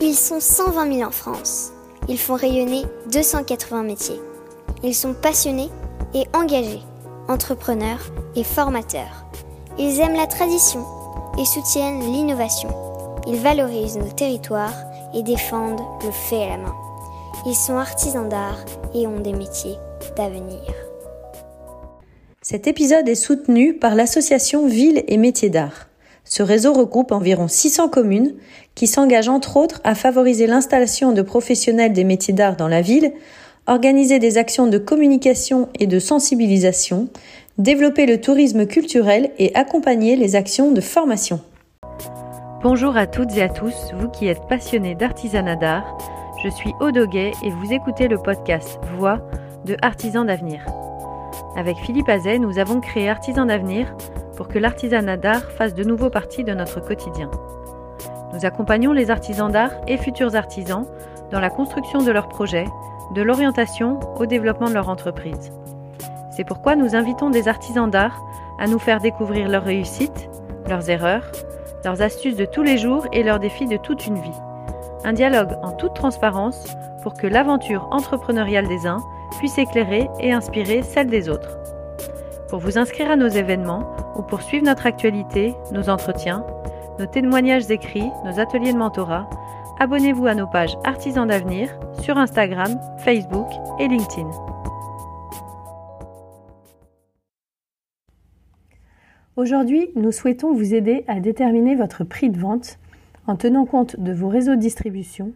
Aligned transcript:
Ils 0.00 0.14
sont 0.14 0.40
120 0.40 0.92
000 0.92 1.08
en 1.08 1.10
France. 1.10 1.72
Ils 2.08 2.18
font 2.18 2.34
rayonner 2.34 2.82
280 3.12 3.82
métiers. 3.82 4.20
Ils 4.82 4.94
sont 4.94 5.14
passionnés 5.14 5.70
et 6.14 6.24
engagés, 6.34 6.82
entrepreneurs 7.28 8.12
et 8.34 8.44
formateurs. 8.44 9.24
Ils 9.78 10.00
aiment 10.00 10.16
la 10.16 10.26
tradition 10.26 10.84
et 11.38 11.46
soutiennent 11.46 12.00
l'innovation. 12.00 12.68
Ils 13.26 13.36
valorisent 13.36 13.96
nos 13.96 14.12
territoires 14.12 14.84
et 15.14 15.22
défendent 15.22 15.80
le 16.04 16.10
fait 16.10 16.44
à 16.44 16.48
la 16.50 16.56
main. 16.58 16.74
Ils 17.46 17.54
sont 17.54 17.76
artisans 17.76 18.28
d'art 18.28 18.64
et 18.94 19.06
ont 19.06 19.20
des 19.20 19.32
métiers 19.32 19.76
d'avenir. 20.14 20.60
Cet 22.42 22.66
épisode 22.66 23.08
est 23.08 23.14
soutenu 23.14 23.74
par 23.74 23.94
l'association 23.94 24.66
Villes 24.66 25.04
et 25.08 25.16
Métiers 25.16 25.50
d'Art. 25.50 25.85
Ce 26.28 26.42
réseau 26.42 26.72
regroupe 26.72 27.12
environ 27.12 27.46
600 27.46 27.88
communes 27.88 28.34
qui 28.74 28.88
s'engagent 28.88 29.28
entre 29.28 29.56
autres 29.56 29.80
à 29.84 29.94
favoriser 29.94 30.48
l'installation 30.48 31.12
de 31.12 31.22
professionnels 31.22 31.92
des 31.92 32.02
métiers 32.02 32.34
d'art 32.34 32.56
dans 32.56 32.66
la 32.66 32.82
ville, 32.82 33.12
organiser 33.68 34.18
des 34.18 34.36
actions 34.36 34.66
de 34.66 34.76
communication 34.76 35.68
et 35.78 35.86
de 35.86 36.00
sensibilisation, 36.00 37.08
développer 37.58 38.06
le 38.06 38.20
tourisme 38.20 38.66
culturel 38.66 39.30
et 39.38 39.54
accompagner 39.54 40.16
les 40.16 40.34
actions 40.34 40.72
de 40.72 40.80
formation. 40.80 41.40
Bonjour 42.60 42.96
à 42.96 43.06
toutes 43.06 43.36
et 43.36 43.42
à 43.42 43.48
tous, 43.48 43.92
vous 43.98 44.08
qui 44.08 44.26
êtes 44.26 44.46
passionnés 44.48 44.96
d'artisanat 44.96 45.56
d'art. 45.56 45.96
Je 46.42 46.50
suis 46.50 46.72
Odoguet 46.80 47.32
et 47.44 47.50
vous 47.50 47.72
écoutez 47.72 48.08
le 48.08 48.18
podcast 48.18 48.80
Voix 48.98 49.20
de 49.64 49.76
Artisans 49.80 50.26
d'avenir. 50.26 50.66
Avec 51.56 51.76
Philippe 51.78 52.08
Azet, 52.08 52.38
nous 52.38 52.58
avons 52.58 52.80
créé 52.80 53.08
Artisans 53.08 53.46
d'avenir 53.46 53.96
pour 54.36 54.48
que 54.48 54.58
l'artisanat 54.58 55.16
d'art 55.16 55.50
fasse 55.52 55.74
de 55.74 55.84
nouveau 55.84 56.10
partie 56.10 56.44
de 56.44 56.52
notre 56.52 56.80
quotidien. 56.80 57.30
Nous 58.32 58.44
accompagnons 58.44 58.92
les 58.92 59.10
artisans 59.10 59.50
d'art 59.50 59.72
et 59.86 59.96
futurs 59.96 60.36
artisans 60.36 60.86
dans 61.30 61.40
la 61.40 61.50
construction 61.50 62.02
de 62.02 62.12
leurs 62.12 62.28
projets, 62.28 62.66
de 63.14 63.22
l'orientation 63.22 63.98
au 64.16 64.26
développement 64.26 64.68
de 64.68 64.74
leur 64.74 64.88
entreprise. 64.88 65.52
C'est 66.30 66.44
pourquoi 66.44 66.76
nous 66.76 66.94
invitons 66.94 67.30
des 67.30 67.48
artisans 67.48 67.90
d'art 67.90 68.20
à 68.58 68.66
nous 68.66 68.78
faire 68.78 69.00
découvrir 69.00 69.48
leurs 69.48 69.64
réussites, 69.64 70.28
leurs 70.68 70.90
erreurs, 70.90 71.30
leurs 71.84 72.02
astuces 72.02 72.36
de 72.36 72.44
tous 72.44 72.62
les 72.62 72.78
jours 72.78 73.06
et 73.12 73.22
leurs 73.22 73.38
défis 73.38 73.66
de 73.66 73.76
toute 73.76 74.06
une 74.06 74.18
vie. 74.18 74.40
Un 75.04 75.12
dialogue 75.12 75.56
en 75.62 75.72
toute 75.72 75.94
transparence 75.94 76.66
pour 77.02 77.14
que 77.14 77.26
l'aventure 77.26 77.88
entrepreneuriale 77.90 78.66
des 78.66 78.86
uns 78.86 78.98
puisse 79.38 79.58
éclairer 79.58 80.08
et 80.20 80.32
inspirer 80.32 80.82
celle 80.82 81.08
des 81.08 81.28
autres. 81.28 81.58
Pour 82.48 82.60
vous 82.60 82.78
inscrire 82.78 83.10
à 83.10 83.16
nos 83.16 83.26
événements 83.26 83.90
ou 84.16 84.22
pour 84.22 84.40
suivre 84.40 84.64
notre 84.64 84.86
actualité, 84.86 85.54
nos 85.72 85.88
entretiens, 85.88 86.46
nos 87.00 87.06
témoignages 87.06 87.68
écrits, 87.72 88.08
nos 88.24 88.38
ateliers 88.38 88.72
de 88.72 88.78
mentorat, 88.78 89.28
abonnez-vous 89.80 90.26
à 90.26 90.36
nos 90.36 90.46
pages 90.46 90.78
Artisans 90.84 91.26
d'avenir 91.26 91.76
sur 92.02 92.16
Instagram, 92.16 92.78
Facebook 92.98 93.48
et 93.80 93.88
LinkedIn. 93.88 94.30
Aujourd'hui, 99.34 99.90
nous 99.96 100.12
souhaitons 100.12 100.54
vous 100.54 100.72
aider 100.72 101.04
à 101.08 101.18
déterminer 101.18 101.74
votre 101.74 102.04
prix 102.04 102.30
de 102.30 102.38
vente 102.38 102.78
en 103.26 103.34
tenant 103.34 103.66
compte 103.66 103.98
de 103.98 104.12
vos 104.12 104.28
réseaux 104.28 104.54
de 104.54 104.60
distribution, 104.60 105.32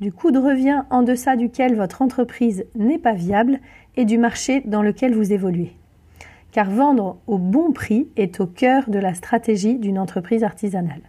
du 0.00 0.12
coût 0.12 0.32
de 0.32 0.38
revient 0.40 0.82
en 0.90 1.02
deçà 1.02 1.36
duquel 1.36 1.76
votre 1.76 2.02
entreprise 2.02 2.64
n'est 2.74 2.98
pas 2.98 3.14
viable 3.14 3.60
et 3.96 4.04
du 4.04 4.18
marché 4.18 4.62
dans 4.66 4.82
lequel 4.82 5.14
vous 5.14 5.32
évoluez. 5.32 5.76
Car 6.52 6.70
vendre 6.70 7.18
au 7.26 7.38
bon 7.38 7.72
prix 7.72 8.08
est 8.16 8.40
au 8.40 8.46
cœur 8.46 8.90
de 8.90 8.98
la 8.98 9.14
stratégie 9.14 9.78
d'une 9.78 9.98
entreprise 9.98 10.42
artisanale. 10.42 11.02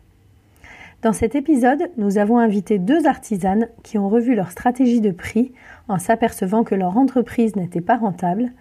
Dans 1.01 1.13
cet 1.13 1.33
épisode, 1.33 1.89
nous 1.97 2.19
avons 2.19 2.37
invité 2.37 2.77
deux 2.77 3.07
artisanes 3.07 3.67
qui 3.81 3.97
ont 3.97 4.07
revu 4.07 4.35
leur 4.35 4.51
stratégie 4.51 5.01
de 5.01 5.09
prix 5.09 5.51
en 5.87 5.97
s'apercevant 5.97 6.63
que 6.63 6.75
leur 6.75 6.95
entreprise 6.95 7.55
n'était 7.55 7.81
pas 7.81 7.97
rentable 7.97 8.51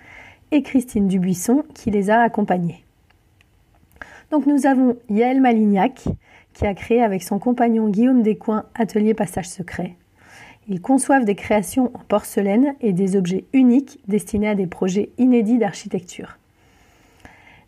et 0.50 0.62
Christine 0.62 1.06
Dubuisson 1.06 1.64
qui 1.74 1.90
les 1.90 2.08
a 2.08 2.20
accompagnées. 2.20 2.82
Donc 4.30 4.46
nous 4.46 4.64
avons 4.64 4.96
Yael 5.10 5.42
Malignac 5.42 6.04
qui 6.54 6.66
a 6.66 6.74
créé 6.74 7.02
avec 7.02 7.22
son 7.22 7.38
compagnon 7.38 7.88
Guillaume 7.88 8.22
Descoings 8.22 8.64
Atelier 8.74 9.12
Passage 9.12 9.48
Secret. 9.48 9.96
Ils 10.66 10.80
conçoivent 10.80 11.26
des 11.26 11.34
créations 11.34 11.90
en 11.94 12.00
porcelaine 12.08 12.74
et 12.80 12.94
des 12.94 13.16
objets 13.16 13.44
uniques 13.52 14.00
destinés 14.08 14.48
à 14.48 14.54
des 14.54 14.66
projets 14.66 15.10
inédits 15.18 15.58
d'architecture. 15.58 16.39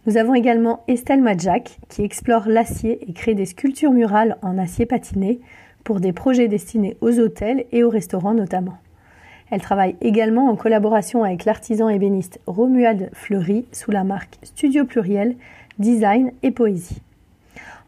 Nous 0.05 0.17
avons 0.17 0.35
également 0.35 0.83
Estelle 0.89 1.23
Madjak 1.23 1.79
qui 1.89 2.03
explore 2.03 2.49
l'acier 2.49 3.09
et 3.09 3.13
crée 3.13 3.35
des 3.35 3.47
sculptures 3.47 3.93
murales 3.93 4.37
en 4.43 4.59
acier 4.59 4.85
patiné 4.85 5.39
pour 5.85 6.01
des 6.01 6.13
projets 6.13 6.49
destinés 6.49 6.97
aux 7.01 7.21
hôtels 7.21 7.67
et 7.71 7.85
aux 7.85 7.89
restaurants 7.89 8.35
notamment. 8.35 8.79
Elle 9.53 9.61
travaille 9.61 9.95
également 10.01 10.49
en 10.49 10.57
collaboration 10.57 11.23
avec 11.23 11.45
l'artisan 11.45 11.89
ébéniste 11.89 12.41
Romuald 12.49 13.11
Fleury 13.13 13.65
sous 13.71 13.93
la 13.93 14.03
marque 14.03 14.39
Studio 14.43 14.85
Pluriel, 14.85 15.37
Design 15.79 16.33
et 16.43 16.51
Poésie. 16.51 17.01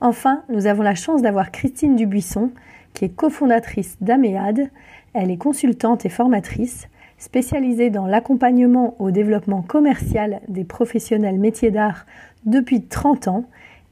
Enfin, 0.00 0.42
nous 0.48 0.66
avons 0.66 0.82
la 0.84 0.94
chance 0.94 1.20
d'avoir 1.20 1.50
Christine 1.50 1.96
Dubuisson, 1.96 2.52
qui 2.92 3.06
est 3.06 3.16
cofondatrice 3.16 3.96
d'Améade, 4.00 4.70
elle 5.14 5.32
est 5.32 5.36
consultante 5.36 6.06
et 6.06 6.10
formatrice, 6.10 6.86
spécialisée 7.24 7.88
dans 7.88 8.06
l'accompagnement 8.06 8.96
au 9.00 9.10
développement 9.10 9.62
commercial 9.62 10.42
des 10.48 10.64
professionnels 10.64 11.38
métiers 11.38 11.70
d'art 11.70 12.04
depuis 12.44 12.82
30 12.82 13.28
ans 13.28 13.44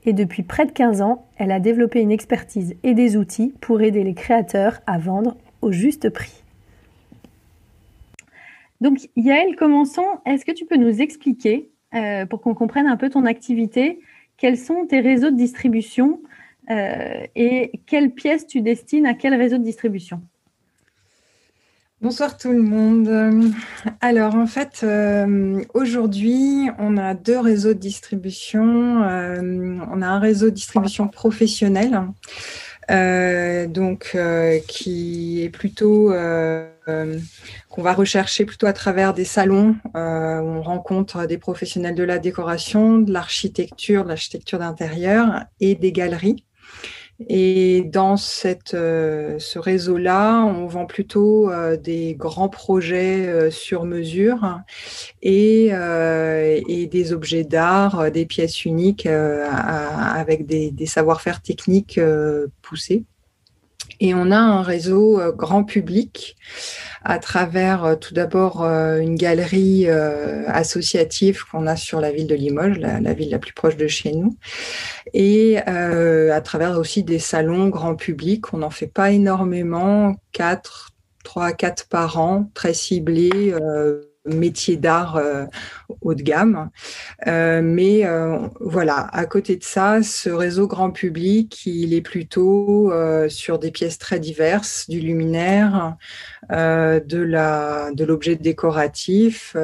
et 0.04 0.12
depuis 0.12 0.42
près 0.42 0.66
de 0.66 0.70
15 0.70 1.00
ans, 1.00 1.26
elle 1.38 1.50
a 1.50 1.58
développé 1.58 2.00
une 2.00 2.12
expertise 2.12 2.74
et 2.82 2.92
des 2.92 3.16
outils 3.16 3.54
pour 3.62 3.80
aider 3.80 4.04
les 4.04 4.12
créateurs 4.12 4.80
à 4.86 4.98
vendre 4.98 5.36
au 5.62 5.72
juste 5.72 6.10
prix. 6.10 6.42
Donc 8.82 9.08
Yael, 9.16 9.56
commençons. 9.56 10.06
Est-ce 10.26 10.44
que 10.44 10.52
tu 10.52 10.66
peux 10.66 10.76
nous 10.76 11.00
expliquer, 11.00 11.70
euh, 11.94 12.26
pour 12.26 12.42
qu'on 12.42 12.54
comprenne 12.54 12.86
un 12.86 12.98
peu 12.98 13.08
ton 13.08 13.24
activité, 13.24 14.00
quels 14.36 14.58
sont 14.58 14.84
tes 14.86 15.00
réseaux 15.00 15.30
de 15.30 15.36
distribution 15.36 16.20
euh, 16.68 17.24
et 17.34 17.80
quelles 17.86 18.10
pièces 18.10 18.46
tu 18.46 18.60
destines 18.60 19.06
à 19.06 19.14
quel 19.14 19.34
réseau 19.34 19.56
de 19.56 19.64
distribution? 19.64 20.20
Bonsoir 22.02 22.36
tout 22.36 22.50
le 22.50 22.62
monde. 22.62 23.54
Alors 24.00 24.34
en 24.34 24.48
fait, 24.48 24.80
euh, 24.82 25.62
aujourd'hui, 25.72 26.68
on 26.80 26.96
a 26.96 27.14
deux 27.14 27.38
réseaux 27.38 27.74
de 27.74 27.78
distribution. 27.78 29.04
Euh, 29.04 29.78
on 29.88 30.02
a 30.02 30.08
un 30.08 30.18
réseau 30.18 30.46
de 30.46 30.54
distribution 30.54 31.06
professionnel, 31.06 32.02
euh, 32.90 33.68
donc 33.68 34.16
qui 34.66 35.44
est 35.44 35.48
plutôt 35.48 36.08
qu'on 36.08 37.82
va 37.82 37.92
rechercher 37.92 38.46
plutôt 38.46 38.66
à 38.66 38.72
travers 38.72 39.14
des 39.14 39.24
salons 39.24 39.76
où 39.94 39.98
on 39.98 40.60
rencontre 40.60 41.26
des 41.26 41.38
professionnels 41.38 41.94
de 41.94 42.02
la 42.02 42.18
décoration, 42.18 42.98
de 42.98 43.12
l'architecture, 43.12 44.02
de 44.02 44.08
l'architecture 44.08 44.58
d'intérieur 44.58 45.44
et 45.60 45.76
des 45.76 45.92
galeries. 45.92 46.44
Et 47.28 47.82
dans 47.82 48.16
cette, 48.16 48.74
euh, 48.74 49.38
ce 49.38 49.58
réseau-là, 49.58 50.44
on 50.44 50.66
vend 50.66 50.86
plutôt 50.86 51.50
euh, 51.50 51.76
des 51.76 52.14
grands 52.14 52.48
projets 52.48 53.26
euh, 53.28 53.50
sur 53.50 53.84
mesure 53.84 54.60
et, 55.22 55.66
et 55.66 56.86
des 56.86 57.12
objets 57.12 57.44
d'art, 57.44 58.10
des 58.10 58.26
pièces 58.26 58.64
uniques 58.64 59.06
avec 59.06 60.46
des, 60.46 60.70
des 60.70 60.86
savoir-faire 60.86 61.42
techniques 61.42 62.00
poussés. 62.62 63.04
Et 64.04 64.14
on 64.14 64.32
a 64.32 64.36
un 64.36 64.62
réseau 64.62 65.20
grand 65.36 65.62
public 65.62 66.36
à 67.04 67.18
travers 67.18 67.84
euh, 67.84 67.96
tout 67.96 68.14
d'abord 68.14 68.62
euh, 68.62 68.98
une 68.98 69.16
galerie 69.16 69.88
euh, 69.88 70.44
associative 70.48 71.44
qu'on 71.50 71.66
a 71.66 71.76
sur 71.76 72.00
la 72.00 72.12
ville 72.12 72.26
de 72.26 72.34
Limoges, 72.34 72.78
la, 72.78 73.12
ville 73.12 73.30
la 73.30 73.38
plus 73.38 73.52
proche 73.52 73.76
de 73.76 73.86
chez 73.86 74.12
nous, 74.12 74.36
et 75.12 75.58
à 75.58 76.40
travers 76.40 76.78
aussi 76.78 77.02
des 77.02 77.18
salons 77.18 77.68
grand 77.68 77.94
public. 77.94 78.52
On 78.52 78.58
n'en 78.58 78.70
fait 78.70 78.86
pas 78.86 79.10
énormément, 79.10 80.14
quatre, 80.32 80.90
trois, 81.24 81.52
quatre 81.52 81.88
par 81.88 82.18
an, 82.18 82.50
très 82.54 82.74
ciblés 82.74 83.54
métier 84.24 84.76
d'art 84.76 85.16
euh, 85.16 85.46
haut 86.00 86.14
de 86.14 86.22
gamme. 86.22 86.70
Euh, 87.26 87.60
mais 87.62 88.06
euh, 88.06 88.38
voilà, 88.60 89.08
à 89.12 89.26
côté 89.26 89.56
de 89.56 89.64
ça, 89.64 90.02
ce 90.02 90.30
réseau 90.30 90.66
grand 90.66 90.90
public, 90.90 91.66
il 91.66 91.94
est 91.94 92.02
plutôt 92.02 92.92
sur 93.28 93.58
des 93.58 93.70
pièces 93.70 93.98
très 93.98 94.20
diverses, 94.20 94.88
du 94.88 95.00
luminaire, 95.00 95.96
de 96.50 97.18
la 97.18 97.90
de 97.92 98.04
l'objet 98.04 98.36
décoratif, 98.36 99.56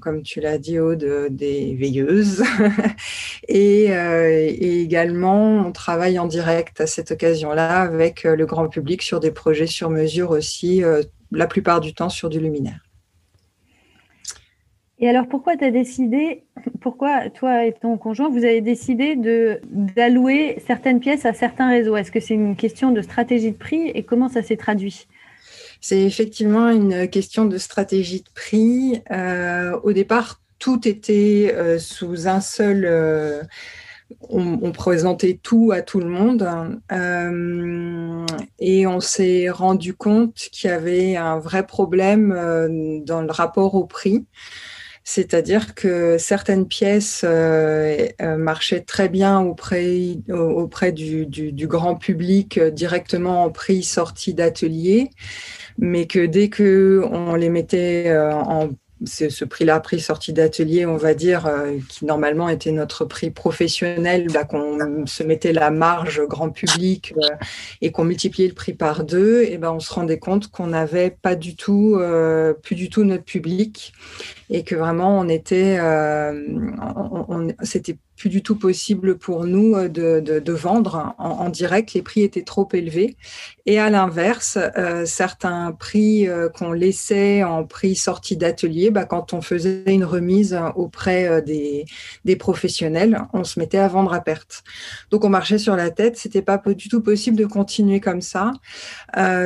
comme 0.00 0.22
tu 0.22 0.40
l'as 0.40 0.58
dit, 0.58 0.78
Aude, 0.78 1.28
des 1.30 1.74
veilleuses. 1.74 2.42
et, 3.48 3.84
et, 3.86 4.80
également, 4.82 5.66
on 5.66 5.72
travaille 5.72 6.18
en 6.18 6.26
direct 6.26 6.80
à 6.80 6.86
cette 6.86 7.12
occasion-là 7.12 7.80
avec 7.80 8.24
le 8.24 8.46
grand 8.46 8.68
public 8.68 9.02
sur 9.02 9.20
des 9.20 9.30
projets 9.30 9.66
sur 9.66 9.90
mesure 9.90 10.30
aussi, 10.30 10.82
la 11.32 11.46
plupart 11.46 11.80
du 11.80 11.94
temps 11.94 12.10
sur 12.10 12.28
du 12.28 12.40
luminaire. 12.40 12.85
Et 14.98 15.08
alors, 15.08 15.28
pourquoi 15.28 15.56
tu 15.56 15.64
as 15.64 15.70
décidé, 15.70 16.44
pourquoi 16.80 17.28
toi 17.28 17.66
et 17.66 17.72
ton 17.72 17.98
conjoint, 17.98 18.30
vous 18.30 18.44
avez 18.44 18.62
décidé 18.62 19.14
d'allouer 19.94 20.56
certaines 20.66 21.00
pièces 21.00 21.26
à 21.26 21.34
certains 21.34 21.68
réseaux? 21.68 21.96
Est-ce 21.96 22.10
que 22.10 22.20
c'est 22.20 22.34
une 22.34 22.56
question 22.56 22.92
de 22.92 23.02
stratégie 23.02 23.52
de 23.52 23.58
prix? 23.58 23.90
Et 23.94 24.04
comment 24.04 24.28
ça 24.28 24.42
s'est 24.42 24.56
traduit? 24.56 25.06
C'est 25.82 26.02
effectivement 26.02 26.70
une 26.70 27.08
question 27.08 27.44
de 27.44 27.58
stratégie 27.58 28.22
de 28.22 28.30
prix. 28.34 29.02
Euh, 29.10 29.78
au 29.82 29.92
départ, 29.92 30.40
tout 30.58 30.86
était 30.88 31.52
euh, 31.54 31.78
sous 31.78 32.28
un 32.28 32.40
seul 32.40 32.84
euh, 32.84 33.42
on, 34.28 34.70
présentait 34.70 35.38
tout 35.42 35.72
à 35.72 35.82
tout 35.82 35.98
le 35.98 36.08
monde 36.08 36.48
euh, 36.92 38.26
et 38.60 38.86
on 38.86 39.00
s'est 39.00 39.50
rendu 39.50 39.94
compte 39.94 40.34
qu'il 40.34 40.70
y 40.70 40.72
avait 40.72 41.16
un 41.16 41.40
vrai 41.40 41.66
problème 41.66 42.28
dans 43.04 43.20
le 43.20 43.32
rapport 43.32 43.74
au 43.74 43.84
prix. 43.84 44.24
C'est-à-dire 45.08 45.76
que 45.76 46.18
certaines 46.18 46.66
pièces 46.66 47.22
euh, 47.24 48.08
marchaient 48.20 48.80
très 48.80 49.08
bien 49.08 49.40
auprès, 49.40 50.18
auprès 50.28 50.90
du, 50.90 51.26
du, 51.26 51.66
grand 51.68 51.94
public 51.94 52.58
directement 52.58 53.44
en 53.44 53.50
prix 53.50 53.84
sorti 53.84 54.34
d'atelier, 54.34 55.10
mais 55.78 56.06
que 56.08 56.26
dès 56.26 56.48
que 56.48 57.04
on 57.08 57.36
les 57.36 57.50
mettait 57.50 58.12
en 58.18 58.70
c'est 59.06 59.30
ce 59.30 59.44
prix-là, 59.44 59.80
prix 59.80 60.00
sortie 60.00 60.32
d'atelier, 60.32 60.84
on 60.84 60.96
va 60.96 61.14
dire, 61.14 61.46
euh, 61.46 61.78
qui 61.88 62.04
normalement 62.04 62.48
était 62.48 62.72
notre 62.72 63.04
prix 63.04 63.30
professionnel, 63.30 64.26
qu'on 64.48 65.06
se 65.06 65.22
mettait 65.22 65.52
la 65.52 65.70
marge 65.70 66.22
grand 66.26 66.50
public 66.50 67.14
euh, 67.16 67.28
et 67.80 67.92
qu'on 67.92 68.04
multipliait 68.04 68.48
le 68.48 68.54
prix 68.54 68.74
par 68.74 69.04
deux, 69.04 69.42
et 69.42 69.58
ben 69.58 69.72
on 69.72 69.80
se 69.80 69.92
rendait 69.92 70.18
compte 70.18 70.48
qu'on 70.48 70.66
n'avait 70.66 71.10
pas 71.10 71.34
du 71.34 71.56
tout, 71.56 71.96
euh, 71.98 72.52
plus 72.52 72.74
du 72.74 72.90
tout 72.90 73.04
notre 73.04 73.24
public 73.24 73.92
et 74.50 74.62
que 74.62 74.76
vraiment 74.76 75.18
on 75.18 75.28
était, 75.28 75.76
c'était 77.62 77.96
plus 78.16 78.28
du 78.28 78.44
tout 78.44 78.54
possible 78.54 79.18
pour 79.18 79.44
nous 79.44 79.88
de 79.88 80.52
vendre 80.52 81.14
en, 81.18 81.48
direct. 81.48 81.94
Les 81.94 82.02
prix 82.02 82.22
étaient 82.22 82.44
trop 82.44 82.68
élevés. 82.72 83.16
Et 83.68 83.80
à 83.80 83.90
l'inverse, 83.90 84.58
euh, 84.78 85.04
certains 85.06 85.72
prix 85.72 86.28
euh, 86.28 86.48
qu'on 86.48 86.70
laissait 86.70 87.42
en 87.42 87.64
prix 87.64 87.96
sortie 87.96 88.36
d'atelier, 88.36 88.90
bah, 88.90 89.04
quand 89.04 89.32
on 89.32 89.40
faisait 89.40 89.82
une 89.86 90.04
remise 90.04 90.56
auprès 90.76 91.42
des, 91.42 91.84
des, 92.24 92.36
professionnels, 92.36 93.20
on 93.32 93.42
se 93.42 93.58
mettait 93.58 93.78
à 93.78 93.88
vendre 93.88 94.12
à 94.12 94.20
perte. 94.20 94.62
Donc 95.10 95.24
on 95.24 95.28
marchait 95.28 95.58
sur 95.58 95.74
la 95.74 95.90
tête. 95.90 96.16
C'était 96.16 96.42
pas 96.42 96.62
du 96.64 96.88
tout 96.88 97.00
possible 97.00 97.36
de 97.36 97.46
continuer 97.46 97.98
comme 97.98 98.20
ça. 98.20 98.52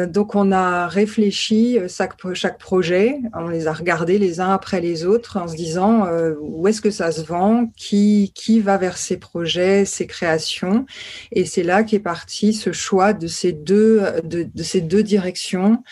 donc 0.08 0.34
on 0.34 0.52
a 0.52 0.86
réfléchi 0.86 1.78
chaque, 1.88 2.14
chaque 2.34 2.58
projet. 2.58 3.18
On 3.34 3.48
les 3.48 3.66
a 3.66 3.72
regardés 3.72 4.18
les 4.18 4.40
uns 4.40 4.52
après 4.52 4.80
les 4.80 5.06
autres 5.06 5.38
en 5.38 5.48
se 5.48 5.56
disant 5.56 6.06
où 6.40 6.66
est-ce 6.68 6.80
que 6.80 6.90
ça 6.90 7.12
se 7.12 7.22
vend, 7.22 7.70
qui, 7.76 8.32
qui 8.34 8.60
va 8.60 8.76
vers 8.76 8.98
ses 8.98 9.16
projets, 9.16 9.84
ses 9.84 10.06
créations? 10.06 10.84
Et 11.32 11.44
c'est 11.44 11.62
là 11.62 11.84
qu'est 11.84 12.00
parti 12.00 12.52
ce 12.52 12.72
choix 12.72 13.12
de 13.12 13.26
ces 13.26 13.52
deux, 13.52 14.02
de, 14.22 14.48
ces 14.62 14.80
deux 14.80 15.02
directions, 15.02 15.82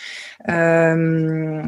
euh, 0.48 1.62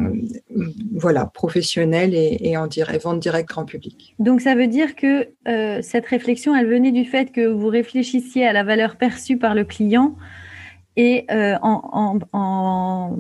voilà, 0.93 1.27
professionnelle 1.27 2.15
et, 2.15 2.57
en 2.57 2.67
direct, 2.67 3.03
vente 3.03 3.21
directe 3.21 3.49
grand 3.49 3.65
public. 3.65 4.15
Donc 4.19 4.41
ça 4.41 4.55
veut 4.55 4.67
dire 4.67 4.95
que 4.97 5.29
euh, 5.49 5.81
cette 5.83 6.07
réflexion, 6.07 6.55
elle 6.55 6.67
venait 6.67 6.93
du 6.93 7.05
fait 7.05 7.33
que 7.33 7.47
vous 7.47 7.69
réfléchissiez 7.69 8.47
à 8.47 8.53
la 8.53 8.65
valeur 8.65 8.97
perçue 8.97 9.37
par 9.37 9.55
le 9.55 9.65
client 9.65 10.17
et 10.97 11.27
euh, 11.31 11.57
en, 11.63 13.17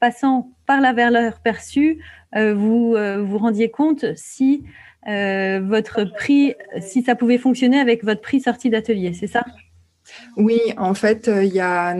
passant 0.00 0.50
par 0.66 0.80
la 0.80 0.92
valeur 0.92 1.40
perçue, 1.40 1.98
vous 2.34 2.96
vous 2.96 3.38
rendiez 3.38 3.70
compte 3.70 4.06
si 4.16 4.64
votre 5.06 6.04
prix, 6.04 6.54
si 6.80 7.02
ça 7.02 7.14
pouvait 7.14 7.38
fonctionner 7.38 7.78
avec 7.78 8.04
votre 8.04 8.20
prix 8.20 8.40
sortie 8.40 8.70
d'atelier, 8.70 9.12
c'est 9.12 9.26
ça? 9.26 9.44
Oui, 10.36 10.60
en 10.78 10.94
fait, 10.94 11.28
euh, 11.28 11.44
il 11.44 11.52
y, 11.52 11.60
a, 11.60 11.94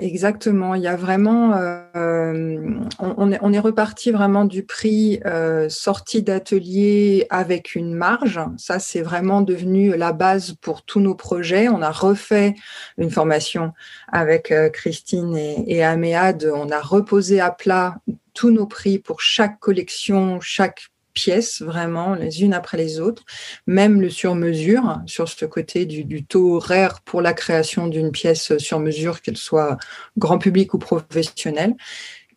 exactement, 0.00 0.74
il 0.74 0.82
y 0.82 0.88
a 0.88 0.96
vraiment, 0.96 1.54
euh, 1.54 2.80
on, 2.98 3.52
est, 3.52 3.58
reparti 3.60 4.10
vraiment 4.10 4.44
du 4.44 4.64
prix 4.64 5.20
euh, 5.26 5.68
sortie 5.68 6.22
d'atelier 6.22 7.26
avec 7.30 7.76
une 7.76 7.94
marge. 7.94 8.40
Ça, 8.56 8.80
c'est 8.80 9.02
vraiment 9.02 9.42
devenu 9.42 9.96
la 9.96 10.12
base 10.12 10.54
pour 10.60 10.82
tous 10.82 10.98
nos 10.98 11.14
projets. 11.14 11.68
On 11.68 11.82
a 11.82 11.92
refait 11.92 12.54
une 12.98 13.10
formation 13.10 13.72
avec 14.10 14.52
Christine 14.72 15.36
et, 15.36 15.64
et 15.68 15.84
Améade. 15.84 16.50
On 16.52 16.68
a 16.70 16.80
reposé 16.80 17.40
à 17.40 17.52
plat 17.52 17.96
tous 18.34 18.50
nos 18.50 18.66
prix 18.66 18.98
pour 18.98 19.20
chaque 19.20 19.60
collection, 19.60 20.40
chaque 20.40 20.91
pièces 21.12 21.62
vraiment 21.62 22.14
les 22.14 22.42
unes 22.42 22.54
après 22.54 22.76
les 22.76 23.00
autres, 23.00 23.24
même 23.66 24.00
le 24.00 24.10
sur-mesure 24.10 25.00
sur 25.06 25.28
ce 25.28 25.44
côté 25.44 25.86
du, 25.86 26.24
taux 26.24 26.56
horaire 26.56 27.00
pour 27.04 27.22
la 27.22 27.32
création 27.32 27.86
d'une 27.86 28.12
pièce 28.12 28.56
sur 28.58 28.80
mesure, 28.80 29.22
qu'elle 29.22 29.36
soit 29.36 29.76
grand 30.16 30.38
public 30.38 30.74
ou 30.74 30.78
professionnel. 30.78 31.74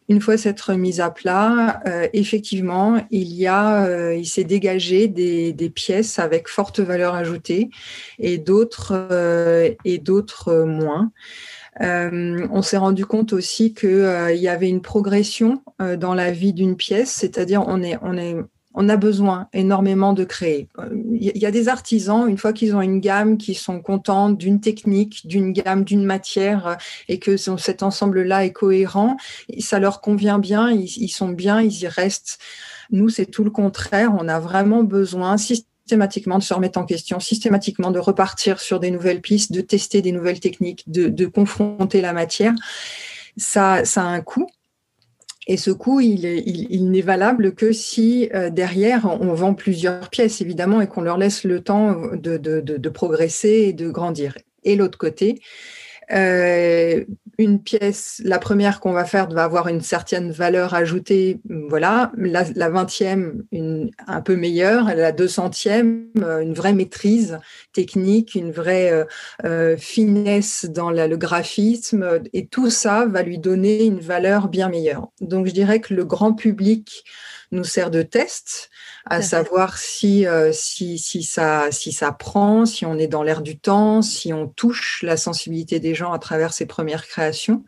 Une 0.07 0.21
fois 0.21 0.37
cette 0.37 0.61
remise 0.61 1.01
à 1.01 1.09
plat, 1.09 1.81
euh, 1.87 2.07
effectivement, 2.13 3.03
il 3.09 3.33
y 3.33 3.47
a, 3.47 3.85
euh, 3.85 4.13
il 4.13 4.27
s'est 4.27 4.43
dégagé 4.43 5.07
des, 5.07 5.51
des, 5.51 5.69
pièces 5.71 6.19
avec 6.19 6.47
forte 6.47 6.79
valeur 6.79 7.15
ajoutée 7.15 7.71
et 8.19 8.37
d'autres 8.37 8.93
euh, 9.11 9.71
et 9.83 9.97
d'autres 9.97 10.63
moins. 10.63 11.11
on 11.79 12.61
s'est 12.61 12.77
rendu 12.77 13.05
compte 13.05 13.33
aussi 13.33 13.73
qu'il 13.73 14.35
y 14.35 14.47
avait 14.47 14.69
une 14.69 14.81
progression 14.81 15.63
dans 15.79 16.13
la 16.13 16.31
vie 16.31 16.53
d'une 16.53 16.77
pièce, 16.77 17.11
c'est-à-dire 17.11 17.63
on 17.67 17.81
est, 17.81 17.97
on 18.01 18.15
est 18.15 18.35
on 18.75 18.89
a 18.89 18.97
besoin 18.97 19.47
énormément 19.53 20.13
de 20.13 20.25
créer. 20.25 20.67
Il 20.91 21.37
y 21.37 21.45
a 21.45 21.51
des 21.51 21.69
artisans, 21.69 22.27
une 22.27 22.37
fois 22.37 22.51
qu'ils 22.51 22.75
ont 22.75 22.81
une 22.81 22.99
gamme, 22.99 23.37
qui 23.37 23.55
sont 23.55 23.79
contents 23.79 24.29
d'une 24.29 24.59
technique, 24.59 25.25
d'une 25.25 25.53
gamme, 25.53 25.85
d'une 25.85 26.03
matière, 26.03 26.67
euh, 26.67 26.75
et 27.07 27.17
que 27.17 27.37
cet 27.37 27.83
ensemble-là 27.83 28.45
est 28.45 28.51
cohérent, 28.51 29.15
ça 29.59 29.79
leur 29.79 30.01
convient 30.01 30.39
bien, 30.39 30.71
ils, 30.71 31.09
sont 31.09 31.29
bien, 31.29 31.61
ils 31.61 31.83
y 31.83 31.87
restent. 31.87 32.37
Nous, 32.91 33.09
c'est 33.09 33.25
tout 33.25 33.45
le 33.45 33.49
contraire. 33.49 34.13
On 34.19 34.27
a 34.27 34.39
vraiment 34.39 34.83
besoin 34.83 35.37
systématiquement 35.37 36.37
de 36.37 36.43
se 36.43 36.53
remettre 36.53 36.77
en 36.77 36.85
question, 36.85 37.19
systématiquement 37.21 37.91
de 37.91 37.99
repartir 37.99 38.59
sur 38.59 38.81
des 38.81 38.91
nouvelles 38.91 39.21
pistes, 39.21 39.53
de 39.53 39.61
tester 39.61 40.01
des 40.01 40.11
nouvelles 40.11 40.41
techniques, 40.41 40.83
de, 40.87 41.07
de 41.07 41.25
confronter 41.25 42.01
la 42.01 42.11
matière. 42.11 42.53
Ça, 43.37 43.85
ça 43.85 44.03
a 44.03 44.05
un 44.05 44.21
coût. 44.21 44.49
Et 45.47 45.57
ce 45.57 45.69
coût, 45.71 46.01
il, 46.01 46.89
n'est 46.89 47.01
valable 47.01 47.53
que 47.53 47.71
si 47.71 48.29
euh, 48.33 48.49
derrière, 48.49 49.05
on 49.05 49.33
vend 49.33 49.53
plusieurs 49.53 50.09
pièces, 50.09 50.41
évidemment, 50.41 50.81
et 50.81 50.87
qu'on 50.87 51.01
leur 51.01 51.17
laisse 51.17 51.43
le 51.43 51.61
temps 51.61 51.95
de 52.13 52.89
progresser 52.89 53.65
et 53.67 53.73
de 53.73 53.89
grandir. 53.89 54.37
Et 54.63 54.75
l'autre 54.75 54.97
côté, 54.97 55.39
euh, 56.11 57.03
une 57.37 57.61
pièce, 57.61 58.21
la 58.23 58.39
première 58.39 58.79
qu'on 58.79 58.93
va 58.93 59.05
faire 59.05 59.29
va 59.29 59.43
avoir 59.43 59.67
une 59.67 59.81
certaine 59.81 60.31
valeur 60.31 60.73
ajoutée, 60.73 61.39
voilà. 61.69 62.11
La, 62.17 62.69
vingtième, 62.69 63.43
une, 63.51 63.91
un 64.07 64.21
peu 64.21 64.35
meilleure. 64.35 64.85
La 64.95 65.11
deux 65.11 65.27
centième, 65.27 66.07
euh, 66.19 66.39
une 66.39 66.53
vraie 66.53 66.73
maîtrise 66.73 67.39
technique, 67.73 68.35
une 68.35 68.51
vraie 68.51 68.91
euh, 68.91 69.05
euh, 69.43 69.77
finesse 69.77 70.65
dans 70.65 70.91
le 70.91 71.17
graphisme. 71.17 72.21
Et 72.33 72.47
tout 72.47 72.69
ça 72.69 73.05
va 73.05 73.21
lui 73.21 73.37
donner 73.37 73.83
une 73.85 73.99
valeur 73.99 74.47
bien 74.47 74.69
meilleure. 74.69 75.09
Donc, 75.21 75.47
je 75.47 75.51
dirais 75.51 75.79
que 75.79 75.93
le 75.93 76.05
grand 76.05 76.33
public 76.33 77.03
nous 77.55 77.63
sert 77.63 77.89
de 77.89 78.01
test, 78.01 78.69
à 79.05 79.21
savoir 79.21 79.77
si, 79.77 80.25
euh, 80.27 80.51
si, 80.51 80.97
si, 80.97 81.23
ça, 81.23 81.71
si 81.71 81.91
ça 81.91 82.11
prend, 82.11 82.65
si 82.65 82.85
on 82.85 82.97
est 82.97 83.07
dans 83.07 83.23
l'air 83.23 83.41
du 83.41 83.57
temps, 83.57 84.01
si 84.01 84.33
on 84.33 84.47
touche 84.47 85.01
la 85.03 85.17
sensibilité 85.17 85.79
des 85.79 85.95
gens 85.95 86.11
à 86.11 86.19
travers 86.19 86.53
ces 86.53 86.65
premières 86.65 87.07
créations. 87.07 87.63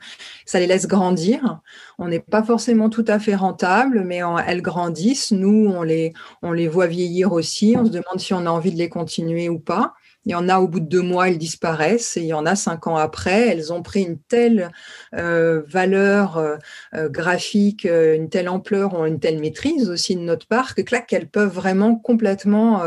Ça 0.46 0.60
les 0.60 0.68
laisse 0.68 0.88
grandir. 0.88 1.60
On 1.98 2.08
n'est 2.08 2.20
pas 2.20 2.44
forcément 2.44 2.90
tout 2.90 3.06
à 3.08 3.20
fait 3.20 3.36
rentable, 3.36 4.04
mais 4.04 4.22
elles 4.46 4.62
grandissent. 4.62 5.32
Nous, 5.32 5.72
on 5.74 5.84
les, 5.84 6.14
on 6.42 6.52
les 6.52 6.68
voit 6.68 6.88
vieillir 6.88 7.34
aussi. 7.34 7.76
On 7.78 7.86
se 7.86 7.92
demande 7.92 8.20
si 8.20 8.34
on 8.34 8.46
a 8.46 8.50
envie 8.50 8.72
de 8.72 8.78
les 8.78 8.90
continuer 8.90 9.50
ou 9.50 9.60
pas. 9.60 9.94
Il 10.28 10.32
y 10.32 10.36
en 10.36 10.50
a 10.50 10.60
au 10.60 10.68
bout 10.68 10.82
de 10.82 10.86
deux 10.86 11.02
mois, 11.02 11.30
elles 11.30 11.38
disparaissent 11.38 12.18
et 12.18 12.22
il 12.22 12.28
y 12.28 12.34
en 12.34 12.46
a 12.46 12.58
cinq 12.58 12.86
ans 12.88 12.98
après, 12.98 13.48
elles 13.48 13.72
ont 13.72 13.82
pris 13.82 14.04
une 14.04 14.20
telle 14.20 14.72
euh, 15.16 15.62
valeur 15.68 16.38
euh, 16.38 16.58
euh, 16.96 17.08
graphique, 17.08 17.86
une 17.86 18.28
telle 18.28 18.50
ampleur, 18.50 18.94
ont 18.94 19.06
une 19.06 19.22
telle 19.22 19.40
maîtrise 19.40 19.90
aussi 19.90 20.18
de 20.18 20.22
notre 20.22 20.46
part 20.46 20.76
que 20.76 20.82
clac, 20.82 21.08
qu'elles 21.08 21.30
peuvent 21.30 21.54
vraiment 21.54 21.96
complètement 21.96 22.82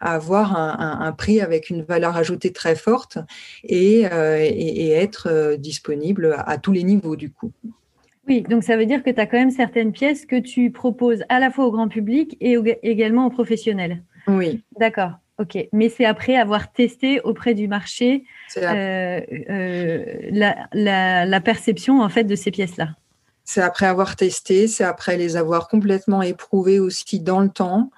avoir 0.00 0.56
un, 0.56 1.12
prix 1.12 1.42
avec 1.42 1.68
une 1.68 1.82
valeur 1.82 2.16
ajoutée 2.16 2.50
très 2.50 2.76
forte 2.76 3.18
et, 3.62 4.04
et, 4.04 4.90
être 4.92 5.56
disponible 5.58 6.34
à 6.46 6.56
tous 6.56 6.72
les 6.72 6.82
niveaux 6.82 7.16
du 7.16 7.30
coup. 7.30 7.52
Oui, 8.26 8.40
donc 8.40 8.64
ça 8.64 8.78
veut 8.78 8.86
dire 8.86 9.02
que 9.02 9.10
tu 9.10 9.20
as 9.20 9.26
quand 9.26 9.36
même 9.36 9.50
certaines 9.50 9.92
pièces 9.92 10.24
que 10.24 10.40
tu 10.40 10.70
proposes 10.70 11.24
à 11.28 11.40
la 11.40 11.50
fois 11.50 11.66
au 11.66 11.72
grand 11.72 11.88
public 11.88 12.38
et 12.40 12.56
également 12.82 13.26
aux 13.26 13.30
professionnels. 13.30 14.02
Oui. 14.28 14.62
D'accord. 14.80 15.12
Ok, 15.38 15.58
mais 15.72 15.90
c'est 15.90 16.06
après 16.06 16.34
avoir 16.34 16.72
testé 16.72 17.20
auprès 17.20 17.52
du 17.52 17.68
marché 17.68 18.24
euh, 18.56 19.20
euh, 19.50 20.04
la, 20.30 21.26
la, 21.26 21.40
perception 21.42 22.00
en 22.00 22.08
fait 22.08 22.24
de 22.24 22.34
ces 22.34 22.50
pièces-là. 22.50 22.88
C'est 23.44 23.60
après 23.60 23.84
avoir 23.84 24.16
testé, 24.16 24.66
c'est 24.66 24.84
après 24.84 25.18
les 25.18 25.36
avoir 25.36 25.68
complètement 25.68 26.22
éprouvés 26.22 26.80
aussi 26.80 27.20
dans 27.20 27.40
le 27.40 27.50
temps. 27.50 27.90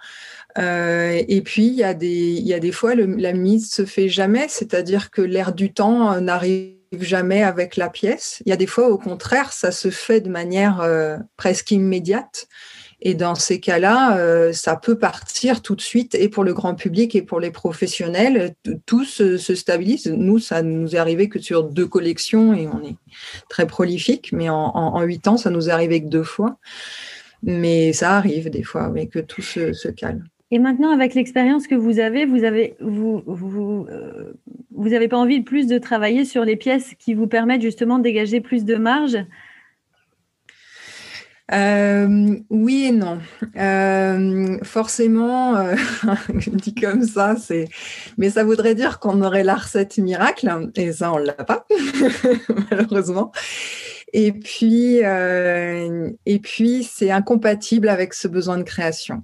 Euh, 0.59 1.23
et 1.29 1.41
puis, 1.43 1.69
il 1.69 1.75
y, 1.75 1.85
a 1.85 1.95
des, 1.95 2.09
il 2.09 2.47
y 2.47 2.55
a 2.55 2.59
des 2.59 2.73
fois, 2.73 2.97
la 2.97 3.33
mise 3.33 3.71
se 3.71 3.85
fait 3.85 4.09
jamais, 4.09 4.47
c'est-à-dire 4.49 5.13
que 5.13 5.23
l'air 5.23 5.53
du 5.53 5.73
temps 5.73 6.21
n'arrive 6.21 6.75
jamais 6.93 7.45
avec 7.45 7.77
la 7.77 7.89
pièce. 7.89 8.43
Il 8.47 8.51
y 8.51 8.53
a 8.53 8.57
des 8.57 8.67
fois, 8.67 8.89
au 8.89 8.99
contraire, 8.99 9.53
ça 9.53 9.71
se 9.71 9.91
fait 9.91 10.21
de 10.21 10.29
manière 10.29 10.85
presque 11.37 11.71
immédiate. 11.71 12.49
Et 13.01 13.15
dans 13.15 13.37
ces 13.37 13.61
cas-là, 13.61 14.53
ça 14.53 14.75
peut 14.75 14.99
partir 14.99 15.63
tout 15.63 15.77
de 15.77 15.81
suite, 15.81 16.17
et 16.17 16.29
pour 16.29 16.43
le 16.43 16.53
grand 16.53 16.75
public 16.75 17.15
et 17.15 17.23
pour 17.23 17.39
les 17.39 17.53
professionnels, 17.53 18.55
tout 18.87 19.05
se, 19.05 19.37
stabilise. 19.37 20.07
Nous, 20.07 20.41
ça 20.41 20.63
nous 20.63 20.97
est 20.97 20.99
arrivé 20.99 21.29
que 21.29 21.39
sur 21.39 21.63
deux 21.63 21.87
collections, 21.87 22.55
et 22.55 22.67
on 22.67 22.83
est 22.83 22.97
très 23.49 23.69
prolifique, 23.69 24.33
mais 24.33 24.49
en 24.49 25.01
huit 25.03 25.29
ans, 25.29 25.37
ça 25.37 25.51
nous 25.51 25.69
est 25.69 25.73
arrivé 25.73 26.03
que 26.03 26.09
deux 26.09 26.25
fois. 26.25 26.59
Mais 27.43 27.93
ça 27.93 28.17
arrive 28.17 28.51
des 28.51 28.63
fois, 28.63 28.89
mais 28.89 29.07
que 29.07 29.19
tout 29.19 29.43
se, 29.43 29.89
calme. 29.89 30.25
Et 30.51 30.59
maintenant, 30.59 30.91
avec 30.91 31.15
l'expérience 31.15 31.67
que 31.67 31.75
vous 31.75 31.99
avez, 31.99 32.25
vous 32.25 32.45
avez, 32.45 32.75
vous, 32.81 33.23
euh, 33.91 34.33
vous 34.75 34.93
avez 34.95 35.09
pas 35.09 35.19
envie 35.19 35.41
de 35.41 35.45
plus 35.45 35.67
de 35.67 35.79
travailler 35.79 36.25
sur 36.25 36.45
les 36.45 36.57
pièces 36.57 36.95
qui 36.99 37.15
vous 37.15 37.27
permettent 37.27 37.63
justement 37.63 37.99
de 37.99 38.05
dégager 38.05 38.41
plus 38.41 38.65
de 38.65 38.77
marge? 38.77 39.19
Euh, 41.53 42.37
oui 42.51 42.87
et 42.87 42.93
non. 42.93 43.19
Euh, 43.57 44.59
forcément, 44.63 45.55
dit 46.53 46.75
comme 46.75 47.05
ça, 47.05 47.37
c'est. 47.37 47.69
Mais 48.17 48.31
ça 48.31 48.45
voudrait 48.45 48.75
dire 48.75 48.99
qu'on 48.99 49.23
aurait 49.23 49.45
la 49.45 49.57
recette 49.57 49.99
miracle, 49.99 50.71
et 50.75 50.93
ça, 50.93 51.13
on 51.13 51.19
l'a 51.19 51.33
pas, 51.33 51.67
malheureusement. 52.71 53.33
Et 54.13 54.33
puis, 54.33 54.99
et 54.99 56.39
puis, 56.41 56.85
c'est 56.85 57.11
incompatible 57.11 57.89
avec 57.89 58.15
ce 58.15 58.29
besoin 58.29 58.59
de 58.59 58.63
création. 58.63 59.23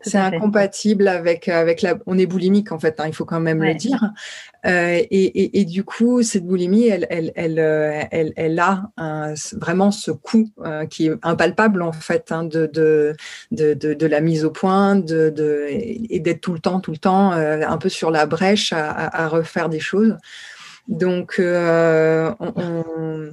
C'est 0.00 0.18
incompatible 0.18 1.08
avec 1.08 1.48
avec 1.48 1.82
la. 1.82 1.96
On 2.06 2.18
est 2.18 2.26
boulimique 2.26 2.72
en 2.72 2.78
fait. 2.78 3.00
Hein, 3.00 3.04
il 3.06 3.14
faut 3.14 3.24
quand 3.24 3.40
même 3.40 3.62
le 3.62 3.74
dire. 3.74 4.12
Euh, 4.66 4.98
et, 5.10 5.60
et, 5.60 5.64
du 5.66 5.84
coup, 5.84 6.22
cette 6.22 6.46
boulimie, 6.46 6.86
elle 6.86 7.06
elle 7.10 7.32
elle 7.36 7.58
euh, 7.58 8.02
elle, 8.10 8.32
elle 8.36 8.58
a 8.58 8.90
vraiment 9.52 9.90
ce 9.90 10.10
coût 10.10 10.48
euh, 10.64 10.86
qui 10.86 11.06
est 11.06 11.12
impalpable 11.22 11.82
en 11.82 11.92
fait 11.92 12.32
hein, 12.32 12.44
de, 12.44 12.66
de, 12.72 13.14
de 13.50 13.74
de 13.74 14.06
la 14.06 14.20
mise 14.20 14.44
au 14.44 14.50
point, 14.50 14.96
de, 14.96 15.28
de 15.28 15.66
et 15.68 16.18
d'être 16.20 16.40
tout 16.40 16.54
le 16.54 16.60
temps 16.60 16.80
tout 16.80 16.92
le 16.92 16.96
temps 16.96 17.32
un 17.32 17.78
peu 17.78 17.90
sur 17.90 18.10
la 18.10 18.26
brèche 18.26 18.72
à, 18.72 19.24
à 19.24 19.28
refaire 19.28 19.68
des 19.68 19.80
choses. 19.80 20.16
Donc, 20.88 21.36
euh, 21.38 22.32
on, 22.38 23.30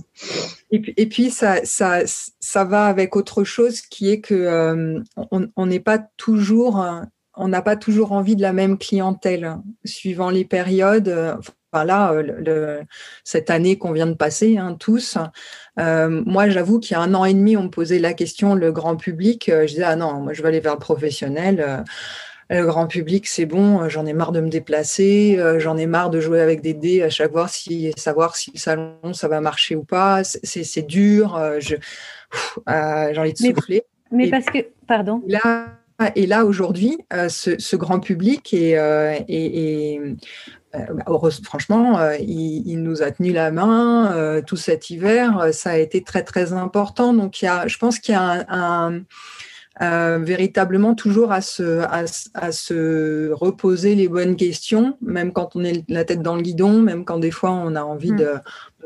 et, 0.71 1.07
puis, 1.07 1.29
ça, 1.31 1.65
ça, 1.65 1.99
ça, 2.05 2.63
va 2.63 2.85
avec 2.85 3.15
autre 3.15 3.43
chose 3.43 3.81
qui 3.81 4.09
est 4.09 4.21
que 4.21 4.33
euh, 4.33 4.99
on 5.55 5.65
n'est 5.65 5.81
pas 5.81 5.99
toujours, 6.17 6.85
on 7.35 7.47
n'a 7.47 7.61
pas 7.61 7.75
toujours 7.75 8.13
envie 8.13 8.37
de 8.37 8.41
la 8.41 8.53
même 8.53 8.77
clientèle 8.77 9.57
suivant 9.83 10.29
les 10.29 10.45
périodes. 10.45 11.37
Enfin 11.73 11.85
là, 11.85 12.13
cette 13.25 13.49
année 13.49 13.77
qu'on 13.77 13.91
vient 13.91 14.07
de 14.07 14.13
passer, 14.13 14.57
hein, 14.57 14.75
tous. 14.79 15.17
Euh, 15.79 16.23
moi, 16.25 16.49
j'avoue 16.49 16.79
qu'il 16.79 16.95
y 16.95 16.97
a 16.97 17.01
un 17.01 17.13
an 17.13 17.25
et 17.25 17.33
demi, 17.33 17.57
on 17.57 17.63
me 17.63 17.69
posait 17.69 17.99
la 17.99 18.13
question, 18.13 18.55
le 18.55 18.71
grand 18.71 18.95
public. 18.95 19.45
je 19.47 19.67
disais 19.67 19.83
ah 19.83 19.95
non, 19.97 20.21
moi 20.21 20.33
je 20.33 20.41
vais 20.41 20.49
aller 20.49 20.59
vers 20.61 20.73
le 20.73 20.79
professionnel 20.79 21.83
le 22.51 22.65
grand 22.65 22.85
public, 22.87 23.27
c'est 23.27 23.45
bon, 23.45 23.81
euh, 23.81 23.89
j'en 23.89 24.05
ai 24.05 24.13
marre 24.13 24.33
de 24.33 24.41
me 24.41 24.49
déplacer, 24.49 25.37
euh, 25.39 25.59
j'en 25.59 25.77
ai 25.77 25.85
marre 25.85 26.09
de 26.09 26.19
jouer 26.19 26.41
avec 26.41 26.61
des 26.61 26.73
dés 26.73 27.01
à 27.01 27.09
chaque 27.09 27.31
fois, 27.31 27.47
si, 27.47 27.93
savoir 27.95 28.35
si 28.35 28.51
le 28.53 28.59
salon, 28.59 29.13
ça 29.13 29.29
va 29.29 29.39
marcher 29.39 29.75
ou 29.75 29.83
pas. 29.83 30.23
C'est 30.23 30.85
dur, 30.85 31.37
euh, 31.37 31.59
j'ai 31.61 31.79
envie 32.67 33.33
de 33.33 33.37
souffler. 33.37 33.83
Mais, 34.11 34.29
parce 34.29 34.47
que, 34.47 34.59
pardon. 34.85 35.21
Là, 35.27 35.77
et 36.15 36.27
là, 36.27 36.43
aujourd'hui, 36.43 36.97
ce, 37.29 37.75
grand 37.77 38.01
public 38.01 38.53
est, 38.53 38.75
franchement, 41.43 42.11
il, 42.19 42.75
nous 42.81 43.01
a 43.01 43.11
tenu 43.11 43.31
la 43.31 43.51
main 43.51 44.41
tout 44.45 44.57
cet 44.57 44.89
hiver. 44.89 45.49
Ça 45.53 45.71
a 45.71 45.77
été 45.77 46.03
très, 46.03 46.23
très 46.23 46.51
important. 46.51 47.13
Donc, 47.13 47.41
il 47.41 47.45
y 47.45 47.47
a, 47.47 47.67
je 47.67 47.77
pense 47.77 47.99
qu'il 47.99 48.13
y 48.13 48.17
a 48.17 48.45
un 48.49 49.03
euh, 49.81 50.19
véritablement 50.19 50.93
toujours 50.93 51.31
à 51.31 51.41
se, 51.41 51.81
à, 51.81 52.51
se 52.51 53.31
reposer 53.31 53.95
les 53.95 54.07
bonnes 54.07 54.35
questions, 54.35 54.97
même 55.01 55.33
quand 55.33 55.55
on 55.55 55.63
est 55.63 55.83
la 55.89 56.05
tête 56.05 56.21
dans 56.21 56.35
le 56.35 56.43
guidon, 56.43 56.81
même 56.81 57.03
quand 57.03 57.17
des 57.17 57.31
fois 57.31 57.51
on 57.51 57.75
a 57.75 57.81
envie 57.81 58.11
de, 58.11 58.33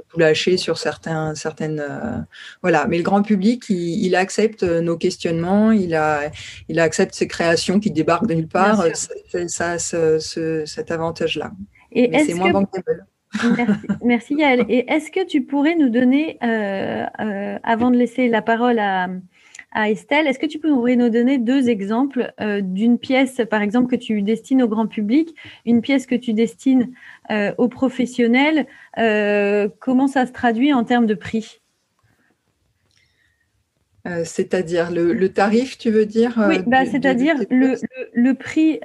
tout 0.10 0.20
lâcher 0.20 0.56
sur 0.56 0.78
certains, 0.78 1.36
certaines. 1.36 1.80
Euh, 1.82 2.18
voilà. 2.62 2.88
Mais 2.88 2.98
le 2.98 3.04
grand 3.04 3.24
public, 3.24 3.66
il, 3.70 4.16
accepte 4.16 4.64
nos 4.64 4.96
questionnements, 4.96 5.72
il, 5.72 5.96
a, 5.96 6.32
il 6.70 6.80
accepte 6.80 7.14
ces 7.14 7.28
créations 7.28 7.80
qui 7.80 7.92
débarquent 7.92 8.28
de 8.28 8.36
nulle 8.36 8.48
part. 8.48 8.86
C'est 9.30 9.50
ça, 9.50 9.80
ce, 9.80 10.64
cet 10.66 10.92
avantage-là. 10.92 11.52
Et 11.92 12.10
c'est 12.26 12.34
moins 12.36 12.52
bankable. 12.52 13.06
Merci, 13.58 13.88
merci 14.04 14.36
Yael. 14.36 14.66
Et 14.70 14.90
est-ce 14.90 15.12
que 15.12 15.26
tu 15.26 15.42
pourrais 15.42 15.76
nous 15.76 15.90
donner, 15.90 16.38
euh, 16.42 17.58
avant 17.64 17.92
de 17.92 17.98
laisser 17.98 18.30
la 18.30 18.42
parole 18.42 18.80
à, 18.80 19.08
Estelle. 19.84 20.28
Est-ce 20.28 20.40
que 20.40 20.46
tu 20.46 20.60
pourrais 20.60 20.96
nous 20.96 21.10
donner 21.10 21.38
deux 21.38 21.70
exemples 21.70 22.34
euh, 22.40 22.62
d'une 22.62 22.98
pièce, 22.98 23.42
par 23.50 23.62
exemple, 23.62 23.90
que 23.90 23.96
tu 23.96 24.22
destines 24.22 24.64
au 24.64 24.68
grand 24.68 24.88
public, 24.88 25.36
une 25.66 25.82
pièce 25.82 26.06
que 26.06 26.16
tu 26.16 26.34
destines 26.34 26.92
euh, 27.32 27.54
aux 27.58 27.68
professionnels 27.68 28.68
euh, 28.98 29.68
Comment 29.80 30.08
ça 30.08 30.26
se 30.26 30.32
traduit 30.32 30.74
en 30.74 30.84
termes 30.84 31.06
de 31.06 31.14
prix? 31.14 31.62
C'est-à-dire 34.24 34.92
le, 34.92 35.28
tarif, 35.30 35.78
tu 35.78 35.90
veux 35.90 36.06
dire 36.06 36.34
Oui, 36.48 36.60
bah, 36.68 36.86
c'est-à-dire 36.86 37.36
le, 37.50 38.34
prix 38.34 38.80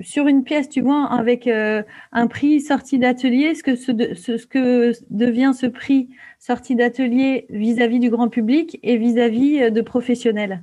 sur, 0.00 0.26
une 0.26 0.44
pièce, 0.44 0.68
tu 0.68 0.80
vois, 0.82 1.06
avec 1.10 1.48
un 1.48 2.26
prix 2.26 2.60
sorti 2.60 2.98
d'atelier, 2.98 3.54
ce 3.54 3.62
que, 3.62 3.74
ce 3.76 4.46
que 4.46 4.92
devient 5.10 5.52
ce 5.58 5.66
prix 5.66 6.08
sortie 6.38 6.76
d'atelier 6.76 7.46
vis-à-vis 7.50 7.98
du 7.98 8.10
grand 8.10 8.28
public 8.28 8.78
et 8.82 8.96
vis-à-vis 8.96 9.62
euh, 9.62 9.70
de 9.70 9.80
professionnels 9.80 10.62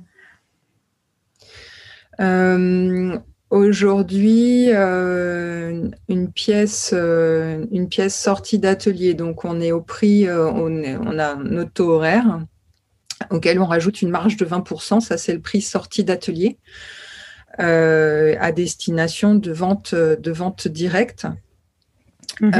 euh, 2.20 3.18
Aujourd'hui, 3.50 4.70
euh, 4.72 5.88
une 6.08 6.32
pièce, 6.32 6.92
une 6.92 7.88
pièce 7.88 8.20
sortie 8.20 8.58
d'atelier. 8.58 9.14
Donc, 9.14 9.44
on 9.44 9.60
est 9.60 9.70
au 9.70 9.80
prix, 9.80 10.28
on, 10.28 10.82
on, 10.82 11.18
a 11.20 11.36
notre 11.36 11.70
taux 11.70 11.90
horaire 11.90 12.40
auquel 13.30 13.60
on 13.60 13.66
rajoute 13.66 14.02
une 14.02 14.10
marge 14.10 14.36
de 14.36 14.44
20%. 14.44 15.00
Ça, 15.00 15.16
c'est 15.16 15.32
le 15.32 15.40
prix 15.40 15.62
sortie 15.62 16.04
d'atelier 16.04 16.58
à 17.58 18.52
destination 18.52 19.34
de 19.34 19.50
vente, 19.50 19.94
de 19.94 20.30
vente 20.30 20.68
directe. 20.68 21.26
Mhm. 22.40 22.52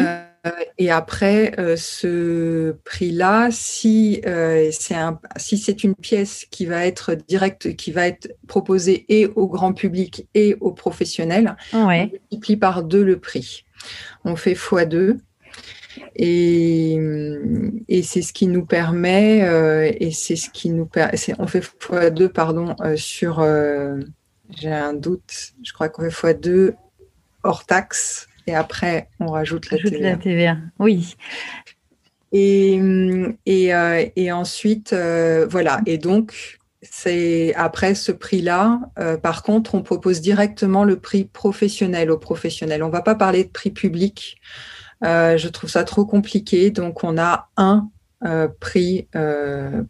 Euh, 0.46 0.50
et 0.78 0.90
après, 0.90 1.58
euh, 1.58 1.76
ce 1.76 2.76
prix-là, 2.84 3.48
si 3.50 4.20
euh, 4.26 4.70
c'est 4.72 4.94
un, 4.94 5.18
si 5.36 5.58
c'est 5.58 5.84
une 5.84 5.94
pièce 5.94 6.46
qui 6.50 6.66
va 6.66 6.86
être 6.86 7.14
directe, 7.14 7.74
qui 7.76 7.92
va 7.92 8.06
être 8.06 8.34
proposée 8.46 9.04
et 9.08 9.26
au 9.26 9.48
grand 9.48 9.72
public 9.72 10.26
et 10.34 10.56
aux 10.60 10.72
professionnels, 10.72 11.56
on 11.72 11.88
multiplie 11.88 12.56
par 12.56 12.82
deux 12.82 13.04
le 13.04 13.18
prix. 13.18 13.64
On 14.24 14.36
fait 14.36 14.54
fois 14.54 14.84
deux. 14.84 15.18
Et, 16.14 16.98
et 17.88 18.02
c'est 18.02 18.22
ce 18.22 18.32
qui 18.32 18.46
nous 18.46 18.64
permet, 18.64 19.38
et 20.00 20.10
c'est 20.10 20.36
ce 20.36 20.50
qui 20.50 20.70
nous 20.70 20.86
permet, 20.86 21.16
on 21.38 21.46
fait 21.46 21.62
fois 21.78 22.10
deux, 22.10 22.28
pardon, 22.28 22.74
sur, 22.96 23.44
j'ai 24.50 24.72
un 24.72 24.94
doute, 24.94 25.52
je 25.62 25.72
crois 25.72 25.88
qu'on 25.88 26.02
fait 26.02 26.10
fois 26.10 26.34
deux 26.34 26.74
hors 27.42 27.64
taxe 27.64 28.28
et 28.46 28.54
après 28.54 29.08
on 29.20 29.26
rajoute 29.26 29.70
la 29.70 29.78
TVA. 29.78 30.10
La 30.10 30.16
TVA. 30.16 30.56
Oui. 30.78 31.16
Et, 32.32 32.80
et, 33.46 33.74
euh, 33.74 34.04
et 34.16 34.32
ensuite, 34.32 34.92
euh, 34.92 35.46
voilà. 35.48 35.80
Et 35.86 35.98
donc, 35.98 36.58
c'est 36.82 37.54
après 37.54 37.94
ce 37.94 38.12
prix-là, 38.12 38.80
euh, 38.98 39.16
par 39.16 39.42
contre, 39.42 39.74
on 39.74 39.82
propose 39.82 40.20
directement 40.20 40.84
le 40.84 40.98
prix 40.98 41.24
professionnel 41.24 42.10
aux 42.10 42.18
professionnels. 42.18 42.82
On 42.82 42.88
ne 42.88 42.92
va 42.92 43.02
pas 43.02 43.14
parler 43.14 43.44
de 43.44 43.48
prix 43.48 43.70
public. 43.70 44.38
Je 45.02 45.48
trouve 45.48 45.70
ça 45.70 45.84
trop 45.84 46.04
compliqué. 46.04 46.70
Donc, 46.70 47.04
on 47.04 47.18
a 47.18 47.48
un 47.56 47.88
prix 48.60 49.08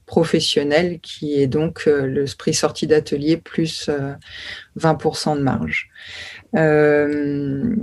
professionnel 0.07 1.01
qui 1.01 1.41
est 1.41 1.47
donc 1.47 1.87
le 1.87 2.25
prix 2.37 2.55
sorti 2.55 2.87
d'atelier 2.87 3.37
plus 3.37 3.89
20% 4.79 5.37
de 5.37 5.43
marge. 5.43 5.91
Euh, 6.55 7.75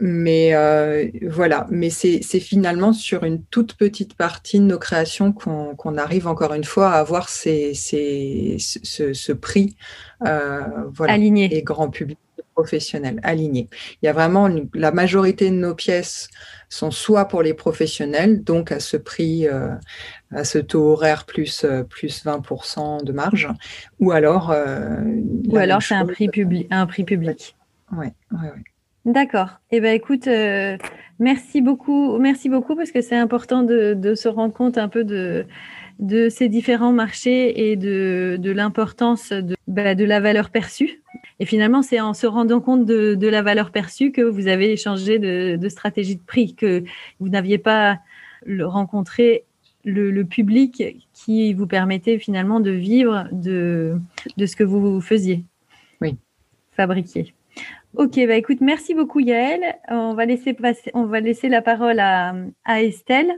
mais 0.00 0.54
euh, 0.54 1.08
voilà, 1.28 1.66
mais 1.70 1.90
c'est 1.90 2.20
finalement 2.40 2.92
sur 2.92 3.24
une 3.24 3.42
toute 3.44 3.74
petite 3.74 4.14
partie 4.14 4.58
de 4.58 4.64
nos 4.64 4.78
créations 4.78 5.32
qu'on 5.32 5.98
arrive 5.98 6.26
encore 6.26 6.54
une 6.54 6.64
fois 6.64 6.90
à 6.90 6.98
avoir 6.98 7.28
ces, 7.28 7.74
ces, 7.74 8.56
ce, 8.58 9.12
ce, 9.12 9.32
prix 9.32 9.76
euh, 10.26 10.60
voilà, 10.94 11.14
aligné 11.14 11.54
et 11.54 11.62
grand 11.62 11.90
public 11.90 12.18
professionnels 12.56 13.20
alignés. 13.22 13.68
Il 14.00 14.06
y 14.06 14.08
a 14.08 14.12
vraiment 14.12 14.48
la 14.74 14.90
majorité 14.90 15.50
de 15.50 15.56
nos 15.56 15.74
pièces 15.74 16.28
sont 16.68 16.90
soit 16.90 17.26
pour 17.26 17.42
les 17.42 17.54
professionnels, 17.54 18.42
donc 18.42 18.72
à 18.72 18.80
ce 18.80 18.96
prix, 18.96 19.46
euh, 19.46 19.68
à 20.32 20.42
ce 20.42 20.58
taux 20.58 20.92
horaire 20.92 21.26
plus, 21.26 21.64
euh, 21.64 21.84
plus 21.84 22.24
20% 22.24 23.04
de 23.04 23.12
marge, 23.12 23.48
ou 24.00 24.10
alors. 24.10 24.50
Euh, 24.50 24.96
ou 25.48 25.56
alors 25.58 25.82
c'est 25.82 25.94
un 25.94 26.06
prix, 26.06 26.28
public, 26.28 26.66
un 26.70 26.86
prix 26.86 27.04
public. 27.04 27.56
Oui, 27.92 28.06
oui, 28.32 28.48
oui. 28.54 28.62
D'accord. 29.04 29.60
Eh 29.70 29.80
ben, 29.80 29.94
écoute, 29.94 30.28
merci 31.20 31.60
beaucoup, 31.60 32.18
merci 32.18 32.48
beaucoup 32.48 32.74
parce 32.74 32.90
que 32.90 33.00
c'est 33.00 33.16
important 33.16 33.62
de, 33.62 33.94
de, 33.94 34.16
se 34.16 34.26
rendre 34.26 34.52
compte 34.52 34.78
un 34.78 34.88
peu 34.88 35.04
de, 35.04 35.46
de 35.98 36.28
ces 36.28 36.48
différents 36.48 36.92
marchés 36.92 37.70
et 37.70 37.76
de, 37.76 38.36
de 38.38 38.50
l'importance 38.50 39.30
de, 39.32 39.56
bah, 39.66 39.94
de 39.94 40.04
la 40.04 40.20
valeur 40.20 40.50
perçue. 40.50 41.02
Et 41.40 41.46
finalement, 41.46 41.82
c'est 41.82 42.00
en 42.00 42.14
se 42.14 42.26
rendant 42.26 42.60
compte 42.60 42.84
de, 42.84 43.14
de, 43.14 43.28
la 43.28 43.42
valeur 43.42 43.70
perçue 43.70 44.12
que 44.12 44.22
vous 44.22 44.48
avez 44.48 44.76
changé 44.76 45.18
de, 45.18 45.56
de 45.56 45.68
stratégie 45.68 46.16
de 46.16 46.22
prix, 46.22 46.54
que 46.54 46.84
vous 47.20 47.28
n'aviez 47.28 47.58
pas 47.58 47.98
rencontré 48.60 49.44
le, 49.84 50.10
le, 50.10 50.24
public 50.24 50.82
qui 51.12 51.54
vous 51.54 51.66
permettait 51.66 52.18
finalement 52.18 52.60
de 52.60 52.70
vivre 52.70 53.28
de, 53.32 53.98
de 54.36 54.46
ce 54.46 54.56
que 54.56 54.64
vous 54.64 55.00
faisiez. 55.00 55.44
Oui. 56.00 56.16
Fabriquer. 56.72 57.32
Ok, 57.94 58.16
bah 58.26 58.34
écoute, 58.34 58.60
merci 58.60 58.94
beaucoup 58.94 59.20
Yael. 59.20 59.62
On 59.88 60.12
va 60.12 60.26
laisser 60.26 60.52
passer, 60.52 60.90
on 60.92 61.04
va 61.04 61.20
laisser 61.20 61.48
la 61.48 61.62
parole 61.62 61.98
à, 61.98 62.34
à 62.64 62.82
Estelle. 62.82 63.32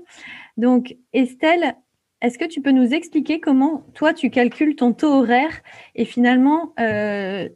Donc 0.56 0.96
Estelle, 1.12 1.76
est-ce 2.20 2.38
que 2.38 2.44
tu 2.44 2.60
peux 2.60 2.72
nous 2.72 2.94
expliquer 2.94 3.40
comment 3.40 3.86
toi 3.94 4.12
tu 4.12 4.30
calcules 4.30 4.74
ton 4.76 4.92
taux 4.92 5.22
horaire 5.22 5.52
et 5.94 6.04
finalement 6.04 6.74
euh, 6.80 7.48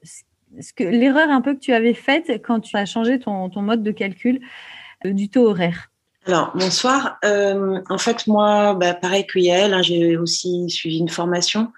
l'erreur 0.78 1.30
un 1.30 1.40
peu 1.40 1.54
que 1.54 1.60
tu 1.60 1.72
avais 1.72 1.94
faite 1.94 2.30
quand 2.44 2.60
tu 2.60 2.76
as 2.76 2.86
changé 2.86 3.18
ton, 3.18 3.50
mode 3.56 3.82
de 3.82 3.90
calcul 3.90 4.40
euh, 5.04 5.12
du 5.12 5.28
taux 5.28 5.48
horaire? 5.48 5.88
Alors, 6.24 6.52
bonsoir. 6.54 7.18
Euh, 7.24 7.80
en 7.88 7.98
fait, 7.98 8.28
moi, 8.28 8.74
bah, 8.74 8.94
pareil 8.94 9.26
que 9.26 9.38
hein, 9.72 9.82
j'ai 9.82 10.16
aussi 10.16 10.70
suivi 10.70 10.98
une 10.98 11.08
formation 11.08 11.72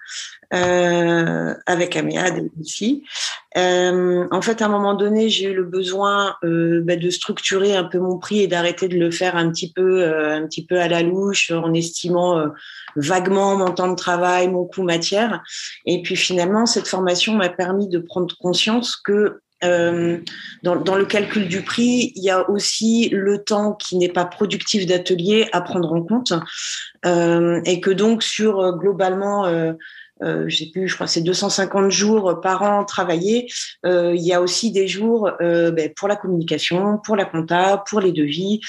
euh, 0.53 1.53
avec 1.65 1.95
Améade 1.95 2.49
ici. 2.61 3.03
Euh, 3.57 4.27
en 4.31 4.41
fait, 4.41 4.61
à 4.61 4.65
un 4.65 4.69
moment 4.69 4.93
donné, 4.93 5.29
j'ai 5.29 5.51
eu 5.51 5.53
le 5.53 5.63
besoin 5.63 6.35
euh, 6.43 6.81
bah, 6.83 6.95
de 6.95 7.09
structurer 7.09 7.75
un 7.75 7.85
peu 7.85 7.99
mon 7.99 8.17
prix 8.17 8.41
et 8.41 8.47
d'arrêter 8.47 8.87
de 8.87 8.97
le 8.97 9.11
faire 9.11 9.35
un 9.35 9.49
petit 9.49 9.71
peu, 9.71 10.03
euh, 10.03 10.35
un 10.35 10.45
petit 10.45 10.65
peu 10.65 10.79
à 10.79 10.87
la 10.87 11.03
louche, 11.03 11.51
en 11.51 11.73
estimant 11.73 12.37
euh, 12.37 12.47
vaguement 12.95 13.55
mon 13.55 13.71
temps 13.71 13.89
de 13.89 13.95
travail, 13.95 14.49
mon 14.49 14.65
coût 14.65 14.83
matière. 14.83 15.41
Et 15.85 16.01
puis 16.01 16.15
finalement, 16.15 16.65
cette 16.65 16.87
formation 16.87 17.33
m'a 17.33 17.49
permis 17.49 17.87
de 17.87 17.99
prendre 17.99 18.35
conscience 18.37 18.95
que 18.97 19.39
euh, 19.63 20.19
dans, 20.63 20.75
dans, 20.75 20.95
le 20.95 21.05
calcul 21.05 21.47
du 21.47 21.61
prix, 21.61 22.11
il 22.15 22.23
y 22.23 22.29
a 22.29 22.49
aussi 22.49 23.09
le 23.09 23.43
temps 23.43 23.73
qui 23.73 23.97
n'est 23.97 24.09
pas 24.09 24.25
productif 24.25 24.85
d'atelier 24.85 25.47
à 25.53 25.61
prendre 25.61 25.91
en 25.93 26.03
compte 26.03 26.33
euh, 27.05 27.61
et 27.65 27.79
que 27.79 27.89
donc 27.89 28.21
sur 28.21 28.59
euh, 28.59 28.73
globalement, 28.73 29.45
euh, 30.21 30.25
euh, 30.25 30.45
j'ai 30.47 30.67
plus, 30.67 30.87
je 30.87 30.95
crois, 30.95 31.07
c'est 31.07 31.21
250 31.21 31.91
jours 31.91 32.39
par 32.41 32.61
an 32.63 32.85
travaillés. 32.85 33.47
Euh, 33.85 34.13
il 34.15 34.23
y 34.23 34.33
a 34.33 34.41
aussi 34.41 34.71
des 34.71 34.87
jours 34.87 35.31
ben, 35.39 35.93
pour 35.95 36.07
la 36.07 36.15
communication, 36.15 36.97
pour 36.97 37.15
la 37.15 37.25
compta, 37.25 37.83
pour 37.89 37.99
les 37.99 38.11
devis, 38.11 38.61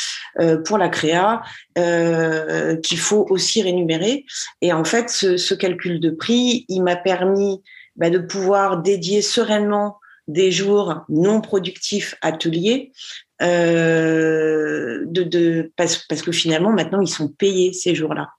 pour 0.65 0.79
la 0.79 0.89
créa, 0.89 1.43
qu'il 1.77 2.99
faut 2.99 3.27
aussi 3.31 3.63
rémunérer. 3.63 4.25
Et 4.61 4.73
en 4.73 4.85
fait, 4.85 5.09
ce, 5.09 5.37
ce 5.37 5.55
calcul 5.55 6.01
de 6.01 6.11
prix, 6.11 6.65
il 6.69 6.83
m'a 6.83 6.97
permis 6.97 7.63
ben, 7.97 8.13
de 8.13 8.19
pouvoir 8.19 8.83
dédier 8.83 9.23
sereinement 9.23 9.99
des 10.29 10.51
jours 10.51 11.05
non 11.09 11.41
productifs 11.41 12.17
ateliers, 12.21 12.93
euh, 13.43 15.05
de, 15.07 15.23
de, 15.23 15.73
parce 15.77 16.05
que 16.07 16.33
finalement, 16.33 16.73
maintenant, 16.73 17.01
ils 17.01 17.09
sont 17.09 17.29
payés 17.29 17.73
ces 17.73 17.95
jours-là. 17.95 18.31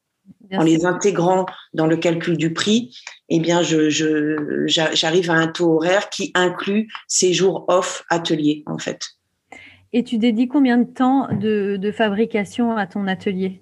En 0.53 0.63
les 0.63 0.85
intégrant 0.85 1.45
dans 1.73 1.87
le 1.87 1.97
calcul 1.97 2.37
du 2.37 2.53
prix, 2.53 2.95
eh 3.29 3.39
bien, 3.39 3.61
je, 3.61 3.89
je, 3.89 4.65
j'arrive 4.67 5.29
à 5.29 5.33
un 5.33 5.47
taux 5.47 5.75
horaire 5.75 6.09
qui 6.09 6.31
inclut 6.35 6.87
ces 7.07 7.33
jours 7.33 7.65
off 7.67 8.03
atelier, 8.09 8.63
en 8.65 8.77
fait. 8.77 9.01
Et 9.93 10.03
tu 10.03 10.17
dédies 10.17 10.47
combien 10.47 10.77
de 10.77 10.91
temps 10.91 11.27
de, 11.33 11.77
de 11.77 11.91
fabrication 11.91 12.75
à 12.75 12.87
ton 12.87 13.07
atelier? 13.07 13.61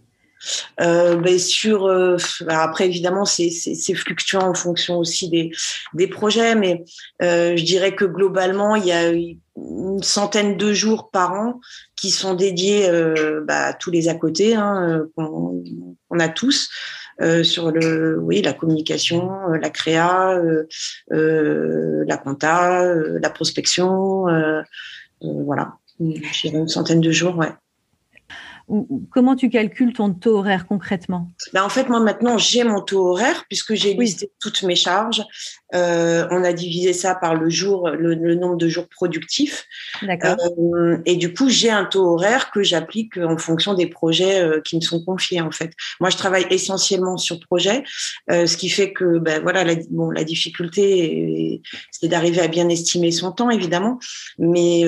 Euh, 0.82 1.15
ben 1.15 1.39
sur 1.39 1.86
euh, 1.86 2.17
après 2.48 2.86
évidemment 2.86 3.26
c'est 3.26 3.50
fluctuant 3.95 4.50
en 4.50 4.54
fonction 4.54 4.98
aussi 4.98 5.30
des, 5.30 5.52
des 5.93 6.08
projets 6.08 6.56
mais 6.56 6.84
euh, 7.21 7.56
je 7.56 7.63
dirais 7.63 7.95
que 7.95 8.06
globalement 8.06 8.76
il 8.76 8.86
y 8.86 8.91
a 8.91 9.12
une 9.12 10.04
centaine 10.04 10.58
de 10.58 10.74
jours 10.74 11.10
par 11.10 11.34
an 11.34 11.60
qui 11.95 12.12
sont 12.12 12.34
dédiés 12.34 12.89
euh, 12.89 13.43
bah, 13.48 13.67
à 13.67 13.74
tous 13.74 13.91
les 13.91 14.10
à 14.10 14.15
côté 14.15 14.56
hein, 14.56 15.06
qu'on 15.15 15.63
on 16.10 16.19
a 16.19 16.30
tous 16.30 16.69
euh, 17.21 17.43
sur 17.43 17.71
le 17.71 18.19
oui 18.19 18.41
la 18.41 18.54
communication 18.54 19.48
la 19.50 19.69
créa 19.69 20.39
la 21.10 22.17
compta 22.17 22.93
la 22.95 23.30
prospection 23.30 24.26
voilà. 25.21 25.78
Une 25.98 26.67
centaine 26.67 27.00
de 27.00 27.12
jours 27.12 27.38
ouais 27.38 27.54
comment 29.12 29.36
tu 29.36 29.49
calcules 29.49 29.93
ton 29.93 30.13
taux 30.13 30.38
horaire 30.38 30.67
concrètement? 30.67 31.30
Ben 31.54 31.63
En 31.63 31.69
fait, 31.69 31.88
moi 31.89 31.99
maintenant, 31.99 32.38
j'ai 32.38 32.63
mon 32.63 32.82
taux 32.82 33.08
horaire 33.08 33.45
puisque 33.47 33.75
j'ai 33.75 33.93
listé 33.93 34.32
toutes 34.39 34.63
mes 34.63 34.75
charges. 34.75 35.23
Euh, 35.73 36.28
on 36.32 36.43
a 36.43 36.54
divisé 36.54 36.93
ça 36.93 37.15
par 37.15 37.36
le 37.36 37.49
jour, 37.49 37.89
le, 37.89 38.36
nombre 38.36 38.56
de 38.56 38.67
jours 38.67 38.88
productifs. 38.88 39.65
D'accord. 40.01 40.38
Euh, 40.58 40.97
et 41.06 41.15
du 41.15 41.34
coup, 41.34 41.49
j'ai 41.49 41.69
un 41.69 41.86
taux 41.86 42.13
horaire 42.13 42.51
que 42.51 42.63
j'applique 42.63 43.17
en 43.17 43.38
fonction 43.38 43.73
des 43.73 43.88
projets 43.88 44.41
euh, 44.41 44.62
qui 44.62 44.75
me 44.75 44.82
sont 44.82 45.04
confiés. 45.04 45.41
En 45.41 45.51
fait, 45.51 45.73
moi, 45.99 46.10
je 46.10 46.17
travaille 46.17 46.45
essentiellement 46.49 47.17
sur 47.17 47.39
projet, 47.39 47.84
ce 48.30 48.58
qui 48.58 48.69
fait 48.69 48.93
que, 48.93 49.19
ben 49.19 49.41
voilà, 49.41 49.63
la, 49.63 49.75
bon, 49.89 50.10
la 50.10 50.23
difficulté, 50.23 51.62
c'est 51.91 52.08
d'arriver 52.08 52.41
à 52.41 52.47
bien 52.47 52.69
estimer 52.69 53.12
son 53.12 53.32
temps, 53.32 53.49
évidemment. 53.49 53.99
Mais, 54.39 54.84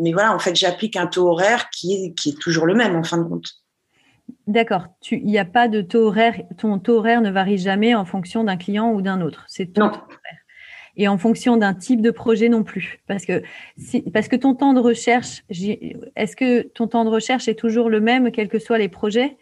mais 0.00 0.12
voilà, 0.12 0.34
en 0.34 0.38
fait, 0.38 0.54
j'applique 0.54 0.96
un 0.96 1.06
taux 1.06 1.28
horaire 1.28 1.68
qui 1.70 1.94
est, 1.94 2.14
qui 2.14 2.30
est 2.30 2.38
toujours 2.38 2.66
le 2.66 2.74
en 2.84 3.02
fin 3.02 3.18
de 3.18 3.24
compte. 3.24 3.48
D'accord. 4.46 4.86
Il 5.10 5.24
n'y 5.24 5.38
a 5.38 5.44
pas 5.44 5.68
de 5.68 5.80
taux 5.80 6.06
horaire. 6.06 6.34
Ton 6.58 6.78
taux 6.78 6.98
horaire 6.98 7.20
ne 7.20 7.30
varie 7.30 7.58
jamais 7.58 7.94
en 7.94 8.04
fonction 8.04 8.44
d'un 8.44 8.56
client 8.56 8.92
ou 8.92 9.02
d'un 9.02 9.20
autre. 9.20 9.44
C'est 9.48 9.76
non. 9.76 9.92
Et 10.96 11.06
en 11.06 11.16
fonction 11.16 11.56
d'un 11.56 11.74
type 11.74 12.02
de 12.02 12.10
projet 12.10 12.48
non 12.48 12.64
plus. 12.64 13.00
Parce 13.06 13.24
que, 13.24 13.42
si, 13.76 14.02
parce 14.02 14.26
que 14.26 14.36
ton 14.36 14.54
temps 14.54 14.72
de 14.72 14.80
recherche, 14.80 15.44
est-ce 15.48 16.34
que 16.34 16.62
ton 16.62 16.88
temps 16.88 17.04
de 17.04 17.10
recherche 17.10 17.46
est 17.46 17.54
toujours 17.54 17.88
le 17.88 18.00
même, 18.00 18.32
quels 18.32 18.48
que 18.48 18.58
soient 18.58 18.78
les 18.78 18.88
projets? 18.88 19.36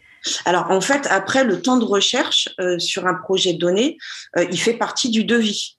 Alors 0.45 0.71
en 0.71 0.81
fait, 0.81 1.07
après 1.11 1.45
le 1.45 1.63
temps 1.63 1.79
de 1.79 1.85
recherche 1.85 2.49
euh, 2.61 2.79
sur 2.79 3.07
un 3.07 3.15
projet 3.15 3.55
donné, 3.55 3.97
euh, 4.37 4.45
il 4.51 4.59
fait 4.59 4.75
partie 4.75 5.11
du 5.11 5.25
devis. 5.25 5.76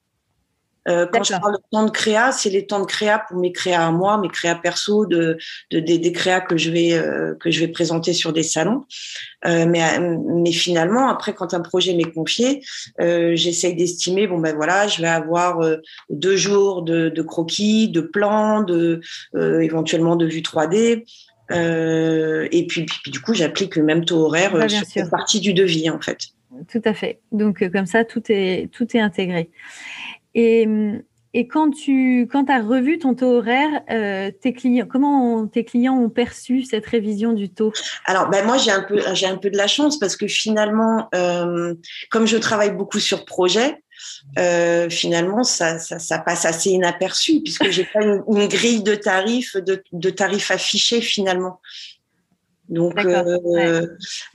Euh, 0.88 1.06
quand 1.12 1.22
je 1.22 1.32
parle 1.32 1.54
de 1.54 1.62
temps 1.70 1.84
de 1.84 1.90
créa, 1.90 2.32
c'est 2.32 2.50
les 2.50 2.66
temps 2.66 2.80
de 2.80 2.86
créa 2.86 3.22
pour 3.28 3.38
mes 3.38 3.52
créas 3.52 3.86
à 3.86 3.90
moi, 3.90 4.18
mes 4.18 4.28
créas 4.28 4.54
perso, 4.54 5.06
de, 5.06 5.36
de 5.70 5.80
des, 5.80 5.98
des, 5.98 6.12
créas 6.12 6.40
que 6.40 6.56
je 6.56 6.70
vais 6.70 6.92
euh, 6.94 7.34
que 7.34 7.50
je 7.50 7.60
vais 7.60 7.68
présenter 7.68 8.12
sur 8.12 8.32
des 8.32 8.42
salons. 8.42 8.84
Euh, 9.44 9.66
mais 9.66 9.82
mais 10.00 10.52
finalement, 10.52 11.08
après, 11.08 11.34
quand 11.34 11.52
un 11.52 11.60
projet 11.60 11.94
m'est 11.94 12.10
confié, 12.10 12.62
j'essaye 12.98 13.76
d'estimer. 13.76 14.26
Bon 14.26 14.38
ben 14.38 14.54
voilà, 14.54 14.88
je 14.88 15.02
vais 15.02 15.08
avoir 15.08 15.60
deux 16.10 16.36
jours 16.36 16.82
de, 16.82 17.08
de, 17.08 17.22
croquis, 17.22 17.88
de 17.88 18.00
plans, 18.00 18.62
de 18.62 19.00
éventuellement 19.36 20.16
de 20.16 20.26
vue 20.26 20.40
3D. 20.40 21.04
et 21.50 22.66
puis, 22.66 22.86
puis, 22.86 23.10
du 23.10 23.20
coup, 23.20 23.34
j'applique 23.34 23.76
le 23.76 23.82
même 23.82 24.04
taux 24.04 24.24
horaire 24.24 24.52
bah, 24.52 24.68
sur 24.68 24.86
cette 24.86 25.10
partie 25.10 25.40
du 25.40 25.52
devis 25.52 25.90
en 25.90 26.00
fait. 26.00 26.18
Tout 26.72 26.82
à 26.84 26.94
fait. 26.94 27.20
Donc 27.30 27.68
comme 27.70 27.86
ça, 27.86 28.04
tout 28.04 28.22
est 28.30 28.70
tout 28.72 28.96
est 28.96 29.00
intégré. 29.00 29.50
Et, 30.34 30.66
et 31.34 31.46
quand 31.46 31.70
tu 31.70 32.26
quand 32.30 32.48
as 32.48 32.62
revu 32.62 32.98
ton 32.98 33.14
taux 33.14 33.36
horaire, 33.36 33.82
euh, 33.90 34.30
tes 34.30 34.54
clients, 34.54 34.86
comment 34.90 35.46
tes 35.46 35.64
clients 35.64 35.96
ont 35.96 36.08
perçu 36.08 36.64
cette 36.64 36.86
révision 36.86 37.32
du 37.32 37.50
taux? 37.50 37.72
Alors, 38.06 38.30
ben 38.30 38.44
moi 38.46 38.56
j'ai 38.56 38.70
un 38.70 38.82
peu 38.82 39.00
j'ai 39.12 39.26
un 39.26 39.36
peu 39.36 39.50
de 39.50 39.56
la 39.56 39.66
chance 39.66 39.98
parce 39.98 40.16
que 40.16 40.26
finalement, 40.26 41.08
euh, 41.14 41.74
comme 42.10 42.26
je 42.26 42.38
travaille 42.38 42.72
beaucoup 42.72 42.98
sur 42.98 43.26
projet, 43.26 43.82
euh, 44.38 44.88
finalement 44.88 45.44
ça, 45.44 45.78
ça, 45.78 45.98
ça, 45.98 46.18
passe 46.18 46.44
assez 46.44 46.70
inaperçu 46.70 47.40
puisque 47.42 47.68
j'ai 47.70 47.84
pas 47.84 48.00
une, 48.02 48.48
grille 48.48 48.82
de 48.82 48.94
tarifs 48.94 49.56
de 49.56 50.10
tarifs 50.10 50.50
affichés 50.50 51.02
finalement. 51.02 51.60
Donc, 52.68 52.98
euh, 52.98 53.86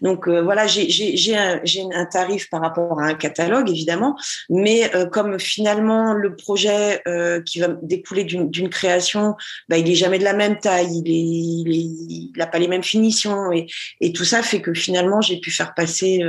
donc 0.01 0.27
euh, 0.27 0.41
voilà, 0.41 0.65
j'ai 0.67 1.35
un, 1.35 1.61
un, 1.93 2.05
tarif 2.05 2.49
par 2.49 2.61
rapport 2.61 2.99
à 2.99 3.05
un 3.05 3.13
catalogue, 3.13 3.69
évidemment, 3.69 4.17
mais 4.49 4.93
euh, 4.95 5.05
comme 5.05 5.39
finalement 5.39 6.13
le 6.13 6.35
projet 6.35 7.01
euh, 7.07 7.41
qui 7.41 7.59
va 7.59 7.67
découler 7.81 8.23
d'une 8.23 8.69
création, 8.69 9.35
bah, 9.69 9.77
il 9.77 9.89
est 9.89 9.95
jamais 9.95 10.19
de 10.19 10.23
la 10.23 10.33
même 10.33 10.57
taille, 10.57 11.01
il 11.05 12.33
est, 12.35 12.45
pas 12.51 12.59
les 12.59 12.67
mêmes 12.67 12.83
finitions, 12.83 13.51
et, 13.51 13.67
et, 14.01 14.13
tout 14.13 14.25
ça 14.25 14.41
fait 14.41 14.61
que 14.61 14.73
finalement 14.73 15.21
j'ai 15.21 15.39
pu 15.39 15.49
faire 15.49 15.73
passer, 15.73 16.21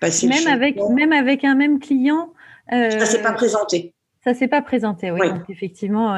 passer 0.00 0.28
même 0.28 0.46
avec 0.46 0.76
même 0.76 1.12
avec 1.12 1.44
un 1.44 1.54
même 1.54 1.78
client. 1.78 2.32
Ça 2.70 3.06
s'est 3.06 3.22
pas 3.22 3.32
présenté. 3.32 3.94
Ça 4.24 4.34
s'est 4.34 4.48
pas 4.48 4.62
présenté, 4.62 5.10
oui, 5.10 5.26
effectivement. 5.48 6.16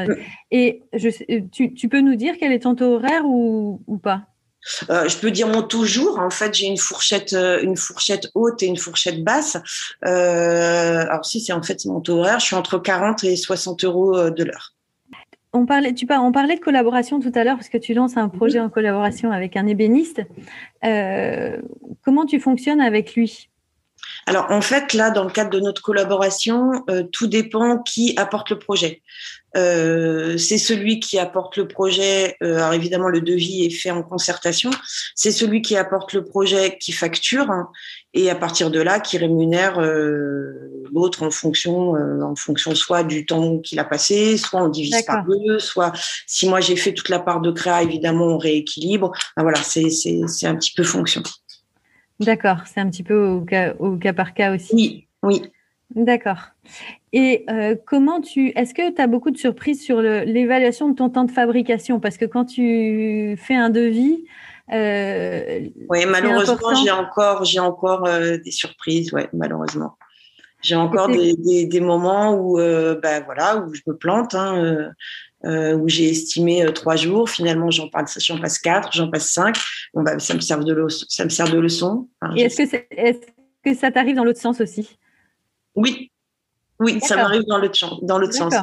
Et 0.50 0.82
je, 0.92 1.08
tu, 1.50 1.88
peux 1.88 2.00
nous 2.00 2.16
dire 2.16 2.34
quel 2.38 2.52
est 2.52 2.60
ton 2.60 2.74
taux 2.74 2.96
horaire 2.96 3.24
ou, 3.24 3.98
pas? 4.02 4.26
Je 4.88 5.18
peux 5.18 5.30
dire 5.30 5.48
mon 5.48 5.62
taux 5.62 5.84
jour. 5.84 6.18
En 6.18 6.30
fait, 6.30 6.54
j'ai 6.54 6.66
une 6.66 6.78
fourchette, 6.78 7.32
une 7.32 7.76
fourchette 7.76 8.30
haute 8.34 8.62
et 8.62 8.66
une 8.66 8.76
fourchette 8.76 9.22
basse. 9.22 9.56
alors 10.02 11.24
si 11.24 11.40
c'est 11.40 11.52
en 11.52 11.62
fait 11.62 11.84
mon 11.84 12.00
taux 12.00 12.18
horaire, 12.18 12.40
je 12.40 12.46
suis 12.46 12.56
entre 12.56 12.78
40 12.78 13.24
et 13.24 13.36
60 13.36 13.84
euros 13.84 14.30
de 14.30 14.44
l'heure. 14.44 14.74
On 15.52 15.66
parlait, 15.66 15.94
tu 15.94 16.06
on 16.10 16.32
parlait 16.32 16.56
de 16.56 16.60
collaboration 16.60 17.20
tout 17.20 17.30
à 17.34 17.44
l'heure 17.44 17.56
parce 17.56 17.68
que 17.68 17.78
tu 17.78 17.94
lances 17.94 18.16
un 18.16 18.28
projet 18.28 18.58
en 18.58 18.68
collaboration 18.68 19.30
avec 19.30 19.56
un 19.56 19.66
ébéniste. 19.66 20.22
comment 20.82 22.26
tu 22.26 22.40
fonctionnes 22.40 22.80
avec 22.80 23.14
lui? 23.14 23.48
Alors 24.26 24.50
en 24.50 24.60
fait, 24.60 24.94
là, 24.94 25.10
dans 25.10 25.24
le 25.24 25.30
cadre 25.30 25.50
de 25.50 25.60
notre 25.60 25.82
collaboration, 25.82 26.84
euh, 26.88 27.02
tout 27.02 27.26
dépend 27.26 27.78
qui 27.78 28.14
apporte 28.16 28.50
le 28.50 28.58
projet. 28.58 29.02
Euh, 29.56 30.36
c'est 30.36 30.58
celui 30.58 31.00
qui 31.00 31.18
apporte 31.18 31.56
le 31.56 31.68
projet. 31.68 32.36
Euh, 32.42 32.56
alors 32.56 32.72
évidemment, 32.72 33.08
le 33.08 33.20
devis 33.20 33.64
est 33.64 33.70
fait 33.70 33.90
en 33.90 34.02
concertation. 34.02 34.70
C'est 35.14 35.30
celui 35.30 35.62
qui 35.62 35.76
apporte 35.76 36.12
le 36.12 36.24
projet 36.24 36.76
qui 36.78 36.92
facture 36.92 37.50
hein, 37.50 37.70
et 38.14 38.30
à 38.30 38.34
partir 38.34 38.70
de 38.70 38.80
là, 38.80 39.00
qui 39.00 39.18
rémunère 39.18 39.80
l'autre 39.80 41.22
en 41.22 41.30
fonction, 41.30 41.94
en 41.94 42.36
fonction 42.36 42.74
soit 42.74 43.02
du 43.02 43.26
temps 43.26 43.58
qu'il 43.58 43.78
a 43.78 43.84
passé, 43.84 44.36
soit 44.36 44.62
on 44.62 44.68
divise 44.68 45.02
par 45.04 45.24
deux, 45.24 45.58
soit 45.58 45.92
si 46.26 46.48
moi 46.48 46.60
j'ai 46.60 46.76
fait 46.76 46.92
toute 46.92 47.08
la 47.08 47.18
part 47.18 47.40
de 47.40 47.50
créa, 47.50 47.82
évidemment 47.82 48.26
on 48.26 48.38
rééquilibre. 48.38 49.12
voilà, 49.36 49.58
c'est 49.58 49.90
c'est 49.90 50.46
un 50.46 50.54
petit 50.54 50.72
peu 50.74 50.84
fonction. 50.84 51.22
D'accord, 52.20 52.58
c'est 52.66 52.80
un 52.80 52.88
petit 52.90 53.02
peu 53.02 53.26
au 53.26 53.40
cas, 53.40 53.74
au 53.78 53.96
cas, 53.96 54.12
par 54.12 54.34
cas 54.34 54.54
aussi. 54.54 54.72
Oui, 54.72 55.08
oui. 55.22 55.42
D'accord. 55.90 56.38
Et 57.12 57.44
euh, 57.50 57.76
comment 57.86 58.20
tu. 58.20 58.52
Est-ce 58.56 58.74
que 58.74 58.92
tu 58.92 59.00
as 59.00 59.06
beaucoup 59.06 59.30
de 59.30 59.36
surprises 59.36 59.82
sur 59.82 60.00
l'évaluation 60.00 60.88
de 60.88 60.94
ton 60.94 61.08
temps 61.10 61.24
de 61.24 61.30
fabrication? 61.30 62.00
Parce 62.00 62.16
que 62.16 62.24
quand 62.24 62.44
tu 62.46 63.36
fais 63.40 63.54
un 63.54 63.70
devis. 63.70 64.24
Euh, 64.72 65.68
oui, 65.90 66.06
malheureusement, 66.08 66.74
j'ai 66.82 66.90
encore, 66.90 67.44
j'ai 67.44 67.60
encore 67.60 68.06
euh, 68.06 68.38
des 68.38 68.50
surprises, 68.50 69.12
ouais, 69.12 69.28
malheureusement. 69.32 69.96
J'ai 70.62 70.74
encore 70.74 71.08
des, 71.08 71.34
des, 71.34 71.66
des, 71.66 71.80
moments 71.80 72.34
où, 72.34 72.56
ben 72.56 73.22
voilà, 73.26 73.58
où 73.58 73.74
je 73.74 73.82
me 73.86 73.94
plante. 73.96 74.34
Hein, 74.34 74.90
où 75.44 75.88
j'ai 75.90 76.08
estimé 76.08 76.64
trois 76.72 76.96
jours. 76.96 77.28
Finalement, 77.28 77.70
j'en 77.70 77.90
j'en 78.18 78.38
passe 78.40 78.58
quatre, 78.58 78.90
j'en 78.92 79.10
passe 79.10 79.30
cinq. 79.30 79.58
Bon, 79.92 80.02
bah, 80.02 80.18
ça 80.18 80.32
me 80.32 80.40
sert 80.40 80.64
de 80.64 80.72
leçon. 80.72 81.04
Ça 81.10 81.24
me 81.24 81.28
sert 81.28 81.50
de 81.50 81.58
leçon. 81.58 82.08
Et 82.34 82.44
est-ce 82.44 82.62
que, 82.62 82.76
est, 82.90 83.20
que 83.62 83.74
ça 83.74 83.90
t'arrive 83.90 84.16
dans 84.16 84.24
l'autre 84.24 84.40
sens 84.40 84.62
aussi? 84.62 84.96
Oui, 85.74 86.10
oui, 86.80 87.00
ça 87.00 87.16
m'arrive 87.16 87.44
dans 87.46 87.58
l'autre 87.58 88.04
dans 88.04 88.18
l'autre 88.18 88.34
sens. 88.34 88.54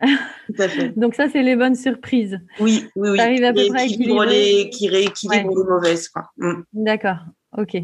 Tout 0.00 0.62
à 0.62 0.68
fait. 0.68 0.88
Donc 0.96 1.14
ça, 1.14 1.28
c'est 1.30 1.42
les 1.42 1.56
bonnes 1.56 1.76
surprises. 1.76 2.38
Oui, 2.58 2.86
oui, 2.96 3.10
oui. 3.10 3.18
Ça 3.18 3.24
arrive 3.24 3.44
à 3.44 3.52
peu 3.52 3.66
près 3.68 3.86
les, 3.86 4.70
qui 4.70 4.88
rééquilibrent 4.88 5.50
les 5.50 5.64
mauvaises. 5.64 6.10
Mm. 6.36 6.62
D'accord, 6.72 7.18
ok. 7.56 7.76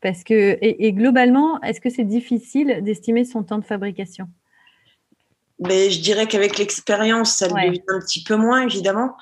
Parce 0.00 0.24
que 0.24 0.58
et 0.60 0.92
globalement, 0.92 1.60
est-ce 1.62 1.80
que 1.80 1.90
c'est 1.90 2.04
difficile 2.04 2.80
d'estimer 2.82 3.24
son 3.24 3.44
temps 3.44 3.58
de 3.58 3.64
fabrication? 3.64 4.26
Mais 5.68 5.90
je 5.90 6.00
dirais 6.00 6.26
qu'avec 6.26 6.58
l'expérience, 6.58 7.36
ça 7.36 7.48
devient 7.48 7.80
un 7.88 8.00
petit 8.00 8.22
peu 8.24 8.36
moins, 8.36 8.62
évidemment. 8.62 9.16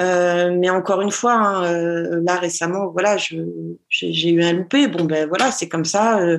Euh, 0.00 0.50
mais 0.58 0.70
encore 0.70 1.02
une 1.02 1.10
fois, 1.10 1.34
hein, 1.34 1.64
euh, 1.64 2.20
là 2.24 2.36
récemment, 2.36 2.88
voilà, 2.88 3.16
j'ai 3.16 4.30
eu 4.30 4.42
un 4.42 4.52
loupé. 4.54 4.88
Bon, 4.88 5.04
ben 5.04 5.28
voilà, 5.28 5.52
c'est 5.52 5.68
comme 5.68 5.84
ça. 5.84 6.18
Euh, 6.20 6.38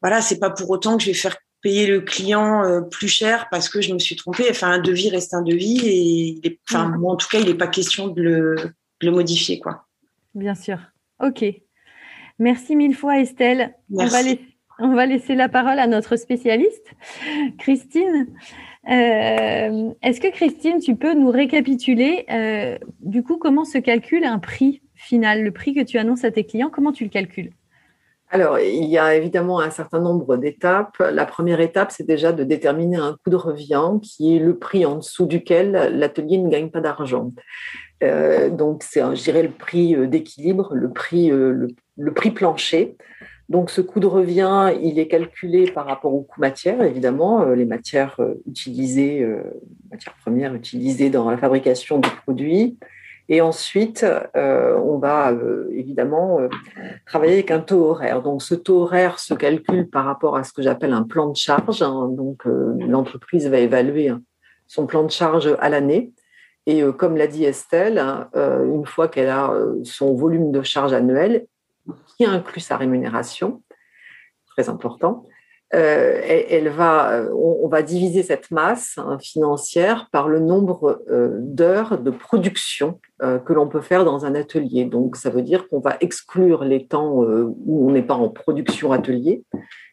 voilà, 0.00 0.20
c'est 0.20 0.38
pas 0.38 0.50
pour 0.50 0.70
autant 0.70 0.96
que 0.96 1.02
je 1.02 1.08
vais 1.08 1.14
faire 1.14 1.36
payer 1.62 1.86
le 1.86 2.00
client 2.00 2.64
euh, 2.64 2.80
plus 2.80 3.08
cher 3.08 3.48
parce 3.50 3.68
que 3.68 3.80
je 3.80 3.92
me 3.92 3.98
suis 3.98 4.16
trompée. 4.16 4.44
Enfin, 4.50 4.70
un 4.70 4.78
devis 4.78 5.10
reste 5.10 5.34
un 5.34 5.42
devis 5.42 6.40
et, 6.44 6.60
enfin, 6.68 6.88
moi, 6.88 7.12
en 7.12 7.16
tout 7.16 7.28
cas, 7.28 7.38
il 7.38 7.46
n'est 7.46 7.54
pas 7.54 7.66
question 7.66 8.08
de 8.08 8.22
le, 8.22 8.56
de 9.00 9.06
le, 9.06 9.10
modifier, 9.10 9.58
quoi. 9.58 9.86
Bien 10.34 10.54
sûr. 10.54 10.78
Ok. 11.22 11.44
Merci 12.38 12.76
mille 12.76 12.94
fois, 12.94 13.18
Estelle. 13.18 13.74
Merci. 13.88 14.14
On 14.14 14.18
va 14.18 14.22
laisser 14.22 14.56
on 14.78 14.94
va 14.94 15.06
laisser 15.06 15.34
la 15.34 15.48
parole 15.48 15.78
à 15.78 15.86
notre 15.86 16.16
spécialiste, 16.16 16.92
Christine. 17.58 18.26
Euh, 18.90 19.90
est-ce 20.02 20.20
que 20.20 20.30
Christine, 20.30 20.80
tu 20.80 20.96
peux 20.96 21.14
nous 21.14 21.30
récapituler 21.30 22.24
euh, 22.30 22.78
du 23.00 23.22
coup 23.22 23.38
comment 23.38 23.64
se 23.64 23.78
calcule 23.78 24.24
un 24.24 24.38
prix 24.38 24.82
final, 24.94 25.42
le 25.42 25.50
prix 25.50 25.74
que 25.74 25.82
tu 25.82 25.98
annonces 25.98 26.24
à 26.24 26.30
tes 26.30 26.44
clients, 26.44 26.70
comment 26.70 26.92
tu 26.92 27.04
le 27.04 27.10
calcules? 27.10 27.52
Alors, 28.30 28.58
il 28.58 28.86
y 28.86 28.98
a 28.98 29.14
évidemment 29.14 29.60
un 29.60 29.70
certain 29.70 30.00
nombre 30.00 30.36
d'étapes. 30.36 30.98
La 30.98 31.26
première 31.26 31.60
étape, 31.60 31.92
c'est 31.92 32.06
déjà 32.06 32.32
de 32.32 32.42
déterminer 32.44 32.96
un 32.96 33.16
coût 33.22 33.30
de 33.30 33.36
revient 33.36 33.92
qui 34.02 34.36
est 34.36 34.40
le 34.40 34.58
prix 34.58 34.84
en 34.84 34.96
dessous 34.96 35.26
duquel 35.26 35.72
l'atelier 35.94 36.38
ne 36.38 36.48
gagne 36.48 36.70
pas 36.70 36.80
d'argent. 36.80 37.32
Euh, 38.02 38.50
donc, 38.50 38.82
c'est, 38.82 39.00
je 39.00 39.22
dirais, 39.22 39.42
le 39.42 39.50
prix 39.50 39.94
d'équilibre, 40.08 40.74
le 40.74 40.90
prix, 40.90 41.30
le 41.30 42.14
prix 42.14 42.30
plancher. 42.32 42.96
Donc 43.48 43.70
ce 43.70 43.80
coût 43.80 44.00
de 44.00 44.06
revient, 44.06 44.72
il 44.82 44.98
est 44.98 45.06
calculé 45.06 45.70
par 45.70 45.86
rapport 45.86 46.12
au 46.12 46.22
coût 46.22 46.40
matière, 46.40 46.82
évidemment, 46.82 47.42
euh, 47.42 47.54
les 47.54 47.64
matières 47.64 48.16
euh, 48.18 48.34
utilisées, 48.46 49.22
euh, 49.22 49.42
matières 49.90 50.14
premières 50.14 50.54
utilisées 50.54 51.10
dans 51.10 51.30
la 51.30 51.38
fabrication 51.38 51.98
du 51.98 52.08
produit. 52.24 52.76
Et 53.28 53.40
ensuite, 53.40 54.06
on 54.34 54.98
va 54.98 55.32
évidemment 55.72 56.38
travailler 57.06 57.34
avec 57.34 57.50
un 57.50 57.60
taux 57.60 57.86
horaire. 57.86 58.22
Donc 58.22 58.42
ce 58.42 58.54
taux 58.54 58.82
horaire 58.82 59.18
se 59.18 59.34
calcule 59.34 59.88
par 59.90 60.04
rapport 60.04 60.36
à 60.36 60.44
ce 60.44 60.52
que 60.52 60.62
j'appelle 60.62 60.92
un 60.92 61.02
plan 61.02 61.28
de 61.28 61.36
charge. 61.36 61.82
Hein. 61.82 62.08
Donc 62.12 62.44
l'entreprise 62.44 63.48
va 63.48 63.58
évaluer 63.58 64.12
son 64.68 64.86
plan 64.86 65.02
de 65.02 65.10
charge 65.10 65.56
à 65.58 65.68
l'année. 65.68 66.12
Et 66.66 66.82
comme 66.98 67.16
l'a 67.16 67.26
dit 67.26 67.44
Estelle, 67.44 67.98
hein, 67.98 68.28
une 68.34 68.86
fois 68.86 69.08
qu'elle 69.08 69.28
a 69.28 69.52
son 69.82 70.14
volume 70.14 70.52
de 70.52 70.62
charge 70.62 70.92
annuel, 70.92 71.46
qui 72.06 72.24
inclut 72.24 72.60
sa 72.60 72.76
rémunération, 72.76 73.62
très 74.46 74.68
important. 74.68 75.24
Euh, 75.74 76.20
elle, 76.22 76.68
va, 76.68 77.10
euh, 77.10 77.30
on, 77.34 77.66
va 77.66 77.82
diviser 77.82 78.22
cette 78.22 78.52
masse 78.52 78.98
hein, 78.98 79.18
financière 79.20 80.08
par 80.12 80.28
le 80.28 80.38
nombre 80.38 81.02
euh, 81.10 81.30
d'heures 81.40 81.98
de 81.98 82.10
production 82.10 83.00
que 83.46 83.54
l'on 83.54 83.66
peut 83.66 83.80
faire 83.80 84.04
dans 84.04 84.26
un 84.26 84.34
atelier. 84.34 84.84
Donc, 84.84 85.16
ça 85.16 85.30
veut 85.30 85.40
dire 85.40 85.68
qu'on 85.68 85.80
va 85.80 85.96
exclure 86.00 86.64
les 86.64 86.86
temps 86.86 87.14
où 87.14 87.88
on 87.88 87.90
n'est 87.90 88.02
pas 88.02 88.14
en 88.14 88.28
production 88.28 88.92
atelier. 88.92 89.42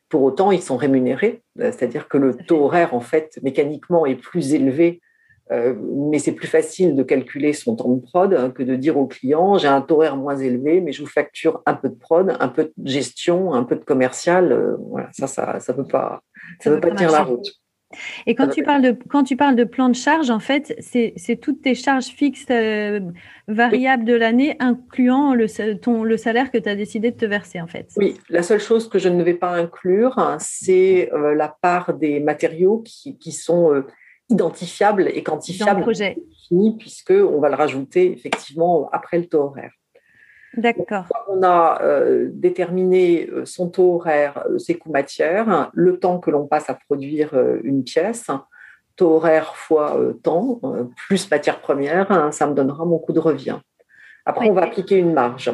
Pour 0.10 0.24
autant, 0.24 0.52
ils 0.52 0.62
sont 0.62 0.76
rémunérés, 0.76 1.42
c'est-à-dire 1.58 2.10
que 2.10 2.18
le 2.18 2.36
taux 2.36 2.66
horaire, 2.66 2.94
en 2.94 3.00
fait, 3.00 3.40
mécaniquement, 3.42 4.06
est 4.06 4.18
plus 4.18 4.54
élevé 4.54 5.00
euh, 5.52 5.74
mais 6.10 6.20
c'est 6.20 6.32
plus 6.32 6.48
facile 6.48 6.96
de 6.96 7.04
calculer 7.04 7.52
son 7.52 7.76
temps 7.76 7.90
de 7.90 8.00
prod 8.00 8.34
hein, 8.34 8.50
que 8.50 8.64
de 8.64 8.76
dire 8.78 8.98
au 8.98 9.08
client 9.08 9.58
j'ai 9.58 9.68
un 9.68 9.82
taux 9.82 9.96
horaire 9.96 10.16
moins 10.16 10.38
élevé, 10.38 10.80
mais 10.80 10.94
je 10.94 11.02
vous 11.02 11.10
facture 11.10 11.62
un 11.66 11.74
peu 11.74 11.90
de 11.90 11.96
prod, 11.96 12.34
un 12.40 12.48
peu 12.48 12.72
de 12.76 12.90
gestion, 12.90 13.54
un 13.54 13.64
peu 13.64 13.76
de 13.76 13.84
commercial. 13.84 14.54
Euh, 14.54 14.78
voilà, 14.80 15.10
ça, 15.12 15.28
ça, 15.28 15.60
ça 15.60 15.74
peut 15.74 15.86
pas, 15.86 16.22
ça, 16.62 16.72
peut 16.72 16.80
pas 16.80 16.92
tenir 16.92 17.12
la 17.12 17.24
route. 17.24 17.60
Et 18.26 18.34
quand 18.34 18.48
tu, 18.48 18.64
parles 18.64 18.82
de, 18.82 18.98
quand 19.10 19.24
tu 19.24 19.36
parles 19.36 19.56
de 19.56 19.66
plan 19.66 19.88
de 19.88 19.96
charge, 19.96 20.32
en 20.32 20.40
fait, 20.40 20.76
c'est 20.80 21.36
toutes 21.40 21.62
tes 21.62 21.76
charges 21.76 22.08
fixes 22.08 22.48
euh, 22.50 23.00
variables 23.48 24.06
de 24.06 24.16
l'année, 24.16 24.56
incluant 24.60 25.36
le, 25.36 25.48
ton, 25.76 26.04
le 26.04 26.18
salaire 26.18 26.50
que 26.50 26.58
tu 26.58 26.68
as 26.68 26.76
décidé 26.76 27.12
de 27.12 27.18
te 27.18 27.26
verser, 27.26 27.62
en 27.62 27.68
fait. 27.68 27.90
Oui, 27.98 28.18
la 28.30 28.42
seule 28.42 28.62
chose 28.62 28.90
que 28.90 28.98
je 28.98 29.10
ne 29.10 29.22
vais 29.22 29.36
pas 29.36 29.52
inclure, 29.52 30.18
hein, 30.18 30.38
c'est 30.40 31.12
la 31.36 31.50
part 31.50 31.94
des 31.94 32.20
matériaux 32.20 32.80
qui, 32.80 33.16
qui 33.20 33.32
sont 33.32 33.84
identifiable 34.30 35.10
et 35.14 35.24
quantifiable 35.24 35.82
projet. 35.82 36.18
puisque 36.80 37.12
on 37.12 37.40
va 37.40 37.50
le 37.50 37.56
rajouter 37.56 38.12
effectivement 38.12 38.90
après 38.92 39.18
le 39.18 39.26
taux 39.28 39.42
horaire. 39.42 39.72
D'accord. 40.56 41.06
On 41.30 41.42
a 41.42 41.82
euh, 41.82 42.30
déterminé 42.32 43.28
euh, 43.28 43.46
son 43.46 43.70
taux 43.70 43.96
horaire, 43.96 44.44
euh, 44.50 44.60
ses 44.60 44.76
coûts 44.76 44.92
matières, 44.92 45.72
le 45.74 45.98
temps 45.98 46.20
que 46.20 46.30
l'on 46.30 46.46
passe 46.46 46.70
à 46.70 46.76
produire 46.76 47.34
une 47.64 47.84
pièce, 47.84 48.28
taux 48.96 49.16
horaire 49.16 49.56
fois 49.56 49.98
temps, 50.22 50.62
plus 51.08 51.30
matière 51.32 51.60
première, 51.60 52.12
hein, 52.12 52.32
ça 52.32 52.46
me 52.46 52.54
donnera 52.54 52.86
mon 52.86 53.00
coût 53.00 53.14
de 53.14 53.20
revient. 53.20 53.60
Après, 54.26 54.48
on 54.48 54.54
va 54.54 54.64
appliquer 54.64 54.98
une 54.98 55.14
marge. 55.14 55.52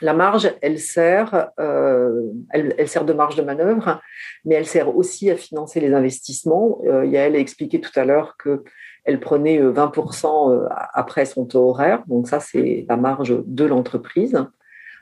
La 0.00 0.14
marge, 0.14 0.52
elle 0.62 0.78
sert, 0.78 1.50
euh, 1.58 2.22
elle, 2.50 2.88
sert 2.88 3.04
de 3.04 3.12
marge 3.12 3.34
de 3.34 3.42
manœuvre, 3.42 4.00
mais 4.44 4.54
elle 4.54 4.66
sert 4.66 4.96
aussi 4.96 5.30
à 5.30 5.36
financer 5.36 5.80
les 5.80 5.92
investissements. 5.92 6.80
Euh, 6.86 7.04
Yael 7.04 7.34
a 7.34 7.38
expliqué 7.38 7.80
tout 7.80 7.90
à 7.98 8.04
l'heure 8.04 8.36
qu'elle 8.36 9.18
prenait 9.18 9.60
20% 9.60 10.52
euh, 10.52 10.68
après 10.94 11.24
son 11.24 11.46
taux 11.46 11.70
horaire, 11.70 12.04
donc 12.06 12.28
ça 12.28 12.38
c'est 12.38 12.86
la 12.88 12.96
marge 12.96 13.34
de 13.44 13.64
l'entreprise. 13.64 14.38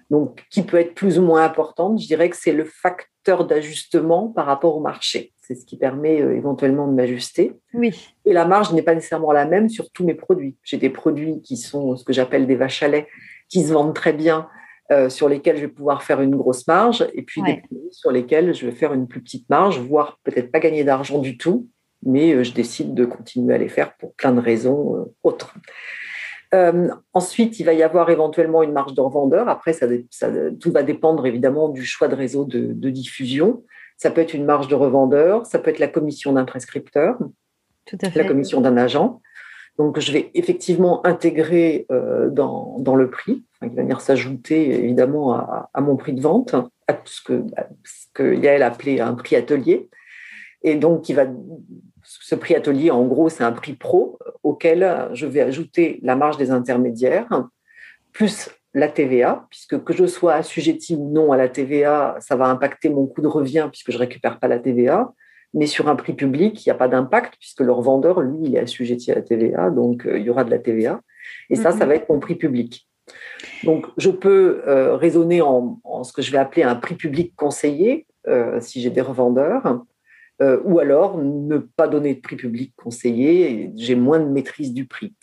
Donc, 0.08 0.44
qui 0.50 0.62
peut 0.62 0.76
être 0.76 0.94
plus 0.94 1.18
ou 1.18 1.22
moins 1.22 1.44
importante, 1.44 2.00
je 2.00 2.06
dirais 2.06 2.30
que 2.30 2.36
c'est 2.36 2.52
le 2.52 2.64
facteur 2.64 3.44
d'ajustement 3.44 4.28
par 4.28 4.46
rapport 4.46 4.76
au 4.76 4.80
marché. 4.80 5.32
C'est 5.40 5.56
ce 5.56 5.66
qui 5.66 5.76
permet 5.76 6.18
éventuellement 6.18 6.86
de 6.86 6.92
m'ajuster. 6.92 7.54
Oui. 7.74 8.14
Et 8.24 8.32
la 8.32 8.44
marge 8.44 8.72
n'est 8.72 8.82
pas 8.82 8.94
nécessairement 8.94 9.32
la 9.32 9.46
même 9.46 9.68
sur 9.68 9.90
tous 9.90 10.04
mes 10.04 10.14
produits. 10.14 10.56
J'ai 10.62 10.76
des 10.76 10.90
produits 10.90 11.42
qui 11.42 11.56
sont 11.56 11.96
ce 11.96 12.04
que 12.04 12.12
j'appelle 12.12 12.46
des 12.46 12.54
vaches 12.54 12.84
à 12.84 12.88
lait, 12.88 13.08
qui 13.48 13.64
se 13.64 13.72
vendent 13.72 13.96
très 13.96 14.12
bien 14.12 14.48
sur 15.08 15.28
lesquels 15.28 15.56
je 15.56 15.62
vais 15.62 15.68
pouvoir 15.68 16.02
faire 16.02 16.20
une 16.20 16.36
grosse 16.36 16.66
marge, 16.66 17.06
et 17.14 17.22
puis 17.22 17.42
des 17.42 17.56
produits 17.56 17.92
sur 17.92 18.10
lesquels 18.10 18.54
je 18.54 18.66
vais 18.66 18.72
faire 18.72 18.92
une 18.92 19.08
plus 19.08 19.20
petite 19.20 19.48
marge, 19.50 19.80
voire 19.80 20.18
peut-être 20.22 20.50
pas 20.50 20.60
gagner 20.60 20.84
d'argent 20.84 21.18
du 21.18 21.36
tout, 21.36 21.68
mais 22.04 22.44
je 22.44 22.52
décide 22.52 22.94
de 22.94 23.04
continuer 23.04 23.54
à 23.54 23.58
les 23.58 23.68
faire 23.68 23.96
pour 23.96 24.14
plein 24.14 24.32
de 24.32 24.40
raisons 24.40 25.12
autres. 25.22 25.54
ensuite, 27.12 27.58
il 27.58 27.64
va 27.64 27.72
y 27.72 27.82
avoir 27.82 28.10
éventuellement 28.10 28.62
une 28.62 28.72
marge 28.72 28.94
de 28.94 29.00
revendeur. 29.00 29.48
Après, 29.48 29.72
ça, 29.72 29.86
tout 30.60 30.70
va 30.70 30.82
dépendre 30.82 31.26
évidemment 31.26 31.68
du 31.68 31.84
choix 31.84 32.08
de 32.08 32.14
réseau 32.14 32.44
de, 32.44 32.72
de, 32.72 32.90
diffusion. 32.90 33.64
Ça 33.96 34.10
peut 34.10 34.20
être 34.20 34.34
une 34.34 34.44
marge 34.44 34.68
de 34.68 34.74
revendeur, 34.74 35.46
ça 35.46 35.58
peut 35.58 35.70
être 35.70 35.78
la 35.78 35.88
commission 35.88 36.32
d'un 36.32 36.44
prescripteur, 36.44 37.18
tout 37.86 37.98
à 38.02 38.10
fait. 38.10 38.18
la 38.22 38.28
commission 38.28 38.60
d'un 38.60 38.76
agent. 38.76 39.20
Donc, 39.78 40.00
je 40.00 40.12
vais 40.12 40.30
effectivement 40.34 41.04
intégrer 41.06 41.86
euh, 41.90 42.30
dans, 42.30 42.76
dans, 42.78 42.96
le 42.96 43.10
prix, 43.10 43.44
qui 43.62 43.74
va 43.74 43.82
venir 43.82 44.00
s'ajouter 44.00 44.70
évidemment 44.84 45.34
à, 45.34 45.70
à, 45.74 45.80
mon 45.80 45.96
prix 45.96 46.14
de 46.14 46.20
vente, 46.20 46.54
à 46.88 46.98
ce 47.04 47.20
que, 47.20 47.44
ce 47.84 48.06
que 48.14 48.34
Yael 48.34 48.62
appelait 48.62 49.00
un 49.00 49.14
prix 49.14 49.36
atelier. 49.36 49.88
Et 50.62 50.76
donc, 50.76 51.02
qui 51.02 51.12
va, 51.12 51.26
ce 52.02 52.34
prix 52.34 52.54
atelier, 52.54 52.90
en 52.90 53.04
gros, 53.04 53.28
c'est 53.28 53.44
un 53.44 53.52
prix 53.52 53.74
pro 53.74 54.18
auquel 54.42 55.08
je 55.12 55.26
vais 55.26 55.40
ajouter 55.40 56.00
la 56.02 56.16
marge 56.16 56.38
des 56.38 56.50
intermédiaires, 56.50 57.28
plus 58.12 58.50
la 58.76 58.88
TVA, 58.88 59.46
puisque 59.50 59.82
que 59.84 59.94
je 59.94 60.06
sois 60.06 60.34
assujetti 60.34 60.96
ou 60.96 61.10
non 61.10 61.32
à 61.32 61.36
la 61.36 61.48
TVA, 61.48 62.16
ça 62.20 62.36
va 62.36 62.46
impacter 62.46 62.90
mon 62.90 63.06
coût 63.06 63.22
de 63.22 63.26
revient 63.26 63.68
puisque 63.72 63.90
je 63.90 63.98
récupère 63.98 64.38
pas 64.38 64.48
la 64.48 64.58
TVA. 64.58 65.12
Mais 65.56 65.66
sur 65.66 65.88
un 65.88 65.96
prix 65.96 66.12
public, 66.12 66.64
il 66.64 66.68
n'y 66.68 66.70
a 66.70 66.76
pas 66.76 66.86
d'impact 66.86 67.36
puisque 67.40 67.62
le 67.62 67.72
revendeur, 67.72 68.20
lui, 68.20 68.36
il 68.42 68.56
est 68.56 68.60
assujetti 68.60 69.10
à 69.10 69.14
la 69.14 69.22
TVA, 69.22 69.70
donc 69.70 70.06
euh, 70.06 70.18
il 70.18 70.24
y 70.24 70.30
aura 70.30 70.44
de 70.44 70.50
la 70.50 70.58
TVA. 70.58 71.00
Et 71.48 71.56
ça, 71.56 71.72
ça 71.72 71.84
mhm. 71.84 71.88
va 71.88 71.94
être 71.94 72.08
mon 72.10 72.20
prix 72.20 72.34
public. 72.34 72.86
Donc, 73.64 73.86
je 73.96 74.10
peux 74.10 74.62
euh, 74.66 74.96
raisonner 74.96 75.40
en, 75.40 75.80
ce 76.04 76.12
que 76.12 76.20
je 76.20 76.30
vais 76.30 76.36
appeler 76.36 76.62
un 76.62 76.74
prix 76.74 76.94
public 76.94 77.32
conseillé, 77.36 78.06
euh, 78.28 78.60
si 78.60 78.82
j'ai 78.82 78.90
des 78.90 79.00
revendeurs, 79.00 79.82
ou 80.64 80.78
alors 80.78 81.16
ne 81.16 81.56
pas 81.56 81.88
donner 81.88 82.14
de 82.14 82.20
prix 82.20 82.36
public 82.36 82.74
conseillé, 82.76 83.72
j'ai 83.74 83.94
moins 83.94 84.18
de 84.18 84.26
maîtrise 84.26 84.74
du 84.74 84.84
prix. 84.86 85.14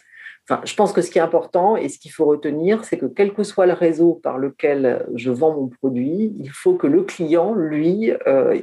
Enfin, 0.50 0.62
je 0.66 0.74
pense 0.74 0.92
que 0.92 1.04
ce 1.04 1.12
qui 1.12 1.20
est 1.20 1.22
important 1.22 1.78
et 1.78 1.88
ce 1.88 2.00
qu'il 2.00 2.10
faut 2.12 2.26
retenir, 2.26 2.84
c'est 2.84 2.98
que 2.98 3.06
quel 3.06 3.32
que 3.32 3.44
soit 3.44 3.68
le 3.68 3.74
réseau 3.74 4.16
par 4.16 4.40
lequel 4.40 5.06
je 5.14 5.30
vends 5.30 5.56
mon 5.56 5.68
produit, 5.68 6.34
il 6.40 6.50
faut 6.50 6.74
que 6.74 6.88
le 6.88 7.04
client, 7.04 7.54
lui, 7.54 8.12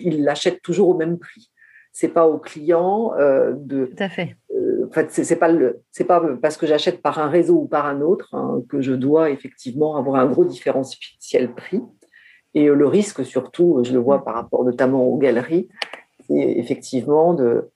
il 0.00 0.24
l'achète 0.24 0.60
toujours 0.60 0.88
au 0.88 0.96
même 0.96 1.20
prix. 1.20 1.52
C'est 1.92 2.08
pas 2.08 2.26
au 2.26 2.38
client 2.38 3.12
euh, 3.18 3.52
de. 3.56 3.86
Tout 3.86 4.02
à 4.02 4.08
fait. 4.08 4.36
Euh, 4.54 4.86
en 4.88 4.92
fait, 4.92 5.10
c'est 5.10 5.36
pas 5.36 5.48
le, 5.48 5.80
c'est 5.90 6.04
pas 6.04 6.22
parce 6.40 6.56
que 6.56 6.66
j'achète 6.66 7.02
par 7.02 7.18
un 7.18 7.28
réseau 7.28 7.62
ou 7.62 7.66
par 7.66 7.86
un 7.86 8.00
autre 8.00 8.34
hein, 8.34 8.62
que 8.68 8.80
je 8.80 8.92
dois 8.92 9.30
effectivement 9.30 9.96
avoir 9.96 10.16
un 10.20 10.26
gros 10.26 10.44
différentiel 10.44 11.52
prix. 11.54 11.82
Et 12.54 12.66
le 12.66 12.86
risque, 12.86 13.24
surtout, 13.24 13.80
je 13.84 13.92
le 13.92 14.00
vois 14.00 14.24
par 14.24 14.34
rapport 14.34 14.64
notamment 14.64 15.04
aux 15.04 15.18
galeries, 15.18 15.68
c'est 16.26 16.34
effectivement 16.34 17.32
de 17.34 17.70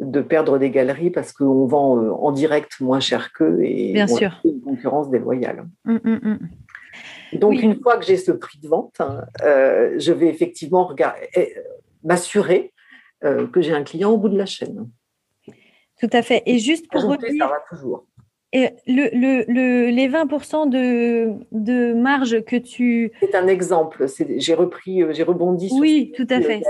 de 0.00 0.22
perdre 0.22 0.58
des 0.58 0.70
galeries 0.70 1.10
parce 1.10 1.32
qu'on 1.32 1.66
vend 1.66 1.98
euh, 1.98 2.10
en 2.10 2.32
direct 2.32 2.80
moins 2.80 3.00
cher 3.00 3.32
qu'eux 3.32 3.60
et 3.62 3.92
Bien 3.92 4.06
sûr. 4.06 4.40
une 4.44 4.60
concurrence 4.60 5.10
déloyale. 5.10 5.66
Hum, 5.86 6.00
hum. 6.04 6.38
Donc, 7.34 7.62
une 7.62 7.80
fois 7.80 7.96
que 7.96 8.04
j'ai 8.04 8.16
ce 8.16 8.32
prix 8.32 8.58
de 8.58 8.66
vente, 8.66 8.96
hein, 8.98 9.22
euh, 9.44 9.94
je 9.98 10.12
vais 10.12 10.26
effectivement 10.26 10.92
eh, 11.36 11.54
m'assurer 12.02 12.72
euh, 13.24 13.46
que 13.46 13.60
j'ai 13.60 13.72
un 13.72 13.82
client 13.82 14.10
au 14.10 14.18
bout 14.18 14.28
de 14.28 14.38
la 14.38 14.46
chaîne. 14.46 14.88
Tout 16.00 16.10
à 16.12 16.22
fait. 16.22 16.42
Et 16.46 16.58
juste 16.58 16.88
pour 16.90 17.04
Ajouter, 17.04 17.36
ça 17.38 17.46
va 17.46 17.62
toujours. 17.68 18.06
Et 18.52 18.70
le, 18.86 19.44
le, 19.46 19.90
les 19.90 20.08
20% 20.08 20.68
de, 20.68 21.34
de, 21.52 21.92
marge 21.92 22.42
que 22.44 22.56
tu... 22.56 23.12
C'est 23.20 23.36
un 23.36 23.46
exemple. 23.46 24.06
J'ai 24.38 24.54
repris, 24.54 25.04
j'ai 25.10 25.22
rebondi 25.22 25.68
sur 25.68 25.78
Oui, 25.78 26.12
tout 26.16 26.26
à 26.28 26.40
fait. 26.40 26.62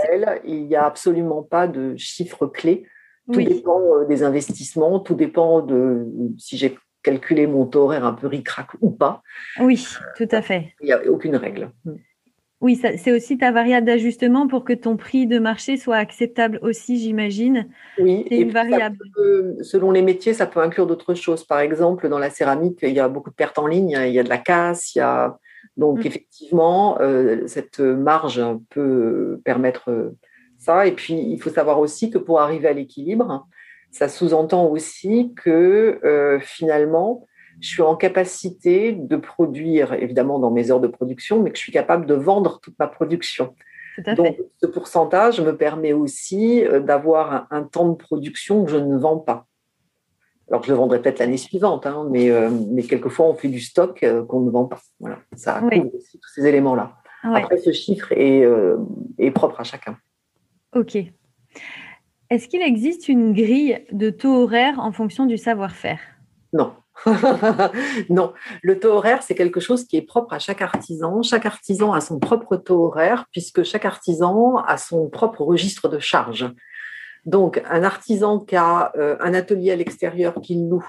Il 0.45 0.67
n'y 0.67 0.77
a 0.77 0.85
absolument 0.85 1.43
pas 1.43 1.67
de 1.67 1.97
chiffre 1.97 2.47
clé 2.47 2.85
tout 3.33 3.43
dépend 3.43 3.81
euh, 3.81 4.05
des 4.07 4.23
investissements, 4.23 5.01
tout 5.01 5.15
dépend 5.15 5.61
de 5.61 6.07
si 6.39 6.57
j'ai 6.57 6.77
calculé 7.03 7.47
mon 7.47 7.67
taux 7.67 7.85
horaire 7.85 8.05
un 8.05 8.13
peu 8.13 8.27
ric-rac 8.27 8.69
ou 8.81 8.91
pas. 8.91 9.23
Oui, 9.61 9.87
tout 10.17 10.29
à 10.31 10.43
fait. 10.43 10.75
Il 10.81 10.87
n'y 10.87 10.93
a 10.93 11.03
aucune 11.11 11.37
règle. 11.37 11.71
Oui, 12.61 12.77
c'est 12.77 13.13
aussi 13.13 13.39
ta 13.39 13.53
variable 13.53 13.87
d'ajustement 13.87 14.47
pour 14.47 14.65
que 14.65 14.75
ton 14.75 14.99
prix 14.99 15.27
de 15.27 15.39
marché 15.39 15.79
soit 15.79 15.97
acceptable 15.97 16.59
aussi, 16.61 16.99
j'imagine. 16.99 17.69
Oui, 17.99 18.27
et 18.31 18.43
une 18.43 18.51
variable. 18.51 18.99
selon 19.63 19.91
les 19.93 20.03
métiers, 20.03 20.35
ça 20.35 20.47
peut 20.47 20.61
inclure 20.61 20.87
d'autres 20.87 21.15
choses. 21.15 21.43
Par 21.43 21.61
exemple, 21.61 22.09
dans 22.11 22.19
la 22.19 22.29
céramique, 22.29 22.81
il 22.83 22.93
y 22.93 23.01
a 23.01 23.09
beaucoup 23.09 23.31
de 23.31 23.35
pertes 23.35 23.59
en 23.59 23.67
ligne, 23.67 23.99
il 24.05 24.13
y 24.13 24.19
a 24.19 24.23
de 24.23 24.29
la 24.29 24.37
casse, 24.37 24.95
il 24.95 24.99
y 24.99 25.01
a... 25.01 25.39
donc 25.79 26.05
mm. 26.05 26.07
effectivement, 26.07 27.01
euh, 27.01 27.47
cette 27.47 27.81
marge 27.81 28.43
peut 28.69 29.41
permettre 29.43 30.13
ça. 30.59 30.87
Et 30.87 30.93
puis, 30.93 31.15
il 31.15 31.41
faut 31.41 31.51
savoir 31.51 31.81
aussi 31.81 32.11
que 32.11 32.19
pour 32.19 32.41
arriver 32.41 32.69
à 32.69 32.75
l'équilibre, 32.75 33.47
ça 33.91 34.09
sous-entend 34.09 34.67
aussi 34.67 35.33
que 35.35 35.99
euh, 36.05 36.39
finalement, 36.41 37.27
je 37.61 37.69
suis 37.69 37.83
en 37.83 37.97
capacité 37.97 38.93
de 38.93 39.17
produire, 39.17 39.93
évidemment 39.93 40.39
dans 40.39 40.51
mes 40.51 40.71
heures 40.71 40.81
de 40.81 40.89
production, 40.89 41.43
mais 41.43 41.51
que 41.51 41.57
je 41.57 41.63
suis 41.63 41.73
capable 41.73 42.07
de 42.07 42.15
vendre 42.15 42.61
toute 42.61 42.79
ma 42.79 42.87
production. 42.87 43.55
Donc, 44.17 44.39
ce 44.63 44.67
pourcentage 44.67 45.41
me 45.41 45.55
permet 45.57 45.93
aussi 45.93 46.65
euh, 46.65 46.81
d'avoir 46.81 47.47
un, 47.51 47.65
temps 47.65 47.89
de 47.89 47.97
production 47.97 48.65
que 48.65 48.71
je 48.71 48.77
ne 48.77 48.97
vends 48.97 49.19
pas. 49.19 49.47
Alors, 50.49 50.63
je 50.63 50.71
le 50.71 50.77
vendrai 50.77 51.03
peut-être 51.03 51.19
l'année 51.19 51.37
suivante, 51.37 51.87
hein, 51.87 52.09
mais, 52.11 52.31
euh, 52.31 52.51
mais 52.71 52.83
quelquefois, 52.83 53.27
on 53.27 53.35
fait 53.35 53.49
du 53.49 53.61
stock 53.61 54.05
qu'on 54.27 54.41
ne 54.41 54.51
vend 54.51 54.65
pas. 54.65 54.81
Voilà, 54.99 55.19
ça 55.37 55.61
couvre 55.61 55.95
aussi 55.95 56.19
tous 56.19 56.31
ces 56.35 56.47
éléments-là. 56.47 56.97
Après, 57.23 57.59
ce 57.59 57.73
chiffre 57.73 58.11
est, 58.13 58.43
est 59.19 59.31
propre 59.31 59.61
à 59.61 59.65
chacun. 59.65 59.99
Ok. 60.75 60.97
Est-ce 62.31 62.49
qu'il 62.49 62.63
existe 62.63 63.09
une 63.09 63.33
grille 63.33 63.85
de 63.91 64.09
taux 64.09 64.45
horaire 64.45 64.79
en 64.79 64.93
fonction 64.93 65.27
du 65.27 65.37
savoir-faire? 65.37 66.01
Non. 66.53 66.73
non, 68.11 68.33
le 68.63 68.79
taux 68.79 68.93
horaire, 68.93 69.23
c'est 69.23 69.35
quelque 69.35 69.61
chose 69.61 69.85
qui 69.85 69.97
est 69.97 70.03
propre 70.03 70.33
à 70.35 70.39
chaque 70.39 70.63
artisan. 70.63 71.23
Chaque 71.23 71.47
artisan 71.47 71.93
a 71.93 72.01
son 72.01 72.19
propre 72.19 72.57
taux 72.57 72.87
horaire, 72.87 73.27
puisque 73.33 73.63
chaque 73.63 73.85
artisan 73.85 74.57
a 74.57 74.77
son 74.77 75.09
propre 75.09 75.43
registre 75.43 75.89
de 75.89 75.99
charge. 75.99 76.53
Donc, 77.27 77.63
un 77.69 77.83
artisan 77.83 78.39
qui 78.39 78.57
a 78.57 78.93
euh, 78.97 79.17
un 79.21 79.35
atelier 79.35 79.73
à 79.73 79.77
l'extérieur 79.77 80.35
qu'il 80.43 80.69
loue, 80.69 80.87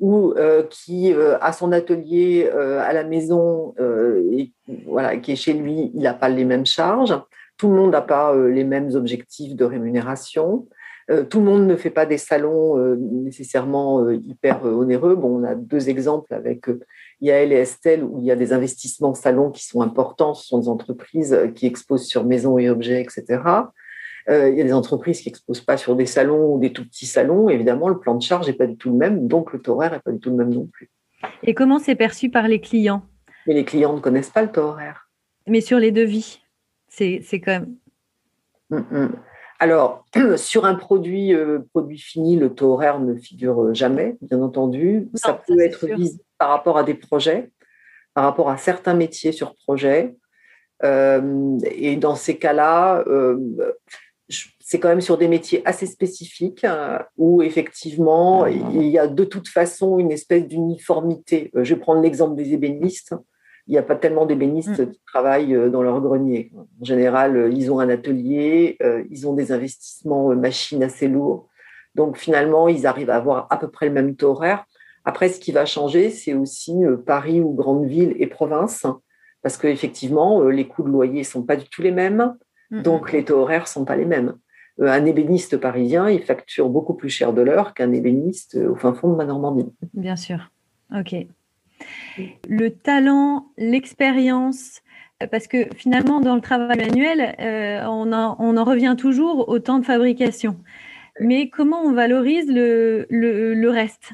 ou 0.00 0.32
euh, 0.32 0.64
qui 0.68 1.12
euh, 1.12 1.38
a 1.40 1.52
son 1.52 1.72
atelier 1.72 2.48
à 2.48 2.92
la 2.92 3.04
maison, 3.04 3.74
et, 4.32 4.52
voilà, 4.86 5.16
qui 5.16 5.32
est 5.32 5.36
chez 5.36 5.52
lui, 5.52 5.90
il 5.94 6.02
n'a 6.02 6.14
pas 6.14 6.28
les 6.28 6.44
mêmes 6.44 6.66
charges. 6.66 7.18
Tout 7.58 7.68
le 7.68 7.76
monde 7.76 7.92
n'a 7.92 8.02
pas 8.02 8.34
les 8.34 8.64
mêmes 8.64 8.94
objectifs 8.94 9.54
de 9.54 9.64
rémunération. 9.64 10.66
Euh, 11.12 11.24
tout 11.24 11.40
le 11.40 11.44
monde 11.44 11.66
ne 11.66 11.76
fait 11.76 11.90
pas 11.90 12.06
des 12.06 12.18
salons 12.18 12.78
euh, 12.78 12.96
nécessairement 12.96 14.10
hyper 14.10 14.64
onéreux. 14.64 15.14
Bon, 15.14 15.40
on 15.40 15.44
a 15.44 15.54
deux 15.54 15.88
exemples 15.88 16.32
avec 16.34 16.66
Yael 17.20 17.52
et 17.52 17.56
Estelle 17.56 18.02
où 18.02 18.18
il 18.18 18.24
y 18.24 18.30
a 18.30 18.36
des 18.36 18.52
investissements 18.52 19.14
salons 19.14 19.50
qui 19.50 19.64
sont 19.64 19.82
importants. 19.82 20.34
Ce 20.34 20.48
sont 20.48 20.58
des 20.58 20.68
entreprises 20.68 21.38
qui 21.54 21.66
exposent 21.66 22.06
sur 22.06 22.24
maisons 22.24 22.58
et 22.58 22.70
objets, 22.70 23.00
etc. 23.00 23.42
il 24.28 24.54
y 24.56 24.60
a 24.60 24.64
des 24.64 24.72
entreprises 24.72 25.20
qui 25.20 25.28
n'exposent 25.28 25.60
pas 25.60 25.76
sur 25.76 25.96
des 25.96 26.06
salons 26.06 26.54
ou 26.54 26.58
des 26.58 26.72
tout 26.72 26.84
petits 26.84 27.06
salons. 27.06 27.48
Évidemment, 27.48 27.88
le 27.88 27.98
plan 27.98 28.14
de 28.14 28.22
charge 28.22 28.46
n'est 28.46 28.52
pas 28.54 28.66
du 28.66 28.76
tout 28.76 28.90
le 28.90 28.96
même, 28.96 29.28
donc 29.28 29.52
le 29.52 29.60
taux 29.60 29.74
horaire 29.74 29.92
n'est 29.92 30.00
pas 30.00 30.12
du 30.12 30.18
tout 30.18 30.30
le 30.30 30.36
même 30.36 30.54
non 30.54 30.66
plus. 30.66 30.90
Et 31.42 31.54
comment 31.54 31.78
c'est 31.78 31.94
perçu 31.94 32.30
par 32.30 32.48
les 32.48 32.60
clients? 32.60 33.02
Mais 33.46 33.54
les 33.54 33.64
clients 33.64 33.94
ne 33.94 34.00
connaissent 34.00 34.30
pas 34.30 34.42
le 34.42 34.50
taux 34.50 34.62
horaire. 34.62 35.08
Mais 35.46 35.60
sur 35.60 35.78
les 35.78 35.90
devis 35.92 36.42
c'est 36.92 37.40
quand 37.40 37.60
même. 37.60 37.76
Mm, 38.70 38.76
mm. 38.76 39.12
Alors, 39.62 40.04
sur 40.38 40.64
un 40.64 40.74
produit, 40.74 41.32
euh, 41.32 41.60
produit 41.72 42.00
fini, 42.00 42.34
le 42.34 42.52
taux 42.52 42.72
horaire 42.72 42.98
ne 42.98 43.14
figure 43.14 43.72
jamais, 43.72 44.16
bien 44.20 44.42
entendu. 44.42 45.08
ça 45.14 45.34
peut 45.34 45.60
être 45.60 45.86
visé 45.86 46.18
par 46.36 46.48
rapport 46.48 46.78
à 46.78 46.82
des 46.82 46.94
projets, 46.94 47.52
par 48.12 48.24
rapport 48.24 48.50
à 48.50 48.56
certains 48.56 48.94
métiers 48.94 49.30
sur 49.30 49.54
projet. 49.54 50.16
Euh, 50.82 51.58
et 51.64 51.94
dans 51.94 52.16
ces 52.16 52.38
cas-là, 52.38 53.04
euh, 53.06 53.38
c'est 54.28 54.80
quand 54.80 54.88
même 54.88 55.00
sur 55.00 55.16
des 55.16 55.28
métiers 55.28 55.62
assez 55.64 55.86
spécifiques 55.86 56.66
où 57.16 57.40
effectivement, 57.40 58.46
il 58.46 58.88
y 58.88 58.98
a 58.98 59.06
de 59.06 59.24
toute 59.24 59.46
façon 59.46 60.00
une 60.00 60.10
espèce 60.10 60.44
d'uniformité. 60.48 61.52
Je 61.54 61.74
vais 61.74 61.80
prendre 61.80 62.02
l'exemple 62.02 62.34
des 62.34 62.52
ébénistes 62.52 63.14
il 63.66 63.72
n'y 63.72 63.78
a 63.78 63.82
pas 63.82 63.96
tellement 63.96 64.26
d'ébénistes 64.26 64.80
mm. 64.80 64.90
qui 64.90 65.00
travaillent 65.06 65.54
euh, 65.54 65.70
dans 65.70 65.82
leur 65.82 66.00
grenier. 66.00 66.52
En 66.80 66.84
général, 66.84 67.36
euh, 67.36 67.50
ils 67.50 67.70
ont 67.70 67.80
un 67.80 67.88
atelier, 67.88 68.76
euh, 68.82 69.04
ils 69.10 69.26
ont 69.28 69.34
des 69.34 69.52
investissements 69.52 70.34
machines 70.34 70.82
assez 70.82 71.08
lourds. 71.08 71.48
Donc 71.94 72.16
finalement, 72.16 72.68
ils 72.68 72.86
arrivent 72.86 73.10
à 73.10 73.16
avoir 73.16 73.46
à 73.50 73.58
peu 73.58 73.68
près 73.68 73.86
le 73.86 73.92
même 73.92 74.16
taux 74.16 74.30
horaire. 74.30 74.64
Après, 75.04 75.28
ce 75.28 75.40
qui 75.40 75.52
va 75.52 75.66
changer, 75.66 76.10
c'est 76.10 76.32
aussi 76.32 76.74
Paris 77.06 77.40
ou 77.40 77.52
grande 77.52 77.86
ville 77.86 78.14
et 78.18 78.28
province, 78.28 78.86
parce 79.42 79.56
qu'effectivement, 79.56 80.44
les 80.44 80.68
coûts 80.68 80.84
de 80.84 80.88
loyer 80.88 81.18
ne 81.18 81.24
sont 81.24 81.42
pas 81.42 81.56
du 81.56 81.68
tout 81.68 81.82
les 81.82 81.90
mêmes, 81.90 82.36
donc 82.70 83.10
les 83.10 83.24
taux 83.24 83.40
horaires 83.40 83.62
ne 83.62 83.66
sont 83.66 83.84
pas 83.84 83.96
les 83.96 84.04
mêmes. 84.04 84.36
Un 84.80 85.04
ébéniste 85.04 85.56
parisien, 85.56 86.08
il 86.08 86.22
facture 86.22 86.68
beaucoup 86.68 86.94
plus 86.94 87.10
cher 87.10 87.32
de 87.32 87.42
l'heure 87.42 87.74
qu'un 87.74 87.92
ébéniste 87.92 88.56
au 88.56 88.76
fin 88.76 88.94
fond 88.94 89.10
de 89.10 89.16
ma 89.16 89.24
Normandie. 89.24 89.66
Bien 89.92 90.14
sûr. 90.14 90.52
OK. 90.96 91.26
Le 92.48 92.70
talent, 92.70 93.46
l'expérience, 93.56 94.82
parce 95.30 95.46
que 95.46 95.66
finalement, 95.76 96.20
dans 96.20 96.34
le 96.34 96.40
travail 96.40 96.76
manuel, 96.76 97.34
euh, 97.40 97.86
on, 97.88 98.12
en, 98.12 98.64
revient 98.64 98.96
toujours 98.98 99.48
au 99.48 99.58
temps 99.58 99.78
de 99.78 99.84
fabrication. 99.84 100.58
Mais 101.20 101.48
comment 101.48 101.82
on 101.82 101.92
valorise 101.92 102.48
le, 102.48 103.06
le, 103.10 103.68
reste? 103.70 104.12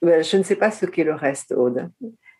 Ben, 0.00 0.22
Je 0.22 0.36
ne 0.36 0.42
sais 0.42 0.56
pas 0.56 0.70
ce 0.70 0.86
qu'est 0.86 1.04
le 1.04 1.14
reste, 1.14 1.52
Aude. 1.52 1.90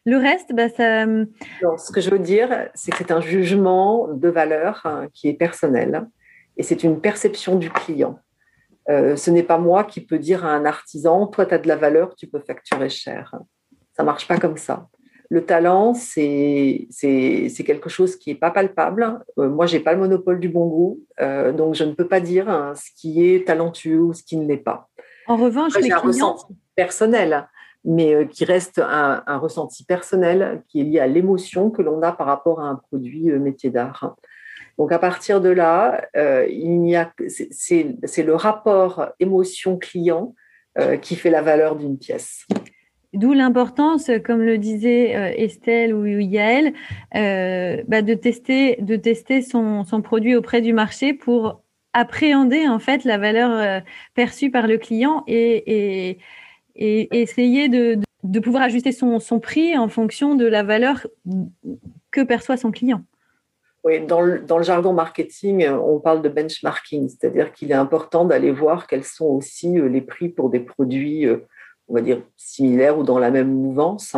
Le 0.05 0.17
reste, 0.17 0.53
bah, 0.53 0.69
ça. 0.69 1.05
ce 1.05 1.93
que 1.93 2.01
je 2.01 2.11
veux 2.11 2.19
dire, 2.19 2.69
c'est 2.75 2.91
que 2.91 2.99
c'est 2.99 3.13
un 3.13 3.21
jugement 3.21 4.09
de 4.09 4.29
valeur 4.29 4.81
hein, 4.85 5.07
qui 5.13 5.29
est 5.29 5.35
personnel 5.35 6.07
et 6.57 6.63
c'est 6.63 6.83
une 6.83 7.01
perception 7.01 7.57
du 7.57 7.71
client. 7.71 8.19
Euh, 8.89 9.15
ce 9.15 9.31
n'est 9.31 9.45
pas 9.45 9.59
moi 9.59 9.85
qui 9.85 10.01
peux 10.01 10.19
dire 10.19 10.45
à 10.45 10.51
un 10.51 10.65
artisan, 10.65 11.27
toi, 11.27 11.47
tu 11.47 11.55
as 11.55 11.59
de 11.59 11.69
la 11.69 11.77
valeur, 11.77 12.17
tu 12.17 12.27
peux 12.27 12.41
facturer 12.41 12.89
cher. 12.89 13.35
Ça 13.95 14.03
marche 14.03 14.27
pas 14.27 14.39
comme 14.39 14.57
ça. 14.57 14.89
Le 15.31 15.45
talent, 15.45 15.95
c'est 15.95 16.89
quelque 17.65 17.89
chose 17.89 18.17
qui 18.17 18.31
n'est 18.31 18.39
pas 18.39 18.51
palpable. 18.51 19.21
Euh, 19.39 19.49
moi, 19.49 19.67
je 19.67 19.77
n'ai 19.77 19.83
pas 19.83 19.95
le 19.95 19.99
monopole 19.99 20.41
du 20.41 20.49
bon 20.49 20.67
goût, 20.67 21.01
euh, 21.21 21.53
donc 21.53 21.75
je 21.75 21.85
ne 21.85 21.93
peux 21.93 22.07
pas 22.07 22.21
dire 22.21 22.51
hein, 22.51 22.75
ce 22.77 22.91
qui 22.95 23.27
est 23.27 23.47
talentueux 23.47 24.01
ou 24.01 24.13
ce 24.13 24.23
qui 24.23 24.37
ne 24.37 24.47
l'est 24.47 24.59
pas. 24.59 24.89
En 25.27 25.37
revanche, 25.37 25.79
les 25.79 25.91
un 25.91 25.99
ressenti 25.99 26.55
personnel, 26.75 27.49
mais 27.85 28.29
qui 28.29 28.45
reste 28.45 28.79
un, 28.79 29.23
un, 29.27 29.39
ressenti 29.39 29.85
personnel 29.85 30.63
qui 30.69 30.81
est 30.81 30.85
lié 30.85 30.99
à 31.01 31.07
l'émotion 31.07 31.71
que 31.71 31.81
l'on 31.81 32.03
a 32.03 32.13
par 32.13 32.27
rapport 32.27 32.61
à 32.61 32.65
un 32.65 32.75
produit 32.75 33.31
métier 33.33 33.71
d'art. 33.71 34.17
Donc 34.79 34.93
à 34.93 34.99
partir 34.99 35.41
de 35.41 35.49
là, 35.49 36.07
euh, 36.17 36.47
il 36.49 36.95
a, 36.97 37.13
c'est, 37.29 38.23
le 38.23 38.35
rapport 38.35 39.11
émotion-client 39.21 40.35
euh, 40.79 40.97
qui 40.97 41.17
fait 41.17 41.31
la 41.31 41.43
valeur 41.43 41.77
d'une 41.77 41.99
pièce. 41.99 42.47
D'où 43.13 43.35
l'importance, 43.35 44.11
comme 44.25 44.41
le 44.41 44.57
disait 44.57 45.15
euh, 45.17 45.35
Estelle 45.37 45.95
ou 45.95 46.07
Yael, 46.07 46.73
bah, 47.13 48.03
de 48.03 48.15
tester, 48.15 48.77
de 48.81 48.97
tester 48.97 49.43
son, 49.43 49.85
produit 50.03 50.35
auprès 50.35 50.61
du 50.61 50.73
marché 50.73 51.13
pour 51.13 51.63
appréhender 51.93 52.67
en 52.67 52.79
fait 52.79 53.05
la 53.05 53.19
valeur 53.19 53.83
perçue 54.15 54.51
par 54.51 54.67
le 54.67 54.79
client 54.79 55.25
et, 55.27 56.17
essayer 56.75 57.69
de, 57.69 57.99
pouvoir 58.41 58.63
ajuster 58.63 58.93
son, 58.93 59.21
prix 59.41 59.77
en 59.77 59.89
fonction 59.89 60.35
de 60.35 60.47
la 60.47 60.63
valeur 60.63 61.07
que 62.11 62.23
perçoit 62.23 62.57
son 62.57 62.71
client. 62.71 63.03
Oui, 63.85 64.01
dans 64.07 64.21
le, 64.21 64.63
jargon 64.63 64.93
marketing, 64.93 65.67
on 65.69 65.99
parle 65.99 66.23
de 66.23 66.29
benchmarking, 66.29 67.09
c'est-à-dire 67.09 67.53
qu'il 67.53 67.73
est 67.73 67.75
important 67.75 68.25
d'aller 68.25 68.53
voir 68.53 68.87
quels 68.87 69.03
sont 69.03 69.27
aussi 69.27 69.77
euh, 69.77 69.89
les 69.89 70.01
prix 70.01 70.29
pour 70.29 70.51
des 70.51 70.61
produits, 70.61 71.27
euh, 71.27 71.39
on 71.89 71.95
va 71.95 72.01
dire, 72.01 72.23
similaires 72.37 72.99
ou 72.99 73.03
dans 73.03 73.19
la 73.19 73.31
même 73.31 73.53
mouvance. 73.53 74.17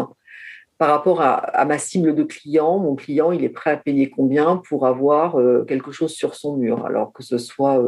Par 0.78 0.88
rapport 0.88 1.20
à, 1.22 1.64
ma 1.64 1.78
cible 1.78 2.14
de 2.14 2.24
client, 2.24 2.78
mon 2.78 2.96
client, 2.96 3.30
il 3.32 3.44
est 3.44 3.48
prêt 3.48 3.70
à 3.70 3.76
payer 3.76 4.10
combien 4.10 4.56
pour 4.56 4.86
avoir 4.86 5.38
euh, 5.38 5.64
quelque 5.64 5.92
chose 5.92 6.12
sur 6.12 6.34
son 6.34 6.56
mur, 6.56 6.84
alors 6.84 7.12
que 7.12 7.22
ce 7.22 7.38
soit 7.38 7.80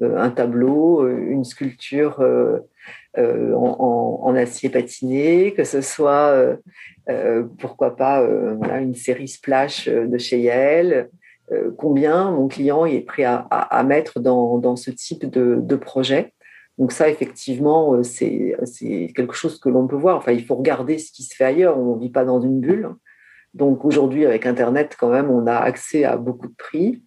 un 0.00 0.30
tableau, 0.30 1.06
une 1.06 1.44
sculpture 1.44 2.24
en, 3.16 4.34
acier 4.36 4.70
patiné, 4.70 5.52
que 5.52 5.64
ce 5.64 5.80
soit 5.80 6.56
euh, 7.08 7.44
pourquoi 7.58 7.96
pas 7.96 8.22
euh, 8.22 8.56
une 8.80 8.94
série 8.94 9.26
splash 9.26 9.88
euh, 9.88 10.06
de 10.06 10.18
chez 10.18 10.40
Yael 10.40 11.10
combien 11.76 12.30
mon 12.30 12.48
client 12.48 12.86
est 12.86 13.02
prêt 13.02 13.24
à, 13.24 13.82
mettre 13.82 14.20
dans, 14.20 14.74
ce 14.74 14.90
type 14.90 15.26
de, 15.26 15.76
projet? 15.76 16.32
Donc 16.78 16.92
ça, 16.92 17.08
effectivement, 17.08 18.02
c'est 18.02 19.12
quelque 19.14 19.34
chose 19.34 19.60
que 19.60 19.68
l'on 19.68 19.86
peut 19.86 19.96
voir. 19.96 20.16
Enfin, 20.16 20.32
il 20.32 20.44
faut 20.44 20.54
regarder 20.54 20.98
ce 20.98 21.12
qui 21.12 21.22
se 21.22 21.34
fait 21.34 21.44
ailleurs. 21.44 21.78
On 21.78 21.96
ne 21.96 22.00
vit 22.00 22.10
pas 22.10 22.24
dans 22.24 22.40
une 22.40 22.60
bulle. 22.60 22.88
Donc 23.54 23.84
aujourd'hui, 23.84 24.24
avec 24.24 24.46
Internet, 24.46 24.96
quand 24.98 25.10
même, 25.10 25.30
on 25.30 25.46
a 25.46 25.56
accès 25.56 26.04
à 26.04 26.16
beaucoup 26.16 26.48
de 26.48 26.54
prix. 26.56 27.02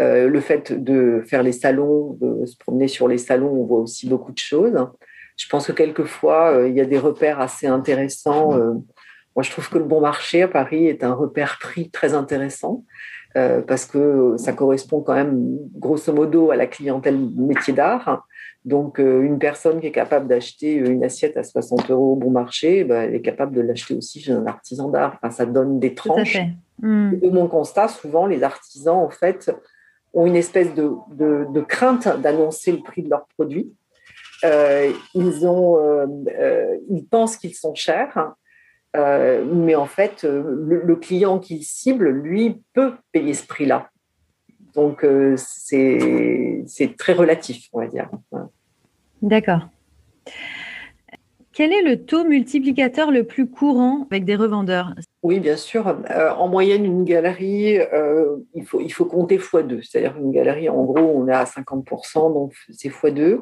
Euh, 0.00 0.28
le 0.28 0.40
fait 0.40 0.72
de 0.72 1.22
faire 1.26 1.44
les 1.44 1.52
salons, 1.52 2.18
de 2.20 2.44
se 2.46 2.56
promener 2.56 2.88
sur 2.88 3.06
les 3.06 3.18
salons, 3.18 3.52
on 3.52 3.64
voit 3.64 3.78
aussi 3.78 4.08
beaucoup 4.08 4.32
de 4.32 4.38
choses. 4.38 4.88
Je 5.36 5.48
pense 5.48 5.68
que 5.68 5.72
quelquefois, 5.72 6.64
il 6.66 6.74
y 6.74 6.80
a 6.80 6.84
des 6.84 6.98
repères 6.98 7.40
assez 7.40 7.68
intéressants 7.68 8.74
moi, 9.36 9.42
je 9.42 9.50
trouve 9.50 9.68
que 9.68 9.78
le 9.78 9.84
bon 9.84 10.00
marché 10.00 10.42
à 10.42 10.48
Paris 10.48 10.86
est 10.86 11.02
un 11.02 11.12
repère 11.12 11.58
prix 11.60 11.90
très 11.90 12.14
intéressant 12.14 12.84
euh, 13.36 13.62
parce 13.62 13.84
que 13.84 14.36
ça 14.36 14.52
correspond 14.52 15.00
quand 15.00 15.14
même 15.14 15.58
grosso 15.74 16.12
modo 16.12 16.52
à 16.52 16.56
la 16.56 16.66
clientèle 16.66 17.18
métier 17.36 17.72
d'art. 17.72 18.26
Donc, 18.64 18.98
euh, 18.98 19.22
une 19.22 19.38
personne 19.38 19.80
qui 19.80 19.88
est 19.88 19.92
capable 19.92 20.26
d'acheter 20.26 20.72
une 20.72 21.04
assiette 21.04 21.36
à 21.36 21.42
60 21.42 21.90
euros 21.90 22.12
au 22.12 22.16
bon 22.16 22.30
marché, 22.30 22.84
bah, 22.84 23.04
elle 23.04 23.14
est 23.14 23.20
capable 23.20 23.54
de 23.54 23.60
l'acheter 23.60 23.94
aussi 23.94 24.20
chez 24.20 24.32
un 24.32 24.46
artisan 24.46 24.88
d'art. 24.88 25.18
Enfin, 25.22 25.30
ça 25.30 25.46
donne 25.46 25.78
des 25.78 25.94
tranches. 25.94 26.38
Hmm. 26.80 27.18
De 27.18 27.28
mon 27.28 27.46
constat, 27.46 27.88
souvent, 27.88 28.26
les 28.26 28.42
artisans, 28.42 28.96
en 28.96 29.10
fait, 29.10 29.54
ont 30.14 30.26
une 30.26 30.36
espèce 30.36 30.74
de, 30.74 30.90
de, 31.12 31.46
de 31.52 31.60
crainte 31.60 32.08
d'annoncer 32.20 32.72
le 32.72 32.78
prix 32.78 33.02
de 33.02 33.10
leurs 33.10 33.26
produits. 33.36 33.70
Euh, 34.44 34.90
ils, 35.14 35.46
ont, 35.46 35.78
euh, 35.78 36.06
euh, 36.38 36.76
ils 36.88 37.06
pensent 37.06 37.36
qu'ils 37.36 37.54
sont 37.54 37.74
chers 37.74 38.34
euh, 38.96 39.44
mais 39.44 39.74
en 39.74 39.86
fait, 39.86 40.24
euh, 40.24 40.42
le, 40.60 40.96
client 40.96 41.38
qu'il 41.38 41.64
cible, 41.64 42.08
lui, 42.08 42.62
peut 42.72 42.92
payer 43.12 43.34
ce 43.34 43.46
prix-là. 43.46 43.90
Donc, 44.74 45.04
euh, 45.04 45.36
c'est 45.36 46.96
très 46.98 47.12
relatif, 47.12 47.68
on 47.72 47.80
va 47.80 47.86
dire. 47.86 48.10
D'accord. 49.22 49.68
Quel 51.52 51.72
est 51.72 51.82
le 51.82 52.04
taux 52.04 52.24
multiplicateur 52.24 53.12
le 53.12 53.24
plus 53.24 53.48
courant 53.48 54.08
avec 54.10 54.24
des 54.24 54.34
revendeurs? 54.34 54.92
Oui, 55.22 55.38
bien 55.38 55.56
sûr. 55.56 55.96
en 56.10 56.48
moyenne, 56.48 56.84
une 56.84 57.04
galerie, 57.04 57.78
il, 58.54 58.64
faut, 58.66 58.80
il 58.80 58.92
faut 58.92 59.04
compter 59.04 59.38
x2. 59.38 59.80
C'est-à-dire 59.82 60.16
une 60.18 60.32
galerie, 60.32 60.68
en 60.68 60.82
gros, 60.82 60.98
on 60.98 61.28
est 61.28 61.32
à 61.32 61.44
50%, 61.44 62.34
donc 62.34 62.54
c'est 62.70 62.88
x2. 62.88 63.40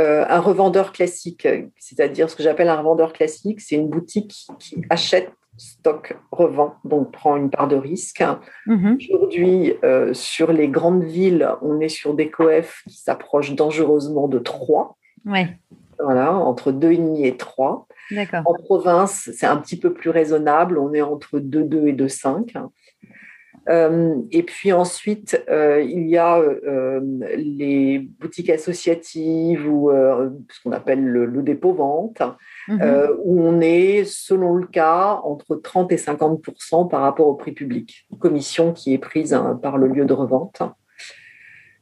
Euh, 0.00 0.24
un 0.28 0.38
revendeur 0.38 0.92
classique, 0.92 1.46
c'est-à-dire 1.76 2.30
ce 2.30 2.36
que 2.36 2.42
j'appelle 2.42 2.68
un 2.68 2.76
revendeur 2.76 3.12
classique, 3.12 3.60
c'est 3.60 3.74
une 3.74 3.88
boutique 3.88 4.46
qui 4.58 4.76
achète, 4.88 5.30
stock, 5.56 6.16
revend, 6.32 6.74
donc 6.84 7.12
prend 7.12 7.36
une 7.36 7.50
part 7.50 7.68
de 7.68 7.76
risque. 7.76 8.24
Mhm. 8.66 8.98
Aujourd'hui, 9.12 9.74
euh, 9.84 10.14
sur 10.14 10.52
les 10.52 10.68
grandes 10.68 11.04
villes, 11.04 11.48
on 11.62 11.80
est 11.80 11.88
sur 11.88 12.14
des 12.14 12.30
coefs 12.30 12.82
qui 12.88 12.96
s'approchent 12.96 13.54
dangereusement 13.54 14.28
de 14.28 14.38
3. 14.38 14.96
Ouais. 15.26 15.58
Voilà, 16.02 16.34
entre 16.34 16.72
2,5 16.72 17.24
et 17.24 17.36
3. 17.36 17.86
En 18.44 18.54
province, 18.54 19.30
c'est 19.34 19.46
un 19.46 19.58
petit 19.58 19.78
peu 19.78 19.92
plus 19.92 20.10
raisonnable, 20.10 20.78
on 20.78 20.94
est 20.94 21.02
entre 21.02 21.38
2,2 21.38 21.88
et 21.88 21.92
2,5. 21.92 22.56
Euh, 23.68 24.16
et 24.32 24.42
puis 24.42 24.72
ensuite, 24.72 25.42
euh, 25.48 25.82
il 25.82 26.08
y 26.08 26.16
a 26.16 26.38
euh, 26.38 27.00
les 27.36 27.98
boutiques 27.98 28.50
associatives 28.50 29.68
ou 29.68 29.90
ce 29.90 30.62
qu'on 30.62 30.72
appelle 30.72 31.04
le, 31.04 31.42
dépôt-vente, 31.42 32.22
mhm. 32.68 33.08
où 33.24 33.42
on 33.42 33.60
est, 33.60 34.04
selon 34.04 34.54
le 34.54 34.66
cas, 34.66 35.20
entre 35.24 35.56
30 35.56 35.92
et 35.92 35.96
50 35.96 36.42
par 36.90 37.02
rapport 37.02 37.26
au 37.26 37.34
prix 37.34 37.52
public, 37.52 38.06
commission 38.18 38.72
qui 38.72 38.94
est 38.94 38.98
prise 38.98 39.34
hein, 39.34 39.58
par 39.62 39.78
le 39.78 39.88
lieu 39.88 40.04
de 40.04 40.12
revente. 40.12 40.62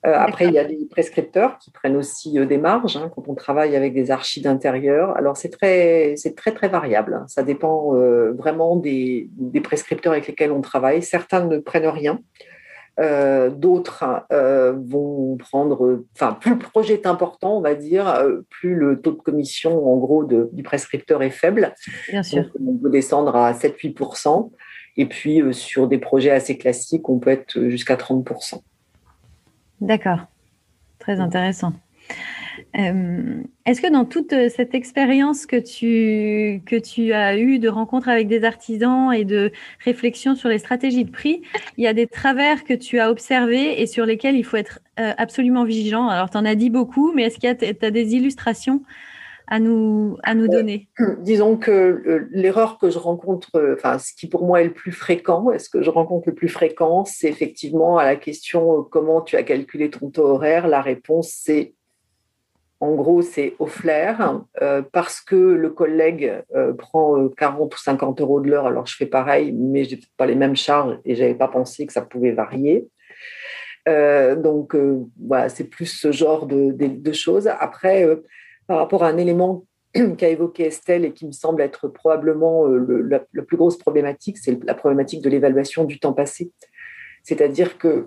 Euh, 0.07 0.15
après, 0.15 0.47
il 0.47 0.53
y 0.53 0.59
a 0.59 0.65
des 0.65 0.87
prescripteurs 0.89 1.59
qui 1.59 1.73
prennent 1.73 1.97
aussi 1.97 2.39
euh, 2.39 2.47
des 2.47 2.59
marges 2.59 2.97
hein, 2.97 3.11
quand 3.15 3.27
on 3.27 3.35
travaille 3.35 3.75
avec 3.75 3.95
des 3.95 4.13
archives 4.13 4.45
d'intérieur. 4.45 5.17
Alors, 5.17 5.37
c'est 5.37 5.49
très, 5.49 6.15
c'est 6.17 6.37
très, 6.37 6.53
très 6.53 6.69
variable. 6.69 7.15
Hein. 7.15 7.25
Ça 7.27 7.43
dépend 7.43 7.95
euh, 7.97 8.33
vraiment 8.33 8.77
des, 8.77 9.29
des, 9.33 9.61
prescripteurs 9.61 10.13
avec 10.13 10.29
lesquels 10.29 10.53
on 10.53 10.61
travaille. 10.61 11.03
Certains 11.03 11.45
ne 11.45 11.59
prennent 11.59 11.89
rien. 11.89 12.21
D'autres 12.99 14.27
vont 14.31 15.37
prendre, 15.37 16.05
enfin, 16.15 16.33
plus 16.33 16.53
le 16.53 16.59
projet 16.59 16.95
est 16.95 17.07
important, 17.07 17.59
on 17.59 17.61
va 17.61 17.75
dire, 17.75 18.23
plus 18.51 18.75
le 18.75 19.01
taux 19.01 19.13
de 19.13 19.21
commission, 19.21 19.93
en 19.93 19.97
gros, 19.99 20.25
de, 20.25 20.51
du 20.53 20.63
prescripteur 20.63 21.23
est 21.23 21.31
faible. 21.31 21.75
Bien 22.09 22.23
sûr. 22.23 22.45
on 22.61 22.77
peut 22.77 22.91
descendre 22.91 23.37
à 23.37 23.53
7-8%. 23.53 24.51
Et 24.97 25.07
puis, 25.07 25.43
sur 25.53 25.87
des 25.87 25.99
projets 25.99 26.31
assez 26.31 26.59
classiques, 26.59 27.09
on 27.09 27.19
peut 27.19 27.31
être 27.31 27.69
jusqu'à 27.69 27.95
30%. 27.95 28.61
D'accord, 29.81 30.21
très 30.99 31.21
intéressant. 31.21 31.73
Euh, 32.77 33.43
est-ce 33.65 33.81
que 33.81 33.91
dans 33.91 34.05
toute 34.05 34.33
euh, 34.33 34.49
cette 34.49 34.75
expérience 34.75 35.47
que 35.47 35.57
tu, 35.57 36.63
que 36.67 36.77
tu 36.77 37.13
as 37.13 37.39
eue 37.39 37.59
de 37.59 37.69
rencontres 37.69 38.09
avec 38.09 38.29
des 38.29 38.45
artisans 38.45 39.13
et 39.13 39.25
de 39.25 39.53
réflexion 39.85 40.35
sur 40.35 40.49
les 40.49 40.59
stratégies 40.59 41.05
de 41.05 41.11
prix, 41.11 41.43
il 41.77 41.85
y 41.85 41.87
a 41.87 41.95
des 41.95 42.07
travers 42.07 42.65
que 42.65 42.75
tu 42.75 42.99
as 42.99 43.11
observés 43.11 43.81
et 43.81 43.87
sur 43.87 44.05
lesquels 44.05 44.37
il 44.37 44.45
faut 44.45 44.57
être 44.57 44.81
euh, 45.01 45.13
absolument 45.17 45.65
vigilant? 45.65 46.09
Alors, 46.09 46.31
tu 46.31 46.37
en 46.37 46.45
as 46.45 46.55
dit 46.55 46.71
beaucoup, 46.71 47.13
mais 47.15 47.25
est-ce 47.25 47.39
que 47.39 47.53
tu 47.53 47.85
as 47.87 47.91
des 47.91 48.15
illustrations 48.15 48.83
à 49.47 49.61
nous, 49.61 50.19
à 50.23 50.35
nous 50.35 50.49
donner? 50.49 50.89
Disons 51.21 51.57
que 51.57 52.29
l'erreur 52.31 52.77
que 52.77 52.91
je 52.91 52.99
rencontre, 52.99 53.75
enfin, 53.75 53.99
ce 53.99 54.13
qui 54.13 54.29
pour 54.29 54.45
moi 54.45 54.61
est 54.61 54.67
le 54.67 54.75
plus 54.75 54.93
fréquent, 54.93 55.51
est 55.51 55.59
ce 55.59 55.71
que 55.71 55.83
je 55.83 55.89
rencontre 55.89 56.29
le 56.29 56.35
plus 56.35 56.49
fréquent, 56.49 57.07
c'est 57.07 57.29
effectivement 57.29 57.97
à 57.97 58.05
la 58.05 58.17
question 58.17 58.83
comment 58.83 59.23
tu 59.23 59.37
as 59.37 59.43
calculé 59.43 59.89
ton 59.89 60.11
taux 60.11 60.27
horaire. 60.27 60.69
La 60.69 60.83
réponse, 60.83 61.33
c'est 61.35 61.73
En 62.81 62.95
gros, 62.95 63.23
c'est 63.23 63.55
au 63.59 63.67
flair 63.67 64.41
euh, 64.63 64.83
parce 64.93 65.21
que 65.21 65.35
le 65.35 65.71
collègue 65.71 66.45
euh, 66.55 66.73
prend 66.73 67.29
40 67.29 67.75
ou 67.75 67.79
50 67.79 68.21
euros 68.21 68.41
de 68.41 68.49
l'heure. 68.49 68.67
Alors, 68.67 68.87
je 68.87 68.95
fais 68.95 69.07
pareil, 69.07 69.53
mais 69.53 69.85
je 69.85 69.97
n'ai 69.97 70.01
pas 70.17 70.27
les 70.27 70.37
mêmes 70.37 70.55
charges 70.55 70.99
et 71.05 71.17
je 71.17 71.23
n'avais 71.23 71.35
pas 71.35 71.49
pensé 71.49 71.87
que 71.87 71.93
ça 71.93 72.03
pouvait 72.03 72.33
varier. 72.33 72.89
donc, 73.87 74.77
voilà, 75.19 75.49
c'est 75.49 75.65
plus 75.65 75.87
ce 75.87 76.13
genre 76.13 76.47
de, 76.47 77.13
choses. 77.13 77.49
Après, 77.49 78.07
par 78.67 78.79
rapport 78.79 79.03
à 79.03 79.09
un 79.09 79.17
élément 79.17 79.65
qu'a 80.19 80.29
évoqué 80.29 80.67
Estelle 80.67 81.05
et 81.05 81.13
qui 81.13 81.27
me 81.27 81.33
semble 81.33 81.63
être 81.63 81.89
probablement 81.89 82.67
la, 82.67 83.21
plus 83.43 83.57
grosse 83.57 83.79
problématique, 83.79 84.39
c'est 84.39 84.63
la 84.63 84.75
problématique 84.75 85.23
de 85.23 85.31
l'évaluation 85.31 85.85
du 85.85 85.99
temps 85.99 86.13
passé. 86.13 86.53
C'est-à-dire 87.25 87.77
que 87.79 88.07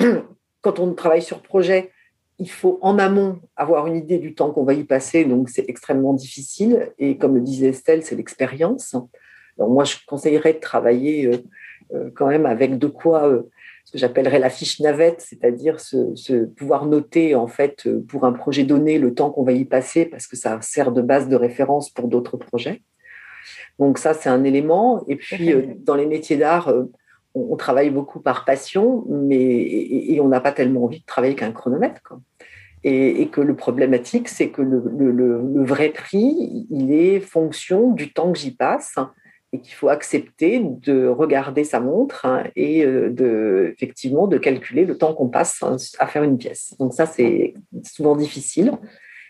quand 0.62 0.80
on 0.80 0.94
travaille 0.94 1.22
sur 1.22 1.42
projet, 1.42 1.92
il 2.38 2.50
faut 2.50 2.78
en 2.82 2.98
amont 2.98 3.40
avoir 3.56 3.86
une 3.86 3.96
idée 3.96 4.18
du 4.18 4.34
temps 4.34 4.52
qu'on 4.52 4.64
va 4.64 4.74
y 4.74 4.84
passer, 4.84 5.24
donc 5.24 5.48
c'est 5.48 5.68
extrêmement 5.68 6.14
difficile. 6.14 6.92
Et 6.98 7.16
comme 7.18 7.34
le 7.34 7.40
disait 7.40 7.68
Estelle, 7.68 8.04
c'est 8.04 8.14
l'expérience. 8.14 8.94
Alors 9.58 9.70
moi, 9.70 9.84
je 9.84 9.96
conseillerais 10.06 10.52
de 10.52 10.60
travailler 10.60 11.26
euh, 11.26 11.36
euh, 11.94 12.10
quand 12.14 12.28
même 12.28 12.46
avec 12.46 12.78
de 12.78 12.86
quoi, 12.86 13.28
euh, 13.28 13.42
ce 13.84 13.92
que 13.92 13.98
j'appellerais 13.98 14.38
la 14.38 14.50
fiche 14.50 14.78
navette, 14.78 15.20
c'est-à-dire 15.20 15.80
se, 15.80 16.44
pouvoir 16.44 16.86
noter 16.86 17.34
en 17.34 17.48
fait 17.48 17.88
pour 18.06 18.24
un 18.24 18.32
projet 18.32 18.62
donné 18.62 18.98
le 18.98 19.14
temps 19.14 19.30
qu'on 19.30 19.42
va 19.42 19.52
y 19.52 19.64
passer, 19.64 20.04
parce 20.04 20.28
que 20.28 20.36
ça 20.36 20.60
sert 20.60 20.92
de 20.92 21.02
base 21.02 21.28
de 21.28 21.36
référence 21.36 21.90
pour 21.90 22.06
d'autres 22.06 22.36
projets. 22.36 22.82
Donc 23.80 23.98
ça, 23.98 24.14
c'est 24.14 24.28
un 24.28 24.44
élément. 24.44 25.04
Et 25.08 25.16
puis, 25.16 25.54
dans 25.78 25.94
les 25.94 26.06
métiers 26.06 26.36
d'art, 26.36 26.72
on, 27.34 27.56
travaille 27.56 27.90
beaucoup 27.90 28.20
par 28.20 28.44
passion, 28.44 29.04
mais 29.08 29.36
et, 29.36 30.20
on 30.20 30.28
n'a 30.28 30.40
pas 30.40 30.52
tellement 30.52 30.84
envie 30.84 31.00
de 31.00 31.06
travailler 31.06 31.34
qu'un 31.34 31.52
chronomètre. 31.52 32.14
Et, 32.90 33.28
que 33.28 33.40
le 33.40 33.54
problématique, 33.54 34.28
c'est 34.28 34.48
que 34.48 34.62
le, 34.62 35.64
vrai 35.64 35.90
prix, 35.90 36.66
il 36.70 36.92
est 36.92 37.20
fonction 37.20 37.92
du 37.92 38.12
temps 38.12 38.32
que 38.32 38.38
j'y 38.38 38.52
passe 38.52 38.94
et 39.52 39.60
qu'il 39.60 39.74
faut 39.74 39.88
accepter 39.88 40.60
de 40.62 41.06
regarder 41.06 41.64
sa 41.64 41.80
montre 41.80 42.26
hein, 42.26 42.44
et 42.54 42.84
euh, 42.84 43.10
de, 43.10 43.70
effectivement 43.72 44.26
de 44.26 44.36
calculer 44.36 44.84
le 44.84 44.96
temps 44.96 45.14
qu'on 45.14 45.28
passe 45.28 45.62
à 45.98 46.06
faire 46.06 46.22
une 46.22 46.36
pièce. 46.36 46.74
Donc 46.78 46.92
ça, 46.92 47.06
c'est 47.06 47.54
souvent 47.82 48.14
difficile. 48.14 48.72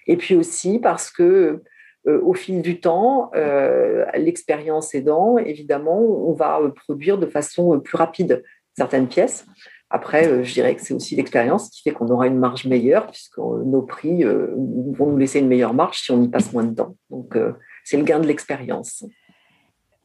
Et 0.06 0.16
puis 0.16 0.34
aussi 0.34 0.78
parce 0.80 1.10
que 1.10 1.62
euh, 2.06 2.20
au 2.22 2.34
fil 2.34 2.62
du 2.62 2.80
temps, 2.80 3.30
euh, 3.34 4.04
l'expérience 4.14 4.94
aidant, 4.94 5.38
évidemment, 5.38 6.00
on 6.00 6.32
va 6.32 6.60
produire 6.86 7.18
de 7.18 7.26
façon 7.26 7.78
plus 7.80 7.96
rapide 7.96 8.42
certaines 8.76 9.08
pièces. 9.08 9.46
Après, 9.90 10.44
je 10.44 10.52
dirais 10.52 10.74
que 10.74 10.82
c'est 10.82 10.94
aussi 10.94 11.16
l'expérience 11.16 11.70
qui 11.70 11.82
fait 11.82 11.92
qu'on 11.92 12.08
aura 12.08 12.26
une 12.26 12.38
marge 12.38 12.66
meilleure, 12.66 13.06
puisque 13.06 13.38
nos 13.38 13.82
prix 13.82 14.22
vont 14.22 15.10
nous 15.10 15.16
laisser 15.16 15.38
une 15.38 15.48
meilleure 15.48 15.74
marge 15.74 16.00
si 16.00 16.10
on 16.10 16.22
y 16.22 16.28
passe 16.28 16.52
moins 16.52 16.64
de 16.64 16.74
temps. 16.74 16.94
Donc, 17.10 17.36
c'est 17.84 17.96
le 17.96 18.04
gain 18.04 18.20
de 18.20 18.26
l'expérience. 18.26 19.06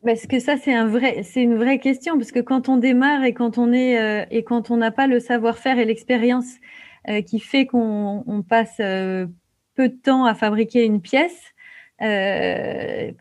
Parce 0.05 0.25
que 0.25 0.39
ça, 0.39 0.55
c'est 0.57 0.73
un 0.73 0.87
vrai, 0.87 1.23
c'est 1.23 1.41
une 1.41 1.55
vraie 1.55 1.79
question, 1.79 2.17
parce 2.17 2.31
que 2.31 2.39
quand 2.39 2.69
on 2.69 2.77
démarre 2.77 3.25
et 3.25 3.33
quand 3.33 3.57
on 3.57 3.73
est 3.73 4.25
et 4.31 4.43
quand 4.43 4.71
on 4.71 4.77
n'a 4.77 4.91
pas 4.91 5.07
le 5.07 5.19
savoir-faire 5.19 5.77
et 5.79 5.85
l'expérience 5.85 6.47
qui 7.25 7.39
fait 7.41 7.65
qu'on 7.65 8.43
passe 8.47 8.77
peu 8.77 9.89
de 9.89 9.95
temps 10.01 10.23
à 10.25 10.33
fabriquer 10.33 10.85
une 10.85 11.01
pièce, 11.01 11.53
euh, 12.01 13.11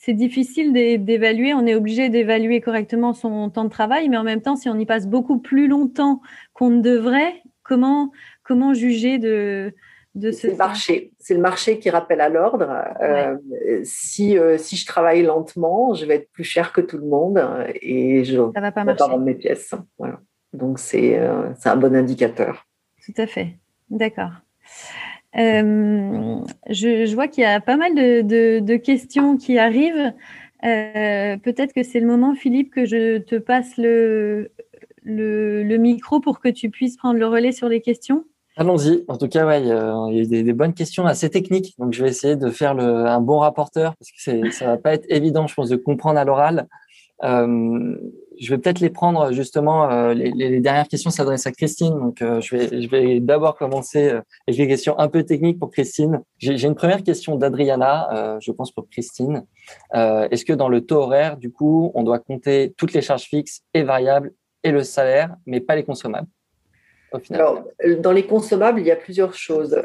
c'est 0.00 0.14
difficile 0.14 0.72
d'évaluer. 0.72 1.52
On 1.52 1.66
est 1.66 1.74
obligé 1.74 2.08
d'évaluer 2.08 2.62
correctement 2.62 3.12
son 3.12 3.50
temps 3.50 3.64
de 3.64 3.70
travail, 3.70 4.08
mais 4.08 4.16
en 4.16 4.24
même 4.24 4.40
temps, 4.40 4.56
si 4.56 4.70
on 4.70 4.78
y 4.78 4.86
passe 4.86 5.06
beaucoup 5.06 5.38
plus 5.38 5.68
longtemps 5.68 6.22
qu'on 6.54 6.70
ne 6.70 6.80
devrait, 6.80 7.42
comment, 7.62 8.10
comment 8.42 8.72
juger 8.72 9.18
de, 9.18 9.74
de 10.14 10.32
ce 10.32 10.46
marché 10.56 11.12
C'est 11.18 11.34
le 11.34 11.40
marché 11.40 11.78
qui 11.78 11.90
rappelle 11.90 12.22
à 12.22 12.30
l'ordre. 12.30 12.82
Euh, 13.02 13.36
si, 13.84 14.38
euh, 14.38 14.56
si 14.56 14.76
je 14.76 14.86
travaille 14.86 15.22
lentement, 15.22 15.92
je 15.92 16.06
vais 16.06 16.14
être 16.14 16.30
plus 16.32 16.44
cher 16.44 16.72
que 16.72 16.80
tout 16.80 16.96
le 16.96 17.06
monde 17.06 17.38
et 17.82 18.24
je 18.24 18.40
ne 18.40 18.46
vais 18.46 18.52
pas, 18.52 18.72
pas 18.72 18.94
vendre 18.94 19.18
mes 19.18 19.34
pièces. 19.34 19.74
Donc, 20.54 20.78
c'est 20.78 21.18
un 21.18 21.76
bon 21.76 21.94
indicateur. 21.94 22.66
Tout 23.04 23.20
à 23.20 23.26
fait. 23.26 23.58
D'accord. 23.90 24.32
Euh, 25.36 26.40
je, 26.68 27.14
vois 27.14 27.28
qu'il 27.28 27.42
y 27.42 27.46
a 27.46 27.60
pas 27.60 27.76
mal 27.76 27.94
de, 27.94 28.76
questions 28.76 29.36
qui 29.36 29.58
arrivent. 29.58 30.12
Euh, 30.64 31.36
peut-être 31.38 31.72
que 31.72 31.82
c'est 31.82 32.00
le 32.00 32.06
moment, 32.06 32.34
Philippe, 32.34 32.70
que 32.70 32.84
je 32.84 33.18
te 33.18 33.36
passe 33.36 33.76
le, 33.76 34.50
le, 35.04 35.76
micro 35.76 36.20
pour 36.20 36.40
que 36.40 36.48
tu 36.48 36.70
puisses 36.70 36.96
prendre 36.96 37.18
le 37.18 37.26
relais 37.26 37.52
sur 37.52 37.68
les 37.68 37.80
questions. 37.80 38.24
Allons-y. 38.56 39.04
En 39.08 39.16
tout 39.16 39.28
cas, 39.28 39.46
ouais, 39.46 39.62
il 39.62 39.68
y 39.68 39.72
a 39.72 40.08
eu 40.10 40.26
des, 40.26 40.52
bonnes 40.52 40.74
questions 40.74 41.06
assez 41.06 41.30
techniques. 41.30 41.74
Donc, 41.78 41.92
je 41.92 42.02
vais 42.02 42.10
essayer 42.10 42.36
de 42.36 42.50
faire 42.50 42.78
un 42.78 43.20
bon 43.20 43.38
rapporteur 43.38 43.94
parce 43.96 44.10
que 44.10 44.50
ça 44.50 44.66
va 44.66 44.76
pas 44.76 44.94
être 44.94 45.06
évident, 45.08 45.46
je 45.46 45.54
pense, 45.54 45.68
de 45.68 45.76
comprendre 45.76 46.18
à 46.18 46.24
l'oral. 46.24 46.68
Euh, 47.22 47.96
je 48.40 48.50
vais 48.50 48.58
peut-être 48.58 48.80
les 48.80 48.88
prendre 48.88 49.32
justement. 49.32 49.90
Euh, 49.90 50.14
les, 50.14 50.60
dernières 50.60 50.88
questions 50.88 51.10
s'adressent 51.10 51.46
à 51.46 51.52
Christine, 51.52 51.98
donc 51.98 52.22
euh, 52.22 52.40
je 52.40 52.88
vais, 52.88 53.20
d'abord 53.20 53.56
commencer 53.56 54.08
avec 54.08 54.58
les 54.58 54.66
questions 54.66 54.98
un 54.98 55.08
peu 55.08 55.24
techniques 55.24 55.58
pour 55.58 55.70
Christine. 55.70 56.22
J'ai 56.38 56.66
une 56.66 56.74
première 56.74 57.02
question 57.02 57.36
d'Adriana, 57.36 58.38
je 58.40 58.50
pense 58.52 58.72
pour 58.72 58.88
Christine. 58.88 59.44
Est-ce 59.92 60.44
que 60.44 60.54
dans 60.54 60.68
le 60.68 60.80
taux 60.80 60.96
horaire, 60.96 61.36
du 61.36 61.52
coup, 61.52 61.92
on 61.94 62.02
doit 62.02 62.18
compter 62.18 62.72
toutes 62.76 62.94
les 62.94 63.02
charges 63.02 63.24
fixes 63.24 63.62
et 63.74 63.82
variables 63.82 64.32
et 64.64 64.70
le 64.70 64.82
salaire, 64.82 65.36
mais 65.46 65.60
pas 65.60 65.76
les 65.76 65.84
consommables 65.84 66.28
Alors, 67.30 67.64
dans 67.98 68.12
les 68.12 68.26
consommables, 68.26 68.80
il 68.80 68.86
y 68.86 68.90
a 68.90 68.96
plusieurs 68.96 69.34
choses 69.34 69.76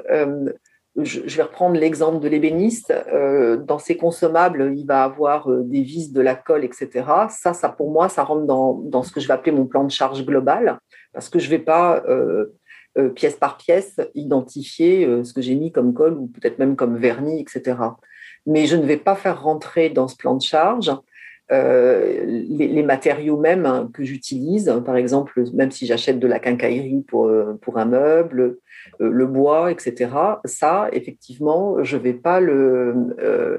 je, 0.97 1.19
vais 1.21 1.43
reprendre 1.43 1.77
l'exemple 1.77 2.19
de 2.19 2.27
l'ébéniste. 2.27 2.93
Euh, 3.11 3.57
dans 3.57 3.79
ses 3.79 3.97
consommables, 3.97 4.73
il 4.75 4.85
va 4.85 5.03
avoir 5.03 5.51
euh, 5.51 5.63
des 5.63 5.81
vis, 5.81 6.11
de 6.11 6.21
la 6.21 6.35
colle, 6.35 6.63
etc. 6.63 7.03
Ça, 7.29 7.53
ça 7.53 7.69
pour 7.69 7.91
moi, 7.91 8.07
ça 8.07 8.23
rentre 8.23 8.45
dans, 8.45 9.03
ce 9.03 9.11
que 9.11 9.19
je 9.19 9.27
vais 9.27 9.33
appeler 9.33 9.51
mon 9.51 9.65
plan 9.65 9.83
de 9.83 9.91
charge 9.91 10.25
global, 10.25 10.79
parce 11.13 11.29
que 11.29 11.39
je 11.39 11.45
ne 11.45 11.51
vais 11.51 11.63
pas 11.63 12.01
euh, 12.07 12.45
pièce 13.13 13.35
par 13.35 13.57
pièce 13.57 13.99
identifier 14.13 15.05
ce 15.23 15.33
que 15.33 15.41
j'ai 15.41 15.55
mis 15.55 15.73
comme 15.73 15.93
colle 15.93 16.13
ou 16.13 16.27
peut-être 16.27 16.59
même 16.59 16.77
comme 16.77 16.97
vernis, 16.97 17.41
etc. 17.41 17.77
Mais 18.45 18.67
je 18.67 18.77
ne 18.77 18.85
vais 18.85 18.97
pas 18.97 19.15
faire 19.15 19.43
rentrer 19.43 19.89
dans 19.89 20.07
ce 20.07 20.15
plan 20.15 20.35
de 20.35 20.41
charge 20.41 20.95
les, 21.49 22.83
matériaux 22.83 23.37
même 23.37 23.89
que 23.93 24.05
j'utilise, 24.05 24.73
par 24.85 24.95
exemple, 24.95 25.43
même 25.53 25.71
si 25.71 25.85
j'achète 25.85 26.19
de 26.19 26.27
la 26.27 26.39
quincaillerie 26.39 27.03
pour, 27.05 27.29
un 27.29 27.85
meuble, 27.85 28.59
le 28.99 29.25
bois, 29.25 29.71
etc. 29.71 30.11
Ça, 30.45 30.89
effectivement, 30.91 31.83
je 31.83 31.97
ne 31.97 32.01
vais 32.01 32.13
pas 32.13 32.39
le, 32.39 33.15
euh, 33.19 33.57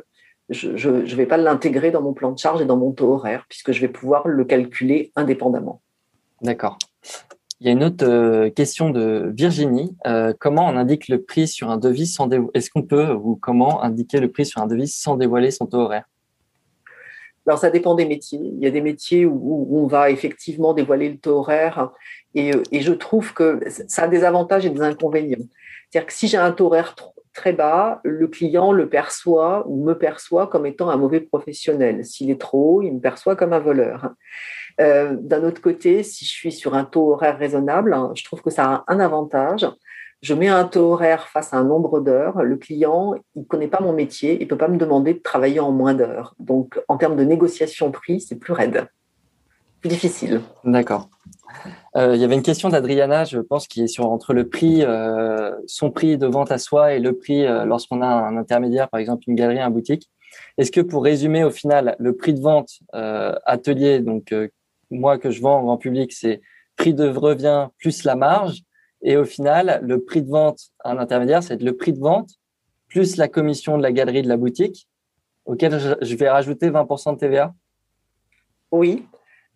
vais 0.48 1.26
pas 1.26 1.36
l'intégrer 1.36 1.90
dans 1.90 2.02
mon 2.02 2.12
plan 2.12 2.32
de 2.32 2.38
charge 2.38 2.60
et 2.60 2.64
dans 2.64 2.76
mon 2.76 2.92
taux 2.92 3.12
horaire, 3.12 3.46
puisque 3.48 3.72
je 3.72 3.80
vais 3.80 3.88
pouvoir 3.88 4.28
le 4.28 4.44
calculer 4.44 5.12
indépendamment. 5.16 5.80
D'accord. 6.42 6.78
Il 7.60 7.66
y 7.66 7.70
a 7.70 7.72
une 7.72 7.84
autre 7.84 8.06
euh, 8.06 8.50
question 8.50 8.90
de 8.90 9.32
Virginie. 9.34 9.96
comment 10.38 10.66
on 10.66 10.76
indique 10.76 11.08
le 11.08 11.22
prix 11.22 11.48
sur 11.48 11.70
un 11.70 11.78
devis 11.78 12.06
sans 12.06 12.26
dévoiler 12.26 12.50
Est-ce 12.54 12.70
qu'on 12.70 12.82
peut 12.82 13.12
ou 13.12 13.36
comment 13.36 13.82
indiquer 13.82 14.20
le 14.20 14.30
prix 14.30 14.44
sur 14.44 14.60
un 14.60 14.66
devis 14.66 14.88
sans 14.88 15.16
dévoiler 15.16 15.50
son 15.50 15.66
taux 15.66 15.80
horaire? 15.80 16.04
Alors, 17.46 17.60
ça 17.60 17.70
dépend 17.70 17.94
des 17.94 18.06
métiers. 18.06 18.40
Il 18.42 18.58
y 18.58 18.66
a 18.66 18.70
des 18.70 18.80
métiers 18.80 19.24
où, 19.24 19.68
on 19.70 19.86
va 19.86 20.10
effectivement 20.10 20.74
dévoiler 20.74 21.08
le 21.08 21.18
taux 21.18 21.38
horaire 21.38 21.92
euh, 22.36 22.62
et, 22.72 22.80
je 22.80 22.92
trouve 22.92 23.32
que 23.32 23.60
ça 23.88 24.04
a 24.04 24.08
des 24.08 24.24
avantages 24.24 24.66
et 24.66 24.70
des 24.70 24.82
inconvénients. 24.82 25.46
C'est-à-dire 25.90 26.06
que 26.06 26.12
si 26.12 26.28
j'ai 26.28 26.36
un 26.36 26.52
taux 26.52 26.66
horaire 26.66 26.94
très 27.32 27.52
bas, 27.52 28.00
le 28.02 28.26
client 28.26 28.72
le 28.72 28.88
perçoit 28.88 29.64
ou 29.68 29.84
me 29.84 29.94
perçoit 29.94 30.46
comme 30.46 30.66
étant 30.66 30.88
un 30.90 30.96
mauvais 30.96 31.20
professionnel. 31.20 32.04
S'il 32.04 32.30
est 32.30 32.40
trop 32.40 32.76
haut, 32.76 32.82
il 32.82 32.94
me 32.94 33.00
perçoit 33.00 33.36
comme 33.36 33.52
un 33.52 33.58
voleur. 33.58 34.10
Euh, 34.80 35.16
d'un 35.20 35.44
autre 35.44 35.60
côté, 35.60 36.02
si 36.02 36.24
je 36.24 36.30
suis 36.30 36.52
sur 36.52 36.74
un 36.74 36.84
taux 36.84 37.12
horaire 37.12 37.38
raisonnable, 37.38 37.92
hein, 37.94 38.12
je 38.14 38.24
trouve 38.24 38.42
que 38.42 38.50
ça 38.50 38.64
a 38.64 38.84
un 38.88 39.00
avantage. 39.00 39.66
Je 40.22 40.34
mets 40.34 40.48
un 40.48 40.64
taux 40.64 40.92
horaire 40.92 41.28
face 41.28 41.52
à 41.52 41.58
un 41.58 41.64
nombre 41.64 42.00
d'heures. 42.00 42.42
Le 42.42 42.56
client, 42.56 43.14
il 43.34 43.42
ne 43.42 43.46
connaît 43.46 43.68
pas 43.68 43.80
mon 43.80 43.92
métier, 43.92 44.36
il 44.36 44.44
ne 44.44 44.48
peut 44.48 44.56
pas 44.56 44.68
me 44.68 44.78
demander 44.78 45.14
de 45.14 45.20
travailler 45.20 45.60
en 45.60 45.72
moins 45.72 45.94
d'heures. 45.94 46.34
Donc, 46.38 46.80
en 46.88 46.96
termes 46.96 47.16
de 47.16 47.24
négociation 47.24 47.90
prix, 47.90 48.20
c'est 48.20 48.36
plus 48.36 48.54
raide, 48.54 48.88
difficile. 49.86 50.40
D'accord. 50.64 51.08
Euh, 51.96 52.14
il 52.14 52.20
y 52.20 52.24
avait 52.24 52.34
une 52.34 52.42
question 52.42 52.68
d'Adriana, 52.68 53.24
je 53.24 53.38
pense, 53.38 53.66
qui 53.66 53.82
est 53.82 53.86
sur 53.86 54.06
entre 54.06 54.34
le 54.34 54.48
prix, 54.48 54.82
euh, 54.82 55.52
son 55.66 55.90
prix 55.90 56.18
de 56.18 56.26
vente 56.26 56.52
à 56.52 56.58
soi 56.58 56.94
et 56.94 57.00
le 57.00 57.16
prix 57.16 57.44
euh, 57.44 57.64
lorsqu'on 57.64 58.02
a 58.02 58.06
un 58.06 58.36
intermédiaire, 58.36 58.88
par 58.88 59.00
exemple 59.00 59.24
une 59.26 59.34
galerie, 59.34 59.60
un 59.60 59.70
boutique. 59.70 60.10
Est-ce 60.58 60.70
que 60.70 60.80
pour 60.80 61.04
résumer 61.04 61.44
au 61.44 61.50
final, 61.50 61.96
le 61.98 62.14
prix 62.14 62.34
de 62.34 62.40
vente 62.40 62.80
atelier, 62.92 64.00
donc 64.00 64.34
moi 64.90 65.18
que 65.18 65.30
je 65.30 65.40
vends 65.40 65.66
en 65.68 65.76
public, 65.76 66.12
c'est 66.12 66.40
prix 66.76 66.92
de 66.92 67.08
revient 67.08 67.68
plus 67.78 68.04
la 68.04 68.16
marge, 68.16 68.62
et 69.02 69.16
au 69.16 69.24
final, 69.24 69.80
le 69.82 70.02
prix 70.02 70.22
de 70.22 70.28
vente 70.28 70.60
à 70.84 70.90
un 70.90 70.98
intermédiaire, 70.98 71.42
c'est 71.42 71.60
le 71.62 71.76
prix 71.76 71.92
de 71.92 72.00
vente 72.00 72.30
plus 72.88 73.16
la 73.16 73.28
commission 73.28 73.78
de 73.78 73.82
la 73.82 73.92
galerie 73.92 74.22
de 74.22 74.28
la 74.28 74.36
boutique, 74.36 74.88
auquel 75.44 75.78
je 76.00 76.16
vais 76.16 76.28
rajouter 76.28 76.70
20% 76.70 77.14
de 77.14 77.18
TVA. 77.18 77.54
Oui, 78.70 79.06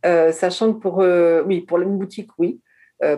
sachant 0.04 0.72
que 0.72 0.78
pour, 0.78 1.00
euh, 1.00 1.42
oui, 1.46 1.60
pour 1.60 1.78
une 1.78 1.98
boutique, 1.98 2.30
oui. 2.38 2.60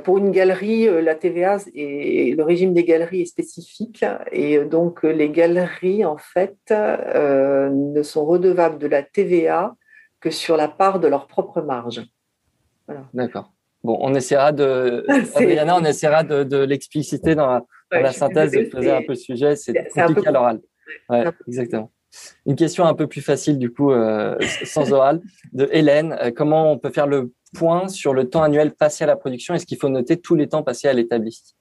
pour 0.04 0.18
une 0.18 0.30
galerie, 0.30 0.86
la 1.02 1.14
TVA 1.14 1.58
et 1.74 2.34
le 2.34 2.42
régime 2.44 2.74
des 2.74 2.84
galeries 2.84 3.22
est 3.22 3.26
spécifique 3.26 4.04
et 4.30 4.64
donc 4.64 5.02
les 5.02 5.30
galeries 5.30 6.04
en 6.04 6.18
fait 6.18 6.56
ne 6.70 8.02
sont 8.02 8.24
redevables 8.24 8.78
de 8.78 8.86
la 8.86 9.02
TVA 9.02 9.74
que 10.20 10.30
sur 10.30 10.56
la 10.56 10.68
part 10.68 11.00
de 11.00 11.08
leur 11.08 11.26
propre 11.26 11.60
marge. 11.62 12.02
D'accord. 13.12 13.52
Bon, 13.82 13.98
on 14.00 14.14
essaiera 14.14 14.52
de, 14.52 15.04
Adriana, 15.34 15.76
on 15.76 15.84
essaiera 15.84 16.22
de, 16.22 16.58
l'expliciter 16.58 17.34
dans 17.34 17.60
la, 17.90 18.12
synthèse, 18.12 18.52
de 18.52 18.64
poser 18.64 18.90
un 18.90 19.00
peu 19.00 19.10
le 19.10 19.14
sujet. 19.16 19.56
C'est 19.56 19.74
compliqué 19.92 20.28
à 20.28 20.32
l'oral. 20.32 20.60
Ouais, 21.08 21.24
exactement. 21.48 21.90
Une 22.46 22.56
question 22.56 22.84
un 22.84 22.94
peu 22.94 23.06
plus 23.06 23.22
facile 23.22 23.58
du 23.58 23.72
coup, 23.72 23.92
euh, 23.92 24.36
sans 24.64 24.92
oral, 24.92 25.20
de 25.52 25.68
Hélène. 25.72 26.16
Euh, 26.20 26.30
comment 26.34 26.70
on 26.72 26.78
peut 26.78 26.90
faire 26.90 27.06
le 27.06 27.32
point 27.54 27.88
sur 27.88 28.14
le 28.14 28.28
temps 28.28 28.42
annuel 28.42 28.72
passé 28.72 29.04
à 29.04 29.06
la 29.06 29.16
production? 29.16 29.54
Est-ce 29.54 29.66
qu'il 29.66 29.78
faut 29.78 29.88
noter 29.88 30.20
tous 30.20 30.34
les 30.34 30.48
temps 30.48 30.62
passés 30.62 30.88
à 30.88 30.92
l'établi 30.92 31.54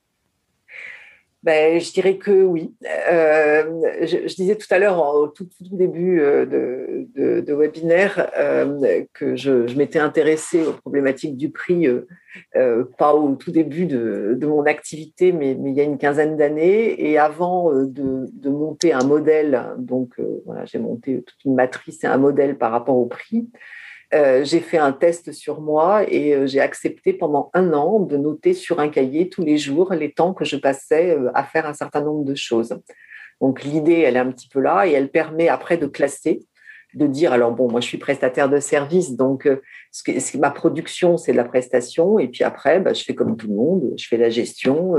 ben, 1.44 1.80
je 1.80 1.92
dirais 1.92 2.18
que 2.18 2.44
oui. 2.44 2.76
Euh, 2.86 3.64
je, 4.02 4.36
disais 4.36 4.56
tout 4.56 4.68
à 4.70 4.78
l'heure, 4.78 5.00
au 5.16 5.28
tout, 5.28 5.48
début 5.72 6.22
euh, 6.22 6.46
de, 6.46 7.54
webinaire, 7.54 8.30
euh, 8.38 9.04
que 9.14 9.36
je, 9.36 9.66
je 9.66 9.76
m'étais 9.76 9.98
intéressée 9.98 10.64
aux 10.64 10.74
problématiques 10.74 11.38
du 11.38 11.50
prix, 11.50 11.88
pas 12.98 13.16
au 13.16 13.36
tout 13.36 13.52
début 13.52 13.88
de, 13.88 14.38
mon 14.46 14.66
activité, 14.66 15.32
mais, 15.32 15.58
mais, 15.60 15.72
il 15.72 15.76
y 15.76 15.82
a 15.82 15.84
une 15.84 15.98
quinzaine 15.98 16.38
d'années. 16.38 17.10
Et 17.10 17.18
avant 17.18 17.74
de, 17.74 18.50
monter 18.50 18.94
un 18.94 19.04
modèle, 19.04 19.64
donc 19.80 20.14
voilà, 20.46 20.66
j'ai 20.66 20.80
monté 20.80 21.24
toute 21.24 21.44
une 21.46 21.56
matrice 21.56 22.04
et 22.04 22.08
un 22.08 22.18
modèle 22.18 22.56
par 22.56 22.72
rapport 22.72 22.98
au 22.98 23.08
prix. 23.08 23.50
Euh, 24.14 24.44
j'ai 24.44 24.60
fait 24.60 24.78
un 24.78 24.92
test 24.92 25.32
sur 25.32 25.62
moi 25.62 26.04
et 26.10 26.34
euh, 26.34 26.46
j'ai 26.46 26.60
accepté 26.60 27.14
pendant 27.14 27.50
un 27.54 27.72
an 27.72 28.02
de 28.02 28.18
noter 28.18 28.54
sur 28.54 28.82
un 28.82 28.90
cahier 28.90 29.30
tous 29.30 29.42
les 29.42 29.58
jours 29.58 29.94
les 29.94 30.12
temps 30.12 30.34
que 30.34 30.44
je 30.44 30.58
passais 30.58 31.18
euh, 31.18 31.32
à 31.34 31.46
faire 31.46 31.66
un 31.66 31.74
certain 31.74 32.02
nombre 32.02 32.26
de 32.26 32.36
choses. 32.36 32.78
Donc 33.40 33.64
l'idée, 33.64 34.00
elle 34.00 34.18
est 34.18 34.20
un 34.20 34.32
petit 34.32 34.50
peu 34.50 34.60
là 34.60 34.86
et 34.86 34.92
elle 34.92 35.10
permet 35.10 35.48
après 35.48 35.78
de 35.78 35.88
classer, 35.88 36.42
de 36.94 37.08
dire 37.08 37.32
alors 37.32 37.54
bon, 37.54 37.72
moi 37.72 37.80
je 37.80 37.88
suis 37.88 37.98
prestataire 37.98 38.50
de 38.50 38.60
service, 38.60 39.16
donc 39.16 39.50
ce 39.92 40.38
ma 40.38 40.52
production 40.52 41.16
c'est 41.18 41.32
de 41.32 41.38
la 41.38 41.46
prestation 41.46 42.20
et 42.20 42.28
puis 42.28 42.44
après 42.44 42.82
bah, 42.82 42.94
je 42.94 43.04
fais 43.04 43.16
comme 43.16 43.38
tout 43.38 43.48
le 43.48 43.56
monde, 43.56 43.94
je 43.98 44.08
fais 44.08 44.18
la 44.18 44.30
gestion. 44.30 44.94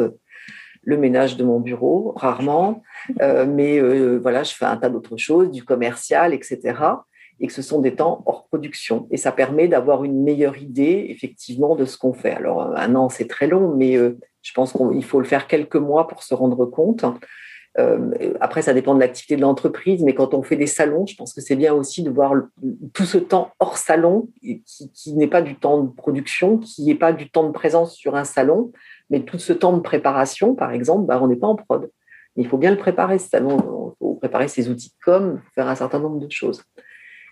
le 0.84 0.96
ménage 0.96 1.36
de 1.36 1.44
mon 1.44 1.60
bureau, 1.60 2.12
rarement, 2.16 2.82
mais 3.20 3.78
voilà, 4.18 4.42
je 4.42 4.54
fais 4.54 4.64
un 4.64 4.76
tas 4.76 4.88
d'autres 4.88 5.18
choses, 5.18 5.50
du 5.50 5.64
commercial, 5.64 6.34
etc 6.34 6.74
et 7.40 7.46
que 7.46 7.52
ce 7.52 7.62
sont 7.62 7.80
des 7.80 7.94
temps 7.94 8.22
hors 8.26 8.46
production. 8.46 9.06
Et 9.10 9.16
ça 9.16 9.32
permet 9.32 9.68
d'avoir 9.68 10.04
une 10.04 10.22
meilleure 10.22 10.58
idée, 10.58 11.06
effectivement, 11.08 11.76
de 11.76 11.84
ce 11.84 11.96
qu'on 11.98 12.12
fait. 12.12 12.32
Alors, 12.32 12.76
un 12.76 12.94
an, 12.94 13.08
c'est 13.08 13.28
très 13.28 13.46
long, 13.46 13.74
mais 13.76 13.96
euh, 13.96 14.18
je 14.42 14.52
pense 14.52 14.72
qu'il 14.72 15.04
faut 15.04 15.20
le 15.20 15.26
faire 15.26 15.46
quelques 15.46 15.76
mois 15.76 16.06
pour 16.06 16.22
se 16.22 16.34
rendre 16.34 16.66
compte. 16.66 17.04
Euh, 17.78 18.34
après, 18.40 18.62
ça 18.62 18.74
dépend 18.74 18.94
de 18.94 19.00
l'activité 19.00 19.36
de 19.36 19.40
l'entreprise, 19.40 20.02
mais 20.02 20.14
quand 20.14 20.34
on 20.34 20.42
fait 20.42 20.56
des 20.56 20.66
salons, 20.66 21.06
je 21.06 21.16
pense 21.16 21.32
que 21.32 21.40
c'est 21.40 21.56
bien 21.56 21.72
aussi 21.72 22.02
de 22.02 22.10
voir 22.10 22.34
tout 22.92 23.04
ce 23.04 23.18
temps 23.18 23.52
hors 23.60 23.78
salon, 23.78 24.28
qui, 24.42 25.14
n'est 25.14 25.26
pas 25.26 25.42
du 25.42 25.54
temps 25.54 25.82
de 25.82 25.90
production, 25.90 26.58
qui 26.58 26.84
n'est 26.84 26.94
pas 26.94 27.12
du 27.12 27.30
temps 27.30 27.44
de 27.44 27.52
présence 27.52 27.94
sur 27.94 28.14
un 28.14 28.24
salon, 28.24 28.72
mais 29.10 29.20
tout 29.20 29.38
ce 29.38 29.52
temps 29.52 29.74
de 29.74 29.80
préparation, 29.80 30.54
par 30.54 30.72
exemple, 30.72 31.06
bah, 31.06 31.18
on 31.22 31.28
n'est 31.28 31.36
pas 31.36 31.46
en 31.46 31.56
prod. 31.56 31.90
Il 32.36 32.46
faut 32.46 32.58
bien 32.58 32.70
le 32.70 32.78
préparer, 32.78 33.18
ce 33.18 33.28
salon. 33.28 33.56
Il 33.56 33.98
faut 33.98 34.14
préparer 34.14 34.48
ses 34.48 34.68
outils 34.68 34.90
de 34.90 35.04
com, 35.04 35.40
faire 35.54 35.68
un 35.68 35.74
certain 35.74 35.98
nombre 35.98 36.18
de 36.18 36.30
choses. 36.30 36.62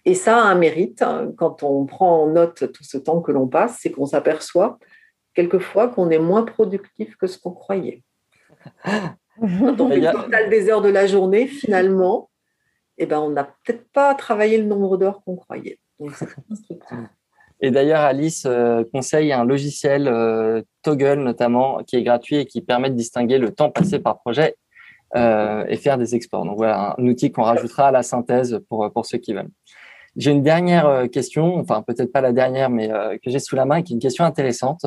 Et 0.05 0.15
ça 0.15 0.39
a 0.39 0.43
un 0.43 0.55
mérite, 0.55 1.03
hein, 1.03 1.33
quand 1.37 1.63
on 1.63 1.85
prend 1.85 2.23
en 2.23 2.27
note 2.29 2.73
tout 2.73 2.85
ce 2.85 2.97
temps 2.99 3.21
que 3.21 3.33
l'on 3.33 3.49
passe, 3.49 3.79
c'est 3.81 3.91
qu'on 3.91 4.07
s'aperçoit 4.07 4.79
quelquefois 5.35 5.89
qu'on 5.89 6.11
est 6.11 6.19
moins 6.19 6.43
productif 6.43 7.17
que 7.17 7.27
ce 7.27 7.39
qu'on 7.39 7.53
croyait. 7.53 8.03
Quand 9.41 9.81
on 9.81 9.89
fait 9.89 10.01
le 10.01 10.13
total 10.13 10.51
des 10.51 10.69
heures 10.69 10.83
de 10.83 10.91
la 10.91 11.07
journée, 11.07 11.47
finalement, 11.47 12.31
eh 12.99 13.07
ben, 13.07 13.21
on 13.21 13.31
n'a 13.31 13.45
peut-être 13.45 13.91
pas 13.91 14.15
travaillé 14.15 14.59
le 14.59 14.65
nombre 14.65 14.99
d'heures 14.99 15.23
qu'on 15.25 15.37
croyait. 15.37 15.79
et 17.63 17.71
d'ailleurs, 17.71 18.01
Alice 18.01 18.45
euh, 18.47 18.85
conseille 18.93 19.33
un 19.33 19.45
logiciel 19.45 20.09
euh, 20.09 20.61
Toggle 20.83 21.21
notamment, 21.21 21.83
qui 21.85 21.97
est 21.97 22.03
gratuit 22.03 22.37
et 22.37 22.45
qui 22.45 22.61
permet 22.61 22.91
de 22.91 22.97
distinguer 22.97 23.39
le 23.39 23.51
temps 23.51 23.71
passé 23.71 23.99
par 23.99 24.21
projet 24.21 24.57
euh, 25.17 25.65
et 25.69 25.77
faire 25.77 25.97
des 25.97 26.15
exports. 26.15 26.45
Donc 26.45 26.59
voilà, 26.59 26.95
un 26.99 27.07
outil 27.07 27.33
qu'on 27.33 27.45
rajoutera 27.45 27.89
à 27.89 27.91
la 27.91 28.03
synthèse 28.03 28.61
pour, 28.69 28.93
pour 28.93 29.07
ceux 29.07 29.19
qui 29.19 29.33
veulent. 29.33 29.51
J'ai 30.17 30.33
une 30.33 30.43
dernière 30.43 30.87
euh, 30.87 31.07
question, 31.07 31.57
enfin 31.59 31.83
peut-être 31.83 32.13
pas 32.13 32.21
la 32.21 32.33
dernière, 32.33 32.69
mais 32.69 32.91
euh, 32.91 33.17
que 33.23 33.31
j'ai 33.31 33.39
sous 33.39 33.55
la 33.55 33.65
main, 33.65 33.83
qui 33.83 33.93
est 33.93 33.95
une 33.95 34.01
question 34.01 34.25
intéressante. 34.25 34.87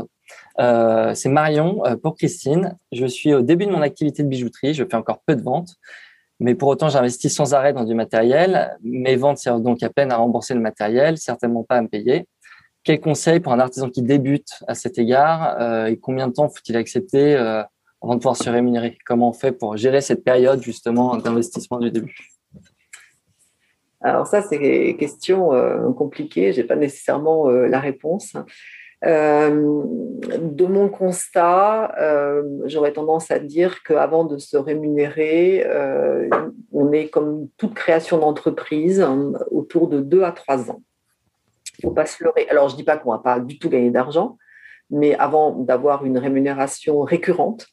Euh, 0.59 1.13
c'est 1.13 1.29
Marion 1.29 1.81
pour 2.01 2.15
Christine. 2.15 2.77
Je 2.91 3.05
suis 3.05 3.33
au 3.33 3.41
début 3.41 3.65
de 3.65 3.71
mon 3.71 3.81
activité 3.81 4.23
de 4.23 4.27
bijouterie, 4.27 4.73
je 4.73 4.83
fais 4.83 4.95
encore 4.95 5.19
peu 5.25 5.35
de 5.35 5.41
ventes, 5.41 5.75
mais 6.39 6.55
pour 6.55 6.67
autant 6.67 6.89
j'investis 6.89 7.33
sans 7.33 7.53
arrêt 7.53 7.71
dans 7.71 7.85
du 7.85 7.93
matériel. 7.93 8.77
Mes 8.83 9.15
ventes 9.15 9.37
servent 9.37 9.61
donc 9.61 9.81
à 9.81 9.89
peine 9.89 10.11
à 10.11 10.17
rembourser 10.17 10.53
le 10.53 10.59
matériel, 10.59 11.17
certainement 11.17 11.63
pas 11.63 11.77
à 11.77 11.81
me 11.81 11.87
payer. 11.87 12.27
Quel 12.83 12.99
conseil 12.99 13.39
pour 13.39 13.53
un 13.53 13.59
artisan 13.59 13.89
qui 13.89 14.01
débute 14.01 14.61
à 14.67 14.75
cet 14.75 14.97
égard 14.97 15.87
et 15.87 15.97
combien 15.97 16.27
de 16.27 16.33
temps 16.33 16.49
faut-il 16.49 16.75
accepter 16.75 17.35
avant 17.35 18.15
de 18.15 18.19
pouvoir 18.19 18.35
se 18.35 18.49
rémunérer? 18.49 18.97
Comment 19.05 19.29
on 19.29 19.33
fait 19.33 19.53
pour 19.53 19.77
gérer 19.77 20.01
cette 20.01 20.25
période 20.25 20.61
justement 20.61 21.15
d'investissement 21.15 21.79
du 21.79 21.91
début? 21.91 22.32
Alors 24.03 24.27
ça, 24.27 24.41
c'est 24.41 24.57
une 24.57 24.97
question 24.97 25.53
euh, 25.53 25.91
compliquée, 25.93 26.51
je 26.51 26.59
n'ai 26.59 26.67
pas 26.67 26.75
nécessairement 26.75 27.49
euh, 27.49 27.67
la 27.67 27.79
réponse. 27.79 28.35
Euh, 29.05 29.83
de 30.39 30.65
mon 30.65 30.89
constat, 30.89 31.95
j'aurais 32.65 32.93
tendance 32.93 33.31
à 33.31 33.39
dire 33.39 33.81
qu'avant 33.83 34.25
de 34.25 34.37
se 34.37 34.57
rémunérer, 34.57 35.65
on 36.71 36.91
est 36.91 37.07
comme 37.07 37.47
toute 37.57 37.73
création 37.73 38.17
d'entreprise 38.17 39.05
autour 39.51 39.89
de 39.89 39.99
deux 39.99 40.23
à 40.23 40.31
trois 40.31 40.71
ans. 40.71 40.81
Il 41.79 41.85
ne 41.85 41.89
faut 41.89 41.95
pas 41.95 42.05
se 42.05 42.23
leurrer. 42.23 42.47
Alors, 42.49 42.69
je 42.69 42.75
ne 42.75 42.77
dis 42.77 42.85
pas 42.85 42.97
qu'on 42.97 43.11
ne 43.11 43.17
va 43.17 43.23
pas 43.23 43.39
du 43.39 43.59
tout 43.59 43.69
gagner 43.69 43.89
d'argent, 43.89 44.37
mais 44.89 45.15
avant 45.15 45.51
d'avoir 45.51 46.05
une 46.05 46.17
rémunération 46.17 47.01
récurrente, 47.01 47.67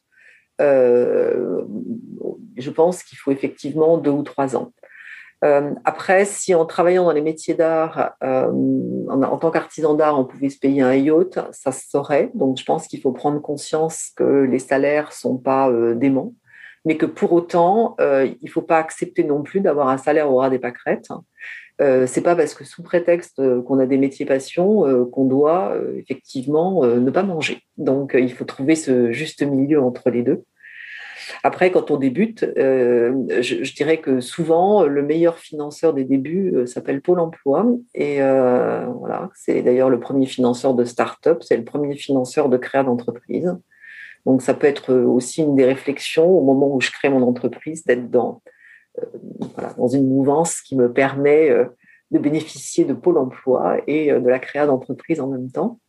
je 0.59 1.65
pense 2.71 3.05
qu'il 3.05 3.19
faut 3.19 3.31
effectivement 3.31 3.99
deux 3.99 4.11
ou 4.11 4.25
trois 4.25 4.57
ans. 4.57 4.73
Euh, 5.43 5.73
après, 5.85 6.25
si 6.27 6.55
en 6.55 6.67
travaillant 6.67 7.05
dans 7.05 7.13
les 7.13 7.23
métiers 7.23 7.55
d'art, 7.55 8.13
euh, 8.23 8.51
en, 9.09 9.39
tant 9.39 9.51
qu'artisan 9.51 9.95
d'art, 9.95 10.19
on 10.19 10.25
pouvait 10.25 10.51
se 10.51 10.59
payer 10.59 10.83
un 10.83 10.95
yacht, 10.95 11.39
ça 11.53 11.73
se 11.73 11.89
saurait. 11.89 12.31
Donc, 12.35 12.59
je 12.59 12.65
pense 12.65 12.87
qu'il 12.87 13.01
faut 13.01 13.13
prendre 13.13 13.41
conscience 13.41 14.11
que 14.17 14.45
les 14.45 14.59
salaires 14.59 15.13
sont 15.13 15.39
pas 15.39 15.71
euh, 15.71 15.95
déments, 15.95 16.35
mais 16.85 16.97
que 16.97 17.07
pour 17.07 17.33
autant, 17.33 17.97
il 17.99 18.37
ne 18.43 18.51
faut 18.51 18.63
pas 18.63 18.79
accepter 18.79 19.25
non 19.25 19.43
plus 19.43 19.61
d'avoir 19.61 19.89
un 19.89 19.99
salaire 19.99 20.31
au 20.31 20.37
ras 20.37 20.51
des 20.51 20.59
pâquerettes. 20.59 21.09
Euh, 21.81 22.07
c'est 22.07 22.21
pas 22.21 22.37
parce 22.37 22.53
que 22.53 22.65
sous 22.65 22.83
prétexte 22.83 23.41
qu'on 23.65 23.79
a 23.79 23.87
des 23.87 23.97
métiers 23.97 24.27
passion 24.27 25.07
qu'on 25.07 25.25
doit 25.25 25.75
effectivement 25.97 26.85
ne 26.85 27.11
pas 27.11 27.23
manger. 27.23 27.63
Donc, 27.77 28.17
il 28.19 28.33
faut 28.33 28.45
trouver 28.45 28.75
ce 28.77 29.13
juste 29.13 29.43
milieu 29.43 29.81
entre 29.83 30.11
les 30.11 30.23
deux. 30.23 30.43
Après, 31.43 31.71
quand 31.71 31.91
on 31.91 31.97
débute, 31.97 32.45
euh, 32.59 33.13
je, 33.41 33.75
dirais 33.75 33.99
que 33.99 34.21
souvent, 34.21 34.85
le 34.85 35.03
meilleur 35.03 35.39
financeur 35.39 35.95
des 35.95 36.05
débuts 36.05 36.53
euh, 36.55 36.67
s'appelle 36.67 37.01
Pôle 37.01 37.21
emploi. 37.21 37.67
Et 37.95 38.23
euh, 38.23 38.87
voilà, 38.99 39.31
c'est 39.35 39.63
d'ailleurs 39.63 39.91
le 39.91 40.01
premier 40.01 40.27
financeur 40.27 40.75
de 40.75 40.85
start-up, 40.85 41.43
c'est 41.43 41.57
le 41.57 41.65
premier 41.65 41.97
financeur 41.97 42.49
de 42.49 42.57
créa 42.57 42.83
d'entreprise. 42.83 43.57
Donc, 44.27 44.43
ça 44.43 44.55
peut 44.55 44.67
être 44.67 44.93
aussi 44.95 45.43
une 45.43 45.57
des 45.57 45.65
réflexions 45.65 46.29
au 46.29 46.43
moment 46.43 46.75
où 46.75 46.81
je 46.81 46.91
crée 46.91 47.09
mon 47.09 47.23
entreprise, 47.23 47.85
d'être 47.85 48.11
dans, 48.11 48.43
dans 49.79 49.89
une 49.89 50.09
mouvance 50.09 50.61
qui 50.61 50.77
me 50.77 50.93
permet 50.93 51.51
de 52.11 52.19
bénéficier 52.19 52.85
de 52.85 52.93
Pôle 52.93 53.17
emploi 53.17 53.79
et 53.87 54.13
de 54.13 54.29
la 54.29 54.39
créa 54.39 54.67
d'entreprise 54.67 55.21
en 55.21 55.29
même 55.29 55.51
temps. 55.51 55.81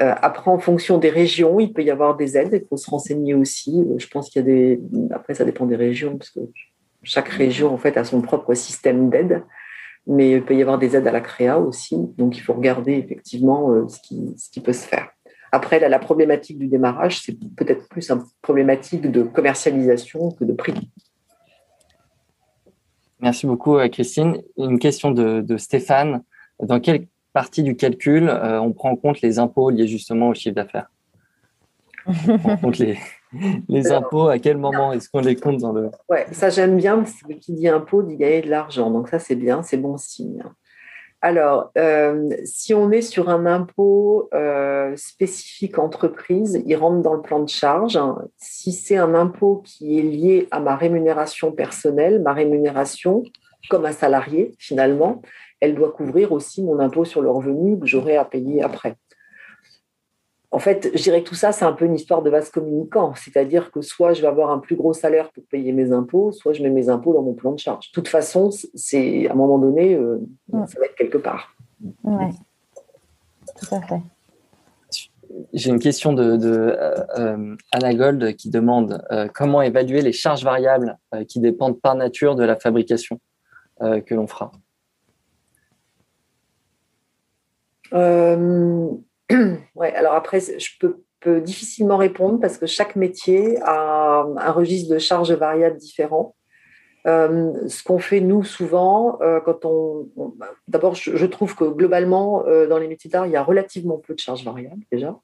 Euh, 0.00 0.14
après, 0.22 0.50
en 0.50 0.58
fonction 0.58 0.98
des 0.98 1.10
régions, 1.10 1.58
il 1.58 1.72
peut 1.72 1.82
y 1.82 1.90
avoir 1.90 2.16
des 2.16 2.36
aides. 2.36 2.60
Il 2.62 2.68
faut 2.68 2.76
se 2.76 2.88
renseigner 2.88 3.34
aussi. 3.34 3.84
Je 3.96 4.06
pense 4.06 4.30
qu'il 4.30 4.40
y 4.40 4.44
a 4.44 4.46
des. 4.46 4.80
Après, 5.10 5.34
ça 5.34 5.44
dépend 5.44 5.66
des 5.66 5.76
régions, 5.76 6.16
parce 6.16 6.30
que 6.30 6.40
chaque 7.02 7.28
région, 7.28 7.72
en 7.72 7.78
fait, 7.78 7.96
a 7.96 8.04
son 8.04 8.20
propre 8.20 8.54
système 8.54 9.10
d'aide. 9.10 9.42
Mais 10.06 10.32
il 10.32 10.44
peut 10.44 10.54
y 10.54 10.62
avoir 10.62 10.78
des 10.78 10.96
aides 10.96 11.06
à 11.06 11.12
la 11.12 11.20
créa 11.20 11.58
aussi. 11.58 11.96
Donc, 12.16 12.36
il 12.36 12.40
faut 12.40 12.54
regarder 12.54 12.92
effectivement 12.92 13.72
euh, 13.72 13.88
ce 13.88 13.98
qui, 14.00 14.60
peut 14.60 14.72
se 14.72 14.86
faire. 14.86 15.08
Après, 15.50 15.86
la 15.86 15.98
problématique 15.98 16.58
du 16.58 16.68
démarrage, 16.68 17.20
c'est 17.20 17.36
peut-être 17.56 17.88
plus 17.88 18.10
une 18.10 18.22
problématique 18.40 19.10
de 19.10 19.22
commercialisation 19.22 20.30
que 20.30 20.44
de 20.44 20.52
prix. 20.52 20.74
Merci 23.20 23.46
beaucoup, 23.46 23.76
euh, 23.76 23.88
Christine. 23.88 24.40
Une 24.56 24.78
question 24.78 25.10
de, 25.10 25.40
de 25.40 25.56
Stéphane. 25.56 26.22
Dans 26.60 26.80
quel 26.80 27.08
partie 27.38 27.62
du 27.62 27.76
calcul, 27.76 28.28
euh, 28.28 28.60
on 28.60 28.72
prend 28.72 28.90
en 28.90 28.96
compte 28.96 29.20
les 29.20 29.38
impôts 29.38 29.70
liés 29.70 29.86
justement 29.86 30.30
au 30.30 30.34
chiffre 30.34 30.56
d'affaires. 30.56 30.90
on 32.04 32.36
prend 32.36 32.54
en 32.54 32.56
compte 32.56 32.78
les, 32.78 32.98
les 33.68 33.92
impôts, 33.92 34.26
à 34.26 34.40
quel 34.40 34.56
moment 34.56 34.92
est-ce 34.92 35.08
qu'on 35.08 35.20
les 35.20 35.36
compte 35.36 35.58
dans 35.58 35.70
le... 35.70 35.88
Ouais, 36.08 36.26
ça 36.32 36.50
j'aime 36.50 36.76
bien, 36.76 36.96
parce 36.96 37.22
que 37.22 37.34
qui 37.34 37.52
dit 37.52 37.68
impôt 37.68 38.02
dit 38.02 38.16
gagner 38.16 38.42
de 38.42 38.50
l'argent. 38.50 38.90
Donc 38.90 39.06
ça 39.06 39.20
c'est 39.20 39.36
bien, 39.36 39.62
c'est 39.62 39.76
bon 39.76 39.96
signe. 39.96 40.42
Alors, 41.20 41.70
euh, 41.78 42.28
si 42.42 42.74
on 42.74 42.90
est 42.90 43.02
sur 43.02 43.28
un 43.28 43.46
impôt 43.46 44.28
euh, 44.34 44.96
spécifique 44.96 45.78
entreprise, 45.78 46.60
il 46.66 46.74
rentre 46.74 47.02
dans 47.02 47.14
le 47.14 47.22
plan 47.22 47.38
de 47.38 47.48
charge. 47.48 48.00
Si 48.36 48.72
c'est 48.72 48.96
un 48.96 49.14
impôt 49.14 49.62
qui 49.64 50.00
est 50.00 50.02
lié 50.02 50.48
à 50.50 50.58
ma 50.58 50.74
rémunération 50.74 51.52
personnelle, 51.52 52.20
ma 52.20 52.32
rémunération 52.32 53.22
comme 53.70 53.86
un 53.86 53.92
salarié, 53.92 54.56
finalement, 54.58 55.22
elle 55.60 55.74
doit 55.74 55.92
couvrir 55.92 56.32
aussi 56.32 56.62
mon 56.62 56.78
impôt 56.78 57.04
sur 57.04 57.20
le 57.20 57.30
revenu 57.30 57.78
que 57.78 57.86
j'aurai 57.86 58.16
à 58.16 58.24
payer 58.24 58.62
après 58.62 58.96
en 60.50 60.58
fait, 60.58 60.90
je 60.94 61.02
dirais 61.02 61.22
que 61.22 61.28
tout 61.28 61.34
ça, 61.34 61.52
c'est 61.52 61.66
un 61.66 61.72
peu 61.72 61.84
une 61.84 61.94
histoire 61.94 62.22
de 62.22 62.30
vase 62.30 62.48
communicant. 62.48 63.14
C'est-à-dire 63.14 63.70
que 63.70 63.82
soit 63.82 64.14
je 64.14 64.22
vais 64.22 64.28
avoir 64.28 64.50
un 64.50 64.58
plus 64.58 64.76
gros 64.76 64.94
salaire 64.94 65.30
pour 65.30 65.44
payer 65.44 65.72
mes 65.72 65.92
impôts, 65.92 66.32
soit 66.32 66.54
je 66.54 66.62
mets 66.62 66.70
mes 66.70 66.88
impôts 66.88 67.12
dans 67.12 67.22
mon 67.22 67.34
plan 67.34 67.52
de 67.52 67.58
charge. 67.58 67.88
De 67.88 67.92
toute 67.92 68.08
façon, 68.08 68.50
c'est 68.74 69.28
à 69.28 69.32
un 69.32 69.34
moment 69.34 69.58
donné, 69.58 69.94
euh, 69.94 70.18
ça 70.50 70.80
va 70.80 70.86
être 70.86 70.94
quelque 70.96 71.18
part. 71.18 71.54
Oui, 72.02 72.24
tout 73.60 73.74
à 73.74 73.82
fait. 73.82 74.00
J'ai 75.52 75.68
une 75.68 75.78
question 75.78 76.14
de, 76.14 76.22
euh, 76.42 76.94
euh, 77.18 77.56
Anna 77.70 77.92
Gold 77.92 78.34
qui 78.36 78.48
demande 78.48 79.06
comment 79.34 79.60
évaluer 79.60 80.00
les 80.00 80.12
charges 80.12 80.42
variables 80.42 80.96
qui 81.28 81.40
dépendent 81.40 81.78
par 81.78 81.94
nature 81.94 82.34
de 82.34 82.44
la 82.44 82.56
fabrication 82.56 83.20
que 83.80 84.14
l'on 84.14 84.26
fera? 84.26 84.50
ouais, 89.74 89.94
alors 89.94 90.14
après, 90.14 90.40
je 90.40 90.70
peux, 90.80 90.96
difficilement 91.40 91.96
répondre 91.96 92.38
parce 92.40 92.58
que 92.58 92.66
chaque 92.66 92.94
métier 92.94 93.58
a 93.62 94.24
un 94.36 94.52
registre 94.52 94.94
de 94.94 94.98
charges 94.98 95.32
variables 95.32 95.76
différent. 95.76 96.36
Euh, 97.06 97.68
ce 97.68 97.82
qu'on 97.82 97.98
fait 97.98 98.20
nous 98.20 98.44
souvent, 98.44 99.18
euh, 99.22 99.40
quand 99.40 99.64
on, 99.64 100.08
d'abord, 100.66 100.94
je, 100.94 101.26
trouve 101.26 101.54
que 101.54 101.64
globalement, 101.64 102.46
euh, 102.46 102.66
dans 102.66 102.78
les 102.78 102.88
métiers 102.88 103.08
d'art, 103.10 103.26
il 103.26 103.32
y 103.32 103.36
a 103.36 103.42
relativement 103.42 103.98
peu 103.98 104.14
de 104.14 104.18
charges 104.18 104.44
variables 104.44 104.82
déjà, 104.92 105.18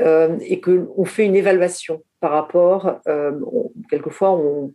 et 0.00 0.60
qu'on 0.60 1.04
fait 1.04 1.24
une 1.24 1.36
évaluation 1.36 2.02
par 2.20 2.32
rapport. 2.32 3.00
quelquefois, 3.88 4.32
on, 4.32 4.74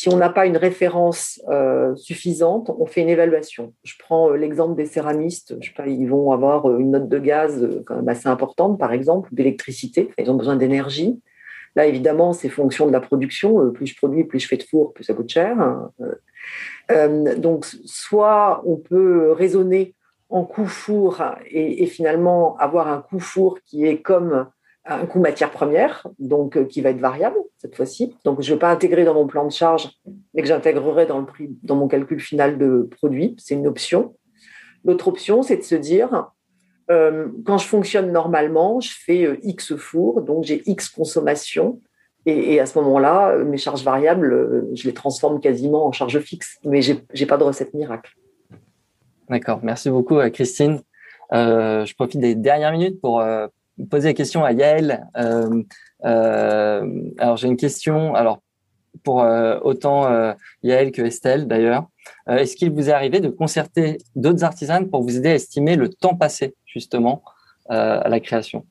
si 0.00 0.08
on 0.08 0.16
n'a 0.16 0.30
pas 0.30 0.46
une 0.46 0.56
référence 0.56 1.42
euh, 1.50 1.94
suffisante, 1.94 2.70
on 2.78 2.86
fait 2.86 3.02
une 3.02 3.10
évaluation. 3.10 3.74
Je 3.84 3.92
prends 3.98 4.30
euh, 4.30 4.36
l'exemple 4.36 4.74
des 4.74 4.86
céramistes. 4.86 5.56
Je 5.60 5.68
sais 5.68 5.74
pas, 5.74 5.88
ils 5.88 6.06
vont 6.06 6.32
avoir 6.32 6.70
euh, 6.70 6.78
une 6.78 6.92
note 6.92 7.10
de 7.10 7.18
gaz 7.18 7.68
assez 8.06 8.26
importante, 8.26 8.78
par 8.78 8.94
exemple, 8.94 9.28
d'électricité. 9.30 10.08
Ils 10.16 10.30
ont 10.30 10.36
besoin 10.36 10.56
d'énergie. 10.56 11.20
Là, 11.76 11.84
évidemment, 11.84 12.32
c'est 12.32 12.48
fonction 12.48 12.86
de 12.86 12.92
la 12.92 13.00
production. 13.02 13.70
Plus 13.72 13.88
je 13.88 13.96
produis, 13.96 14.24
plus 14.24 14.40
je 14.40 14.48
fais 14.48 14.56
de 14.56 14.62
four, 14.62 14.94
plus 14.94 15.04
ça 15.04 15.12
coûte 15.12 15.28
cher. 15.28 15.54
donc, 17.36 17.66
soit 17.84 18.62
on 18.64 18.76
peut 18.76 19.32
raisonner 19.32 19.94
en 20.30 20.46
coût 20.46 20.64
four 20.64 21.22
et, 21.44 21.82
et, 21.82 21.86
finalement 21.86 22.56
avoir 22.56 22.88
un 22.88 23.02
coût 23.02 23.20
four 23.20 23.58
qui 23.66 23.84
est 23.84 24.00
comme 24.00 24.46
un 24.84 25.06
coût 25.06 25.20
matière 25.20 25.50
première, 25.50 26.06
donc 26.18 26.56
euh, 26.56 26.64
qui 26.64 26.80
va 26.80 26.90
être 26.90 27.00
variable 27.00 27.36
cette 27.58 27.76
fois-ci. 27.76 28.16
Donc 28.24 28.40
je 28.40 28.50
ne 28.50 28.56
vais 28.56 28.60
pas 28.60 28.70
intégrer 28.70 29.04
dans 29.04 29.14
mon 29.14 29.26
plan 29.26 29.44
de 29.44 29.52
charge, 29.52 29.90
mais 30.34 30.42
que 30.42 30.48
j'intégrerai 30.48 31.06
dans 31.06 31.26
dans 31.62 31.76
mon 31.76 31.88
calcul 31.88 32.20
final 32.20 32.58
de 32.58 32.88
produit. 32.98 33.36
C'est 33.38 33.54
une 33.54 33.66
option. 33.66 34.14
L'autre 34.84 35.08
option, 35.08 35.42
c'est 35.42 35.58
de 35.58 35.62
se 35.62 35.74
dire, 35.74 36.30
euh, 36.90 37.28
quand 37.44 37.58
je 37.58 37.66
fonctionne 37.66 38.10
normalement, 38.10 38.80
je 38.80 38.92
fais 38.92 39.26
euh, 39.26 39.36
X 39.42 39.76
four, 39.76 40.22
donc 40.22 40.44
j'ai 40.44 40.62
X 40.66 40.88
consommation. 40.88 41.80
Et, 42.26 42.60
à 42.60 42.66
ce 42.66 42.78
moment-là, 42.78 43.34
mes 43.38 43.56
charges 43.56 43.82
variables, 43.82 44.68
je 44.74 44.86
les 44.86 44.92
transforme 44.92 45.40
quasiment 45.40 45.86
en 45.86 45.92
charges 45.92 46.20
fixes. 46.20 46.58
Mais 46.64 46.82
je 46.82 46.92
n'ai 46.92 47.26
pas 47.26 47.38
de 47.38 47.44
recette 47.44 47.72
miracle. 47.72 48.14
D'accord. 49.30 49.60
Merci 49.62 49.88
beaucoup, 49.88 50.18
Christine. 50.30 50.80
je 51.32 51.94
profite 51.94 52.20
des 52.20 52.34
dernières 52.34 52.72
minutes 52.72 53.00
pour, 53.00 53.22
poser 53.88 54.08
la 54.08 54.14
question 54.14 54.44
à 54.44 54.52
Yael. 54.52 55.06
Euh, 55.16 55.62
euh, 56.04 57.10
alors 57.18 57.36
j'ai 57.36 57.48
une 57.48 57.56
question. 57.56 58.14
Alors 58.14 58.42
pour 59.04 59.22
euh, 59.22 59.58
autant 59.62 60.34
Yael 60.62 60.92
que 60.92 61.02
Estelle 61.02 61.46
d'ailleurs. 61.46 61.86
Est-ce 62.26 62.56
qu'il 62.56 62.70
vous 62.70 62.88
est 62.88 62.92
arrivé 62.92 63.20
de 63.20 63.28
concerter 63.28 63.98
d'autres 64.16 64.44
artisans 64.44 64.88
pour 64.88 65.02
vous 65.02 65.16
aider 65.16 65.30
à 65.30 65.34
estimer 65.34 65.76
le 65.76 65.88
temps 65.88 66.16
passé 66.16 66.54
justement 66.66 67.22
à 67.68 68.08
la 68.08 68.20
création? 68.20 68.66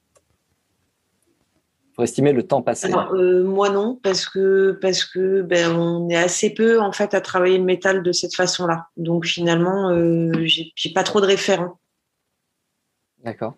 Pour 1.99 2.05
estimer 2.05 2.31
le 2.31 2.43
temps 2.43 2.61
passé 2.61 2.89
Moi 2.89 3.69
non, 3.69 3.99
parce 4.01 4.25
que 4.25 4.71
parce 4.81 5.03
que 5.03 5.41
ben, 5.41 5.75
on 5.75 6.07
est 6.07 6.15
assez 6.15 6.53
peu 6.53 6.79
en 6.79 6.93
fait 6.93 7.13
à 7.13 7.19
travailler 7.19 7.57
le 7.57 7.65
métal 7.65 8.03
de 8.03 8.11
cette 8.13 8.35
façon-là. 8.35 8.87
Donc 8.95 9.25
finalement, 9.25 9.89
euh, 9.89 10.31
j'ai 10.45 10.93
pas 10.93 11.03
trop 11.03 11.19
de 11.19 11.25
référents. 11.25 11.77
D'accord. 13.21 13.55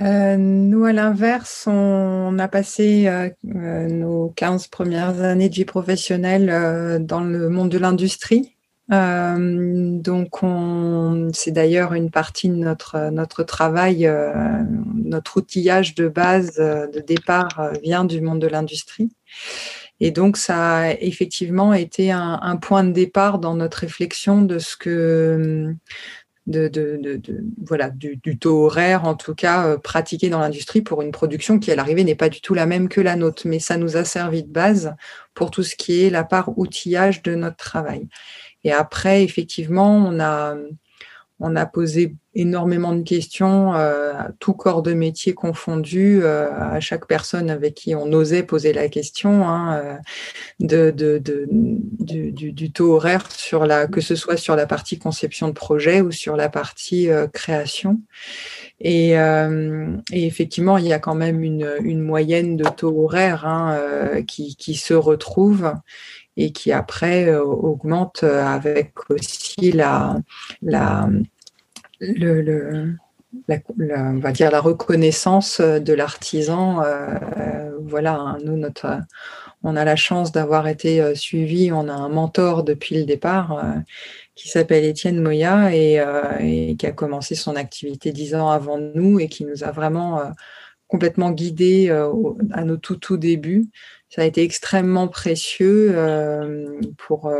Euh, 0.00 0.36
nous, 0.36 0.84
à 0.84 0.92
l'inverse, 0.92 1.64
on, 1.66 2.38
a 2.38 2.48
passé 2.48 3.08
euh, 3.08 3.30
euh, 3.56 3.88
nos 3.88 4.32
15 4.36 4.68
premières 4.68 5.20
années 5.22 5.48
de 5.48 5.54
vie 5.54 5.64
professionnelle 5.64 7.04
dans 7.04 7.20
le 7.20 7.48
monde 7.48 7.70
de 7.70 7.78
l'industrie. 7.78 8.54
donc, 8.90 10.38
c'est 11.34 11.50
d'ailleurs 11.50 11.94
une 11.94 12.10
partie 12.10 12.48
de 12.48 12.54
notre, 12.54 13.10
notre 13.10 13.42
travail, 13.42 14.10
notre 14.94 15.38
outillage 15.38 15.94
de 15.94 16.08
base 16.08 16.56
de 16.56 17.00
départ 17.00 17.72
vient 17.82 18.04
du 18.04 18.20
monde 18.20 18.40
de 18.40 18.46
l'industrie. 18.46 19.10
Et 20.00 20.12
donc, 20.12 20.36
ça 20.36 20.76
a 20.76 20.90
effectivement 20.92 21.74
été 21.74 22.12
un, 22.12 22.38
un, 22.40 22.56
point 22.56 22.84
de 22.84 22.92
départ 22.92 23.40
dans 23.40 23.56
notre 23.56 23.78
réflexion 23.78 24.42
de 24.42 24.60
ce 24.60 24.76
que 24.76 25.74
de, 26.48 27.20
voilà, 27.64 27.90
du, 27.90 28.38
taux 28.38 28.64
horaire, 28.64 29.04
en 29.04 29.14
tout 29.14 29.34
cas, 29.34 29.66
euh, 29.66 29.76
pratiqué 29.76 30.30
dans 30.30 30.40
l'industrie 30.40 30.80
pour 30.80 31.02
une 31.02 31.12
production 31.12 31.58
qui, 31.58 31.70
à 31.70 31.76
l'arrivée, 31.76 32.04
n'est 32.04 32.14
pas 32.14 32.28
du 32.28 32.40
tout 32.40 32.54
la 32.54 32.66
même 32.66 32.88
que 32.88 33.00
la 33.00 33.16
nôtre. 33.16 33.42
Mais 33.46 33.58
ça 33.58 33.76
nous 33.76 33.96
a 33.96 34.04
servi 34.04 34.42
de 34.42 34.50
base 34.50 34.94
pour 35.34 35.50
tout 35.50 35.62
ce 35.62 35.76
qui 35.76 36.04
est 36.04 36.10
la 36.10 36.24
part 36.24 36.58
outillage 36.58 37.22
de 37.22 37.34
notre 37.34 37.56
travail. 37.56 38.08
Et 38.64 38.72
après, 38.72 39.22
effectivement, 39.22 39.96
on 39.96 40.18
a, 40.20 40.56
on 41.38 41.54
a 41.54 41.66
posé 41.66 42.16
énormément 42.38 42.94
de 42.94 43.02
questions, 43.02 43.74
euh, 43.74 44.12
tout 44.38 44.52
corps 44.52 44.82
de 44.82 44.94
métier 44.94 45.34
confondu, 45.34 46.20
euh, 46.22 46.48
à 46.52 46.78
chaque 46.78 47.06
personne 47.06 47.50
avec 47.50 47.74
qui 47.74 47.96
on 47.96 48.12
osait 48.12 48.44
poser 48.44 48.72
la 48.72 48.88
question 48.88 49.48
hein, 49.48 49.98
euh, 50.60 50.92
du, 50.92 52.72
taux 52.72 52.94
horaire, 52.94 53.28
sur 53.32 53.66
la, 53.66 53.88
que 53.88 54.00
ce 54.00 54.14
soit 54.14 54.36
sur 54.36 54.54
la 54.54 54.66
partie 54.66 55.00
conception 55.00 55.48
de 55.48 55.52
projet 55.52 56.00
ou 56.00 56.12
sur 56.12 56.36
la 56.36 56.48
partie 56.48 57.08
création. 57.32 58.00
Et, 58.80 59.14
effectivement, 60.12 60.78
il 60.78 60.86
y 60.86 60.92
a 60.92 61.00
quand 61.00 61.16
même 61.16 61.42
une, 61.42 62.00
moyenne 62.00 62.56
de 62.56 62.64
taux 62.64 63.04
horaire 63.04 63.44
hein, 63.46 64.22
qui, 64.26 64.74
se 64.74 64.94
retrouve 64.94 65.72
et 66.36 66.52
qui 66.52 66.70
après 66.70 67.34
augmente 67.34 68.22
avec 68.22 68.92
aussi 69.10 69.72
la 69.72 70.20
le, 72.00 72.96
la, 73.46 73.58
on 74.10 74.18
va 74.18 74.32
dire 74.32 74.50
la 74.50 74.60
reconnaissance 74.60 75.60
de 75.60 75.92
l'artisan. 75.92 76.82
Euh, 76.82 77.70
voilà, 77.82 78.36
nous, 78.44 78.56
notre, 78.56 78.98
on 79.62 79.76
a 79.76 79.84
la 79.84 79.96
chance 79.96 80.32
d'avoir 80.32 80.68
été 80.68 81.00
euh, 81.00 81.14
suivis. 81.14 81.72
On 81.72 81.88
a 81.88 81.92
un 81.92 82.08
mentor 82.08 82.64
depuis 82.64 82.96
le 82.96 83.04
départ 83.04 83.52
euh, 83.52 83.78
qui 84.34 84.48
s'appelle 84.48 84.84
Étienne 84.84 85.20
Moya 85.20 85.74
et, 85.74 86.76
qui 86.78 86.86
a 86.86 86.92
commencé 86.92 87.34
son 87.34 87.56
activité 87.56 88.12
dix 88.12 88.34
ans 88.34 88.50
avant 88.50 88.78
nous 88.78 89.20
et 89.20 89.28
qui 89.28 89.44
nous 89.44 89.64
a 89.64 89.72
vraiment 89.72 90.22
complètement 90.86 91.32
guidés 91.32 91.90
à 92.52 92.64
nos 92.64 92.76
tout 92.76 92.94
tout 92.94 93.16
débuts. 93.16 93.66
Ça 94.10 94.22
a 94.22 94.24
été 94.24 94.44
extrêmement 94.44 95.08
précieux 95.08 95.92
pour, 96.98 97.32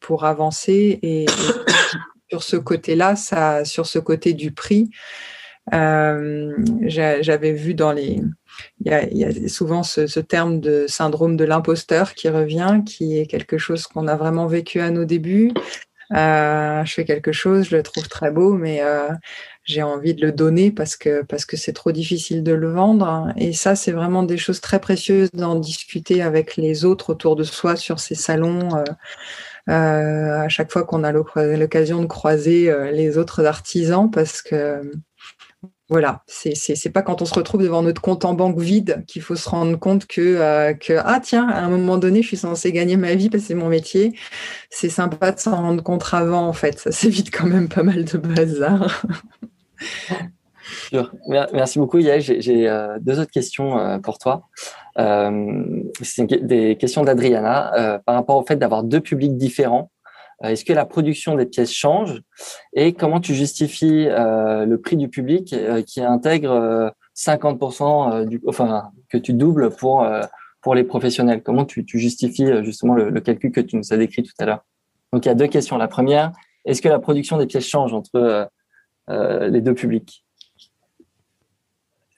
pour, 0.00 0.24
avancer 0.24 0.98
et 1.02 1.26
sur 2.30 2.42
ce 2.42 2.56
côté-là, 2.56 3.16
sur 3.64 3.86
ce 3.86 3.98
côté 3.98 4.32
du 4.32 4.52
prix, 4.52 4.90
euh, 5.72 6.52
j'avais 6.82 7.52
vu 7.52 7.74
dans 7.74 7.92
les, 7.92 8.20
il 8.84 9.16
y 9.16 9.24
a, 9.24 9.48
souvent 9.48 9.82
ce, 9.82 10.20
terme 10.20 10.60
de 10.60 10.86
syndrome 10.88 11.36
de 11.36 11.44
l'imposteur 11.44 12.14
qui 12.14 12.28
revient, 12.28 12.82
qui 12.84 13.18
est 13.18 13.26
quelque 13.26 13.58
chose 13.58 13.86
qu'on 13.86 14.06
a 14.06 14.16
vraiment 14.16 14.46
vécu 14.46 14.80
à 14.80 14.90
nos 14.90 15.04
débuts. 15.04 15.52
Euh, 16.14 16.84
je 16.84 16.92
fais 16.92 17.06
quelque 17.06 17.32
chose, 17.32 17.68
je 17.70 17.76
le 17.76 17.82
trouve 17.82 18.08
très 18.08 18.30
beau, 18.30 18.52
mais 18.52 18.82
euh, 18.82 19.08
j'ai 19.64 19.82
envie 19.82 20.14
de 20.14 20.20
le 20.26 20.32
donner 20.32 20.70
parce 20.70 20.96
que 20.96 21.24
c'est 21.54 21.72
trop 21.72 21.92
difficile 21.92 22.42
de 22.42 22.52
le 22.52 22.70
vendre. 22.70 23.32
Et 23.36 23.54
ça, 23.54 23.74
c'est 23.74 23.92
vraiment 23.92 24.22
des 24.22 24.36
choses 24.36 24.60
très 24.60 24.80
précieuses 24.80 25.30
d'en 25.32 25.54
discuter 25.54 26.20
avec 26.20 26.56
les 26.56 26.84
autres 26.84 27.10
autour 27.10 27.36
de 27.36 27.44
soi 27.44 27.74
sur 27.76 28.00
ces 28.00 28.14
salons. 28.14 28.84
À 29.66 30.48
chaque 30.48 30.70
fois 30.72 30.84
qu'on 30.84 31.04
a 31.04 31.12
l'occasion 31.12 32.02
de 32.02 32.06
croiser 32.06 32.70
euh, 32.70 32.90
les 32.90 33.18
autres 33.18 33.44
artisans 33.44 34.10
parce 34.10 34.42
que 34.42 34.92
voilà, 35.90 36.24
c'est 36.26 36.90
pas 36.92 37.02
quand 37.02 37.20
on 37.20 37.26
se 37.26 37.34
retrouve 37.34 37.62
devant 37.62 37.82
notre 37.82 38.00
compte 38.00 38.24
en 38.24 38.32
banque 38.32 38.58
vide 38.58 39.04
qu'il 39.06 39.20
faut 39.20 39.36
se 39.36 39.48
rendre 39.48 39.78
compte 39.78 40.06
que 40.06 40.20
euh, 40.20 40.72
que 40.72 40.94
ah 41.04 41.20
tiens 41.22 41.46
à 41.48 41.60
un 41.60 41.68
moment 41.68 41.98
donné 41.98 42.22
je 42.22 42.28
suis 42.28 42.36
censée 42.38 42.72
gagner 42.72 42.96
ma 42.96 43.14
vie 43.14 43.28
parce 43.28 43.42
que 43.42 43.48
c'est 43.48 43.54
mon 43.54 43.68
métier. 43.68 44.14
C'est 44.70 44.88
sympa 44.88 45.30
de 45.32 45.38
s'en 45.38 45.56
rendre 45.56 45.82
compte 45.82 46.04
avant 46.12 46.48
en 46.48 46.54
fait, 46.54 46.78
ça 46.78 46.90
s'évite 46.90 47.30
quand 47.30 47.46
même 47.46 47.68
pas 47.68 47.82
mal 47.82 48.04
de 48.04 48.16
bazar. 48.18 49.04
Merci 51.28 51.78
beaucoup 51.78 51.98
Yael. 51.98 52.20
J'ai 52.20 52.68
euh, 52.68 52.98
deux 53.00 53.20
autres 53.20 53.30
questions 53.30 53.78
euh, 53.78 53.98
pour 53.98 54.18
toi. 54.18 54.48
c'est 54.96 56.26
des 56.46 56.76
questions 56.76 57.02
d'Adriana 57.02 58.00
par 58.06 58.14
rapport 58.14 58.36
au 58.36 58.46
fait 58.46 58.56
d'avoir 58.56 58.82
deux 58.82 59.00
publics 59.00 59.36
différents 59.36 59.90
euh, 60.42 60.48
est-ce 60.48 60.64
que 60.64 60.72
la 60.72 60.84
production 60.84 61.36
des 61.36 61.46
pièces 61.46 61.72
change 61.72 62.22
et 62.74 62.92
comment 62.92 63.20
tu 63.20 63.34
justifies 63.34 64.08
euh, 64.08 64.64
le 64.66 64.80
prix 64.80 64.96
du 64.96 65.08
public 65.08 65.52
euh, 65.52 65.82
qui 65.82 66.00
intègre 66.00 66.92
50% 67.16 68.26
du, 68.26 68.40
enfin 68.48 68.90
que 69.08 69.18
tu 69.18 69.32
doubles 69.32 69.70
pour 69.70 70.06
pour 70.60 70.74
les 70.74 70.84
professionnels? 70.84 71.42
Comment 71.42 71.64
tu, 71.64 71.84
justifies 71.86 72.64
justement 72.64 72.94
le, 72.94 73.20
calcul 73.20 73.52
que 73.52 73.60
tu 73.60 73.76
nous 73.76 73.92
as 73.92 73.96
décrit 73.96 74.22
tout 74.22 74.32
à 74.38 74.46
l'heure? 74.46 74.64
Donc 75.12 75.24
il 75.24 75.28
y 75.28 75.32
a 75.32 75.34
deux 75.34 75.46
questions. 75.46 75.76
La 75.76 75.88
première, 75.88 76.32
est-ce 76.64 76.82
que 76.82 76.88
la 76.88 76.98
production 76.98 77.36
des 77.36 77.46
pièces 77.46 77.68
change 77.68 77.94
entre 77.94 78.48
les 79.08 79.60
deux 79.60 79.74
publics? 79.74 80.23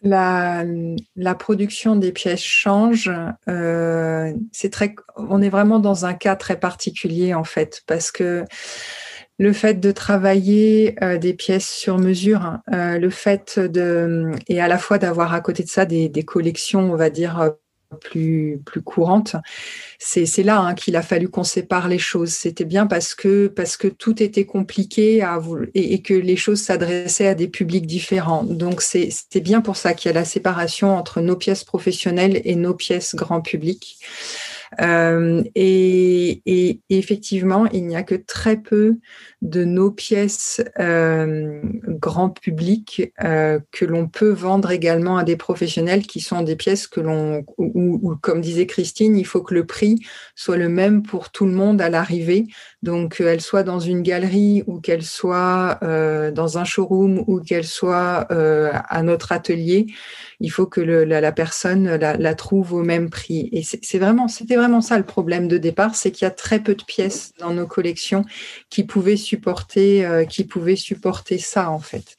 La, 0.07 1.35
production 1.35 1.97
des 1.97 2.13
pièces 2.13 2.43
change. 2.43 3.11
Euh, 3.49 4.33
c'est 4.53 4.71
très, 4.71 4.95
on 5.17 5.43
est 5.43 5.49
vraiment 5.49 5.79
dans 5.79 6.07
un 6.07 6.15
cas 6.15 6.37
très 6.37 6.59
particulier 6.59 7.35
en 7.35 7.45
fait, 7.45 7.83
parce 7.87 8.11
que 8.11 8.45
le 9.39 9.53
fait 9.53 9.81
de 9.81 9.93
travailler 9.93 10.97
euh, 11.03 11.19
des 11.19 11.35
pièces 11.35 11.69
sur 11.69 11.99
mesure, 11.99 12.59
euh, 12.73 12.99
le 12.99 13.11
fait 13.11 13.59
de 13.59 14.31
et 14.49 14.61
à 14.61 14.69
la 14.69 14.79
fois 14.79 14.99
d'avoir 14.99 15.35
à 15.35 15.41
côté 15.41 15.63
de 15.63 15.69
ça 15.69 15.85
des 15.85 16.25
collections, 16.25 16.93
on 16.93 16.97
va 16.97 17.11
dire 17.11 17.53
plus, 18.01 18.61
plus 18.65 18.83
courante. 18.83 19.37
C'est 19.99 20.43
là 20.43 20.61
hein, 20.61 20.75
qu'il 20.75 20.97
a 20.97 21.03
fallu 21.03 21.29
qu'on 21.29 21.45
sépare 21.45 21.89
les 21.89 21.99
choses. 21.99 22.33
C'était 22.33 22.65
bien 22.65 22.87
parce 22.87 23.15
que, 23.15 23.47
parce 23.49 23.77
que 23.77 23.89
tout 23.89 24.23
était 24.23 24.45
compliqué 24.45 25.23
à, 25.23 25.41
et, 25.75 25.95
et 25.95 26.03
que 26.03 26.15
les 26.15 26.37
choses 26.37 26.61
s'adressaient 26.61 27.29
à 27.29 27.35
des 27.35 27.49
publics 27.49 27.87
différents. 27.87 28.45
Donc 28.45 28.83
c'était 28.83 29.41
bien 29.41 29.61
pour 29.61 29.77
ça 29.77 29.95
qu'il 29.95 30.11
y 30.11 30.15
a 30.15 30.15
la 30.15 30.25
séparation 30.25 30.97
entre 30.97 31.21
nos 31.21 31.37
pièces 31.37 31.65
professionnelles 31.65 32.41
et 32.45 32.55
nos 32.57 32.75
pièces 32.75 33.15
grand 33.15 33.41
public. 33.41 33.99
Euh, 34.81 35.43
et, 35.55 36.81
effectivement, 36.89 37.67
il 37.67 37.87
n'y 37.87 37.97
a 37.97 38.03
que 38.03 38.15
très 38.15 38.57
peu 38.57 38.97
de 39.43 39.65
nos 39.65 39.91
pièces 39.91 40.63
euh, 40.79 41.61
grand 41.89 42.31
public 42.31 43.13
euh, 43.23 43.61
que 43.71 43.85
l'on 43.85 44.09
peut 44.09 44.31
vendre 44.31 44.71
également 44.71 45.19
à 45.19 45.25
des 45.25 45.37
professionnels 45.37 46.07
qui 46.07 46.21
sont 46.21 46.43
des 46.43 46.57
pièces 46.57 46.87
que 46.87 47.01
l'on, 47.01 47.45
comme 48.21 48.41
disait 48.41 48.67
Christine, 48.67 49.17
il 49.17 49.27
faut 49.27 49.43
que 49.43 49.55
le 49.55 49.67
prix 49.67 50.01
soit 50.35 50.57
le 50.57 50.69
même 50.69 51.03
pour 51.03 51.31
tout 51.31 51.47
le 51.47 51.53
monde 51.53 51.81
à 51.81 51.89
l'arrivée. 51.89 52.47
Donc, 52.87 53.17
qu'elle 53.17 53.41
soit 53.41 53.65
dans 53.65 53.81
une 53.81 54.01
galerie 54.01 54.63
ou 54.69 54.79
qu'elle 54.79 55.03
soit 55.03 55.81
euh, 55.83 56.31
dans 56.31 56.57
un 56.57 56.65
showroom 56.65 57.25
ou 57.27 57.41
qu'elle 57.41 57.67
soit 57.67 58.29
euh, 58.31 58.71
à 58.73 59.03
notre 59.03 59.33
atelier, 59.33 59.87
il 60.39 60.53
faut 60.53 60.67
que 60.67 60.81
la, 60.81 61.33
personne 61.33 61.97
la, 61.97 62.35
trouve 62.37 62.75
au 62.75 62.85
même 62.85 63.11
prix. 63.11 63.49
Et 63.51 63.65
c'est 63.65 63.99
vraiment, 63.99 64.29
c'était 64.29 64.55
vraiment 64.55 64.81
ça 64.81 64.99
le 64.99 65.05
problème 65.05 65.49
de 65.49 65.59
départ, 65.59 65.97
c'est 65.97 66.13
qu'il 66.13 66.27
y 66.27 66.29
a 66.29 66.31
très 66.31 66.61
peu 66.61 66.77
de 66.77 66.85
pièces 66.85 67.33
dans 67.41 67.53
nos 67.53 67.67
collections 67.67 68.25
qui 68.71 68.85
pouvaient 68.85 69.17
supporter, 69.17 70.07
euh, 70.07 70.25
qui 70.25 70.45
pouvaient 70.45 70.77
supporter 70.77 71.39
ça 71.39 71.71
en 71.71 71.81
fait. 71.81 72.17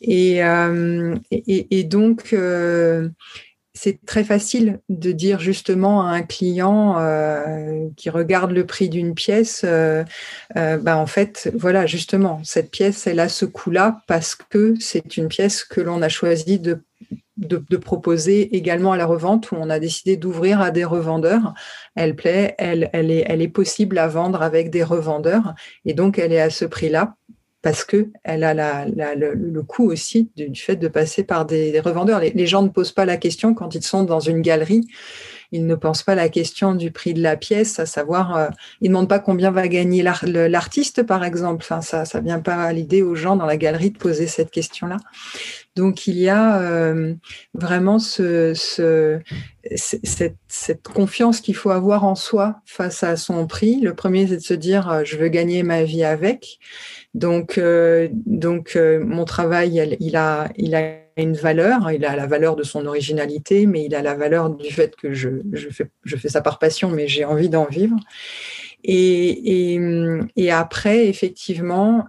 Et, 0.00 0.44
euh, 0.44 1.16
donc 1.84 2.32
euh, 2.32 3.08
c'est 3.76 4.04
très 4.06 4.24
facile 4.24 4.80
de 4.88 5.12
dire 5.12 5.38
justement 5.38 6.02
à 6.02 6.10
un 6.10 6.22
client 6.22 6.98
euh, 6.98 7.88
qui 7.96 8.08
regarde 8.08 8.50
le 8.50 8.64
prix 8.64 8.88
d'une 8.88 9.14
pièce, 9.14 9.62
euh, 9.64 10.02
euh, 10.56 10.78
bah 10.78 10.96
en 10.96 11.06
fait, 11.06 11.52
voilà, 11.54 11.84
justement, 11.84 12.40
cette 12.42 12.70
pièce, 12.70 13.06
elle 13.06 13.20
a 13.20 13.28
ce 13.28 13.44
coût-là 13.44 14.00
parce 14.06 14.34
que 14.34 14.74
c'est 14.80 15.18
une 15.18 15.28
pièce 15.28 15.62
que 15.62 15.82
l'on 15.82 16.00
a 16.00 16.08
choisi 16.08 16.58
de 16.58 17.76
proposer 17.76 18.56
également 18.56 18.92
à 18.92 18.96
la 18.96 19.04
revente 19.04 19.52
où 19.52 19.56
on 19.56 19.68
a 19.68 19.78
décidé 19.78 20.16
d'ouvrir 20.16 20.62
à 20.62 20.70
des 20.70 20.84
revendeurs. 20.84 21.52
Elle 21.94 22.16
plaît, 22.16 22.54
elle, 22.56 22.88
est, 22.94 23.24
elle 23.28 23.42
est 23.42 23.48
possible 23.48 23.98
à 23.98 24.08
vendre 24.08 24.40
avec 24.40 24.70
des 24.70 24.82
revendeurs 24.82 25.54
et 25.84 25.92
donc 25.92 26.18
elle 26.18 26.32
est 26.32 26.40
à 26.40 26.50
ce 26.50 26.64
prix-là 26.64 27.14
parce 27.66 27.84
que 27.84 28.10
elle 28.22 28.44
a 28.44 28.54
le, 28.86 29.62
coût 29.62 29.90
aussi 29.90 30.30
du, 30.36 30.54
fait 30.54 30.76
de 30.76 30.86
passer 30.86 31.24
par 31.24 31.46
des, 31.46 31.80
revendeurs. 31.80 32.20
Les, 32.20 32.46
gens 32.46 32.62
ne 32.62 32.68
posent 32.68 32.92
pas 32.92 33.04
la 33.04 33.16
question 33.16 33.54
quand 33.54 33.74
ils 33.74 33.82
sont 33.82 34.04
dans 34.04 34.20
une 34.20 34.40
galerie 34.40 34.86
ils 35.50 35.66
ne 35.66 35.74
pensent 35.74 36.02
pas 36.02 36.14
la 36.14 36.28
question 36.28 36.74
du 36.74 36.90
prix 36.90 37.14
de 37.14 37.22
la 37.22 37.36
pièce, 37.36 37.78
à 37.78 37.86
savoir, 37.86 38.36
euh, 38.36 38.48
ils 38.80 38.84
ne 38.84 38.94
demandent 38.94 39.08
pas 39.08 39.20
combien 39.20 39.52
va 39.52 39.68
gagner 39.68 40.02
l'artiste, 40.02 41.04
par 41.04 41.24
exemple. 41.24 41.64
Ça, 41.64 42.04
ça 42.04 42.20
vient 42.20 42.40
pas 42.40 42.56
à 42.56 42.72
l'idée 42.72 43.02
aux 43.02 43.14
gens 43.14 43.36
dans 43.36 43.46
la 43.46 43.56
galerie 43.56 43.90
de 43.90 43.98
poser 43.98 44.26
cette 44.26 44.50
question-là. 44.50 44.96
Donc, 45.76 46.06
il 46.06 46.18
y 46.18 46.30
a 46.30 46.62
euh, 46.62 47.14
vraiment 47.52 47.98
ce, 47.98 48.54
ce, 48.54 49.20
cette, 49.74 50.82
confiance 50.82 51.42
qu'il 51.42 51.54
faut 51.54 51.68
avoir 51.68 52.04
en 52.04 52.14
soi 52.14 52.62
face 52.64 53.02
à 53.02 53.16
son 53.16 53.46
prix. 53.46 53.82
Le 53.82 53.94
premier, 53.94 54.26
c'est 54.26 54.36
de 54.36 54.40
se 54.40 54.54
dire, 54.54 54.90
euh, 54.90 55.02
je 55.04 55.18
veux 55.18 55.28
gagner 55.28 55.62
ma 55.62 55.84
vie 55.84 56.02
avec. 56.02 56.58
Donc, 57.12 57.58
euh, 57.58 58.08
donc 58.12 58.78
mon 59.02 59.26
travail, 59.26 59.98
il 60.00 60.16
a, 60.16 60.48
il 60.56 60.74
a 60.74 60.94
une 61.18 61.34
valeur, 61.34 61.90
il 61.90 62.06
a 62.06 62.16
la 62.16 62.26
valeur 62.26 62.56
de 62.56 62.62
son 62.62 62.86
originalité, 62.86 63.66
mais 63.66 63.84
il 63.84 63.94
a 63.94 64.00
la 64.00 64.14
valeur 64.14 64.48
du 64.48 64.72
fait 64.72 64.96
que 64.96 65.12
je, 65.12 65.28
je, 65.52 65.68
fais, 66.16 66.28
ça 66.28 66.40
par 66.40 66.58
passion, 66.58 66.90
mais 66.90 67.06
j'ai 67.06 67.26
envie 67.26 67.50
d'en 67.50 67.66
vivre. 67.66 67.96
Et, 68.82 69.74
et, 70.36 70.50
après, 70.50 71.08
effectivement, 71.08 72.06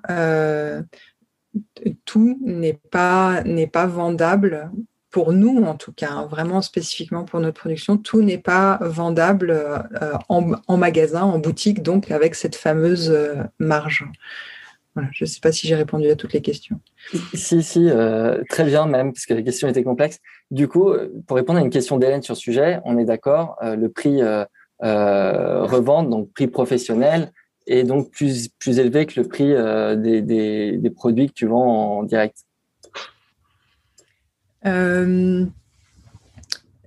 tout 2.05 2.39
n'est 2.43 2.79
pas, 2.91 3.43
n'est 3.43 3.67
pas 3.67 3.85
vendable 3.85 4.71
pour 5.09 5.33
nous 5.33 5.63
en 5.63 5.75
tout 5.75 5.93
cas, 5.93 6.11
hein, 6.11 6.27
vraiment 6.29 6.61
spécifiquement 6.61 7.23
pour 7.23 7.39
notre 7.39 7.59
production, 7.59 7.97
tout 7.97 8.21
n'est 8.21 8.37
pas 8.37 8.77
vendable 8.81 9.51
euh, 9.51 9.79
en, 10.29 10.51
en, 10.67 10.77
magasin, 10.77 11.23
en 11.23 11.39
boutique, 11.39 11.81
donc 11.81 12.11
avec 12.11 12.35
cette 12.35 12.55
fameuse 12.55 13.15
marge 13.57 14.05
je 15.11 15.23
ne 15.23 15.27
sais 15.27 15.39
pas 15.39 15.51
si 15.51 15.67
j'ai 15.67 15.75
répondu 15.75 16.09
à 16.09 16.15
toutes 16.15 16.33
les 16.33 16.41
questions. 16.41 16.79
Si, 17.33 17.63
si, 17.63 17.89
euh, 17.89 18.41
très 18.49 18.63
bien 18.63 18.85
même, 18.85 19.13
parce 19.13 19.25
que 19.25 19.33
les 19.33 19.43
questions 19.43 19.67
étaient 19.67 19.83
complexes. 19.83 20.19
Du 20.51 20.67
coup, 20.67 20.93
pour 21.25 21.37
répondre 21.37 21.59
à 21.59 21.61
une 21.61 21.69
question 21.69 21.97
d'Hélène 21.97 22.21
sur 22.21 22.35
ce 22.35 22.41
sujet, 22.41 22.79
on 22.85 22.97
est 22.97 23.05
d'accord, 23.05 23.57
euh, 23.61 23.75
le 23.75 23.89
prix 23.89 24.21
euh, 24.21 24.45
revente, 24.81 26.09
donc 26.09 26.31
prix 26.33 26.47
professionnel, 26.47 27.31
est 27.67 27.83
donc 27.83 28.11
plus, 28.11 28.49
plus 28.49 28.79
élevé 28.79 29.05
que 29.05 29.19
le 29.19 29.27
prix 29.27 29.53
des, 30.01 30.21
des, 30.77 30.89
produits 30.89 31.27
que 31.27 31.33
tu 31.33 31.45
vends 31.47 31.99
en 31.99 32.03
direct. 32.03 32.37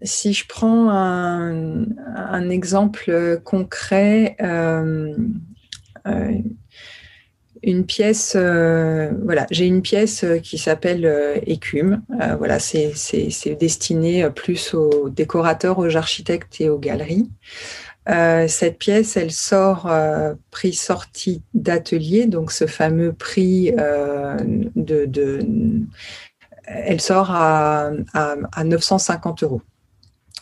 si 0.03 0.33
je 0.33 0.47
prends 0.49 0.91
un, 0.91 2.51
exemple 2.51 3.41
concret, 3.45 4.37
une 7.63 7.85
pièce, 7.85 8.35
euh, 8.37 9.11
voilà, 9.25 9.47
j'ai 9.51 9.67
une 9.67 9.83
pièce 9.83 10.25
euh, 10.25 10.39
qui 10.39 10.57
s'appelle 10.57 11.05
euh, 11.05 11.37
Écume. 11.47 12.03
voilà, 12.39 12.59
c'est 12.59 13.57
destiné 13.59 14.29
plus 14.31 14.75
aux 14.75 15.11
décorateurs, 15.11 15.79
aux 15.79 15.97
architectes 15.97 16.61
et 16.61 16.69
aux 16.69 16.79
galeries. 16.79 17.31
Cette 18.49 18.79
pièce, 18.79 19.17
elle 19.17 19.31
sort 19.31 19.91
prix 20.51 20.73
sortie 20.73 21.43
d'atelier, 21.55 22.27
donc 22.27 22.53
ce 22.53 22.67
fameux 22.67 23.13
prix 23.13 23.73
de, 23.73 25.07
de, 25.07 25.41
elle 26.67 27.01
sort 27.01 27.31
à, 27.31 27.91
à, 28.15 28.37
à 28.53 28.65
950 28.65 29.43
euros. 29.43 29.63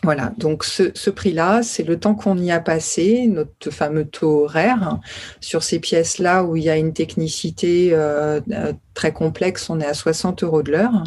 Voilà, 0.04 0.32
donc 0.38 0.62
ce, 0.64 1.10
prix-là, 1.10 1.64
c'est 1.64 1.82
le 1.82 1.98
temps 1.98 2.14
qu'on 2.14 2.38
y 2.38 2.52
a 2.52 2.60
passé, 2.60 3.26
notre 3.26 3.70
fameux 3.70 4.04
taux 4.04 4.44
horaire. 4.44 5.00
Sur 5.40 5.64
ces 5.64 5.80
pièces-là 5.80 6.44
où 6.44 6.54
il 6.54 6.62
y 6.62 6.70
a 6.70 6.76
une 6.76 6.92
technicité 6.92 7.90
euh, 7.92 8.40
euh, 8.52 8.72
très 8.94 9.12
complexe, 9.12 9.68
on 9.68 9.80
est 9.80 9.86
à 9.86 9.94
60 9.94 10.44
euros 10.44 10.62
de 10.62 10.70
l'heure. 10.70 11.02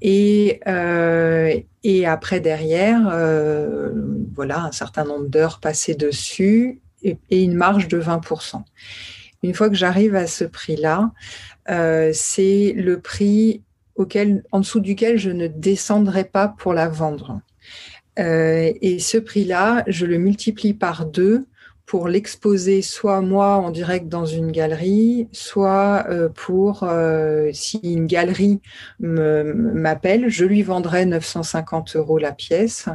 Et, 0.00 0.60
euh, 0.68 1.58
après, 2.06 2.38
derrière, 2.38 3.00
voilà, 4.34 4.62
un 4.62 4.72
certain 4.72 5.04
nombre 5.04 5.26
d'heures 5.26 5.58
passées 5.58 5.94
dessus 5.94 6.80
et, 7.02 7.18
et, 7.30 7.42
une 7.42 7.54
marge 7.54 7.88
de 7.88 8.00
20%. 8.00 8.62
Une 9.42 9.54
fois 9.54 9.68
que 9.68 9.74
j'arrive 9.74 10.14
à 10.14 10.28
ce 10.28 10.44
prix-là, 10.44 11.10
c'est 12.12 12.74
le 12.76 13.00
prix 13.00 13.62
auquel, 13.96 14.44
en 14.52 14.60
dessous 14.60 14.80
duquel 14.80 15.18
je 15.18 15.30
ne 15.30 15.48
descendrai 15.48 16.24
pas 16.24 16.48
pour 16.48 16.74
la 16.74 16.88
vendre. 16.88 17.40
Euh, 18.18 18.72
et 18.80 18.98
ce 18.98 19.18
prix-là, 19.18 19.84
je 19.86 20.06
le 20.06 20.18
multiplie 20.18 20.74
par 20.74 21.06
deux 21.06 21.46
pour 21.86 22.08
l'exposer 22.08 22.80
soit 22.80 23.20
moi 23.20 23.56
en 23.56 23.70
direct 23.70 24.08
dans 24.08 24.24
une 24.24 24.50
galerie, 24.50 25.28
soit 25.32 26.06
euh, 26.08 26.28
pour 26.30 26.82
euh, 26.82 27.50
si 27.52 27.78
une 27.82 28.06
galerie 28.06 28.60
m'appelle, 29.00 30.28
je 30.28 30.44
lui 30.44 30.62
vendrai 30.62 31.04
950 31.04 31.96
euros 31.96 32.18
la 32.18 32.32
pièce 32.32 32.88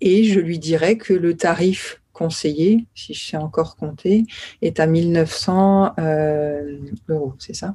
et 0.00 0.24
je 0.24 0.38
lui 0.38 0.58
dirai 0.58 0.96
que 0.96 1.12
le 1.12 1.36
tarif 1.36 2.00
conseillé, 2.12 2.86
si 2.94 3.14
je 3.14 3.30
sais 3.30 3.36
encore 3.36 3.76
compter, 3.76 4.24
est 4.62 4.80
à 4.80 4.86
1900 4.86 5.94
euh, 5.98 6.78
euros, 7.08 7.34
c'est 7.38 7.54
ça? 7.54 7.74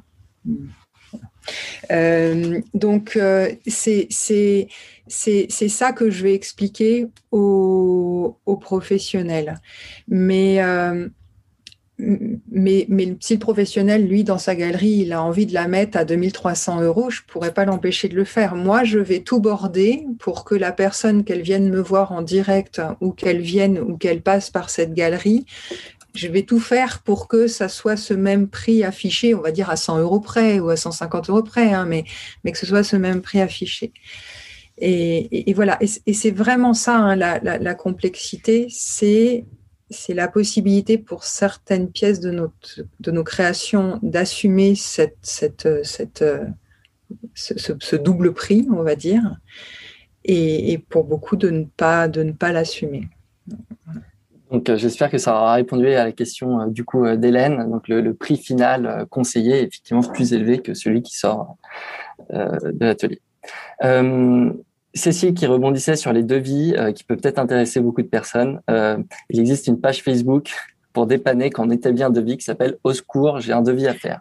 Donc, 2.74 3.18
c'est 3.66 4.08
c'est 5.12 5.68
ça 5.68 5.92
que 5.92 6.10
je 6.10 6.22
vais 6.22 6.34
expliquer 6.34 7.06
aux, 7.30 8.38
professionnels. 8.60 9.60
Mais, 10.08 10.62
euh, 10.62 11.08
mais, 11.98 12.86
mais, 12.88 13.16
si 13.20 13.34
le 13.34 13.38
professionnel, 13.38 14.06
lui, 14.06 14.24
dans 14.24 14.38
sa 14.38 14.54
galerie, 14.54 15.02
il 15.04 15.12
a 15.12 15.22
envie 15.22 15.46
de 15.46 15.54
la 15.54 15.68
mettre 15.68 15.98
à 15.98 16.04
2300 16.04 16.82
euros, 16.82 17.10
je 17.10 17.20
ne 17.20 17.26
pourrais 17.26 17.52
pas 17.52 17.64
l'empêcher 17.64 18.08
de 18.08 18.14
le 18.14 18.24
faire. 18.24 18.54
Moi, 18.54 18.84
je 18.84 18.98
vais 18.98 19.20
tout 19.20 19.40
border 19.40 20.06
pour 20.18 20.44
que 20.44 20.54
la 20.54 20.72
personne, 20.72 21.24
qu'elle 21.24 21.42
vienne 21.42 21.68
me 21.68 21.80
voir 21.80 22.12
en 22.12 22.22
direct 22.22 22.80
ou 23.00 23.12
qu'elle 23.12 23.40
vienne 23.40 23.78
ou 23.78 23.96
qu'elle 23.96 24.22
passe 24.22 24.50
par 24.50 24.70
cette 24.70 24.94
galerie, 24.94 25.44
je 26.14 26.28
vais 26.28 26.42
tout 26.42 26.60
faire 26.60 27.02
pour 27.02 27.28
que 27.28 27.46
ça 27.46 27.68
soit 27.68 27.96
ce 27.96 28.14
même 28.14 28.48
prix 28.48 28.84
affiché, 28.84 29.34
on 29.34 29.40
va 29.40 29.50
dire 29.50 29.70
à 29.70 29.76
100 29.76 29.98
euros 29.98 30.20
près 30.20 30.60
ou 30.60 30.68
à 30.68 30.76
150 30.76 31.30
euros 31.30 31.42
près, 31.42 31.72
hein, 31.72 31.84
mais, 31.86 32.04
mais 32.44 32.52
que 32.52 32.58
ce 32.58 32.66
soit 32.66 32.84
ce 32.84 32.96
même 32.96 33.22
prix 33.22 33.40
affiché. 33.40 33.92
Et, 34.78 35.52
voilà, 35.54 35.78
et, 35.80 36.12
c'est 36.12 36.30
vraiment 36.30 36.74
ça, 36.74 36.96
hein, 36.96 37.14
la, 37.14 37.74
complexité, 37.74 38.66
c'est 38.70 39.44
la 40.08 40.28
possibilité 40.28 40.98
pour 40.98 41.24
certaines 41.24 41.90
pièces 41.90 42.20
de, 42.20 42.30
notre, 42.30 42.80
de 43.00 43.10
nos 43.10 43.22
créations 43.22 43.98
d'assumer 44.02 44.74
cette, 44.74 45.18
cette, 45.22 45.68
cette, 45.84 46.24
ce, 47.34 47.96
double 47.96 48.32
prix, 48.32 48.66
on 48.70 48.82
va 48.82 48.96
dire, 48.96 49.36
et, 50.24 50.78
pour 50.88 51.04
beaucoup 51.04 51.36
de 51.36 51.50
ne 51.50 51.64
pas, 51.64 52.08
de 52.08 52.22
ne 52.22 52.32
pas 52.32 52.52
l'assumer. 52.52 53.08
Donc, 54.52 54.68
euh, 54.68 54.76
j'espère 54.76 55.10
que 55.10 55.18
ça 55.18 55.32
aura 55.32 55.54
répondu 55.54 55.86
à 55.88 56.04
la 56.04 56.12
question 56.12 56.60
euh, 56.60 56.66
du 56.66 56.84
coup 56.84 57.04
euh, 57.04 57.16
d'Hélène. 57.16 57.70
Donc, 57.70 57.88
le, 57.88 58.12
prix 58.14 58.36
final 58.36 59.06
conseillé 59.10 59.60
est 59.60 59.64
effectivement 59.64 60.02
plus 60.02 60.32
élevé 60.32 60.58
que 60.58 60.74
celui 60.74 61.02
qui 61.02 61.16
sort 61.16 61.56
de 62.30 62.84
l'atelier. 62.84 63.20
Cécile 64.94 65.32
qui 65.32 65.46
rebondissait 65.46 65.96
sur 65.96 66.12
les 66.12 66.22
devis, 66.22 66.74
euh, 66.76 66.92
qui 66.92 67.02
peut 67.04 67.16
peut-être 67.16 67.38
intéresser 67.38 67.80
beaucoup 67.80 68.02
de 68.02 68.08
personnes. 68.08 68.60
Euh, 68.68 68.98
il 69.30 69.40
existe 69.40 69.66
une 69.66 69.80
page 69.80 70.02
Facebook 70.02 70.52
pour 70.92 71.06
dépanner 71.06 71.48
quand 71.48 71.66
on 71.66 71.70
établit 71.70 72.02
un 72.02 72.10
devis 72.10 72.36
qui 72.36 72.44
s'appelle 72.44 72.76
Au 72.84 72.92
secours, 72.92 73.40
j'ai 73.40 73.54
un 73.54 73.62
devis 73.62 73.86
à 73.86 73.94
faire. 73.94 74.20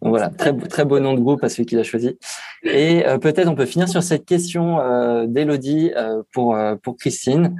Donc 0.00 0.10
voilà, 0.10 0.30
très, 0.30 0.56
très 0.56 0.86
beau 0.86 1.00
nom 1.00 1.12
de 1.12 1.20
groupe 1.20 1.44
à 1.44 1.50
celui 1.50 1.66
qui 1.66 1.74
l'a 1.74 1.82
choisi. 1.82 2.16
Et 2.62 3.06
euh, 3.06 3.18
peut-être 3.18 3.48
on 3.48 3.54
peut 3.54 3.66
finir 3.66 3.88
sur 3.90 4.02
cette 4.02 4.24
question 4.24 4.78
d'Elodie 5.26 5.92
pour, 6.32 6.56
pour 6.82 6.96
Christine. 6.96 7.54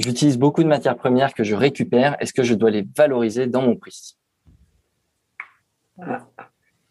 J'utilise 0.00 0.38
beaucoup 0.38 0.62
de 0.62 0.68
matières 0.68 0.96
premières 0.96 1.34
que 1.34 1.44
je 1.44 1.54
récupère. 1.54 2.16
Est-ce 2.20 2.32
que 2.32 2.42
je 2.42 2.54
dois 2.54 2.70
les 2.70 2.86
valoriser 2.96 3.46
dans 3.46 3.60
mon 3.60 3.76
prix? 3.76 4.16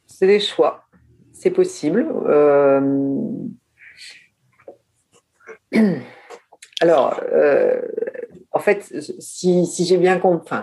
C'est 0.06 0.28
des 0.28 0.40
choix. 0.40 0.84
C'est 1.34 1.50
possible. 1.50 2.06
Alors, 6.82 7.20
euh, 7.34 7.82
en 8.52 8.60
fait, 8.60 8.94
si, 9.20 9.66
j'ai 9.86 9.98
bien 9.98 10.20
compris, 10.20 10.56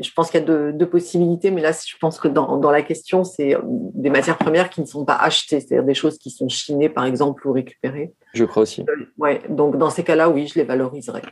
je 0.00 0.10
pense 0.14 0.30
qu'il 0.30 0.40
y 0.40 0.42
a 0.42 0.72
deux, 0.72 0.88
possibilités, 0.88 1.50
mais 1.50 1.60
là, 1.60 1.72
je 1.72 1.96
pense 2.00 2.18
que 2.18 2.28
dans, 2.28 2.70
la 2.70 2.82
question, 2.82 3.24
c'est 3.24 3.56
des 3.64 4.10
matières 4.10 4.38
premières 4.38 4.70
qui 4.70 4.80
ne 4.80 4.86
sont 4.86 5.04
pas 5.04 5.16
achetées, 5.16 5.60
c'est-à-dire 5.60 5.84
des 5.84 5.94
choses 5.94 6.16
qui 6.18 6.30
sont 6.30 6.48
chinées, 6.48 6.88
par 6.88 7.04
exemple, 7.04 7.46
ou 7.46 7.52
récupérées. 7.52 8.14
Je 8.32 8.44
crois 8.44 8.62
aussi. 8.62 8.86
Euh, 8.88 9.06
ouais, 9.18 9.42
donc 9.50 9.76
dans 9.76 9.90
ces 9.90 10.02
cas-là, 10.02 10.30
oui, 10.30 10.46
je 10.46 10.58
les 10.58 10.64
valoriserai. 10.64 11.22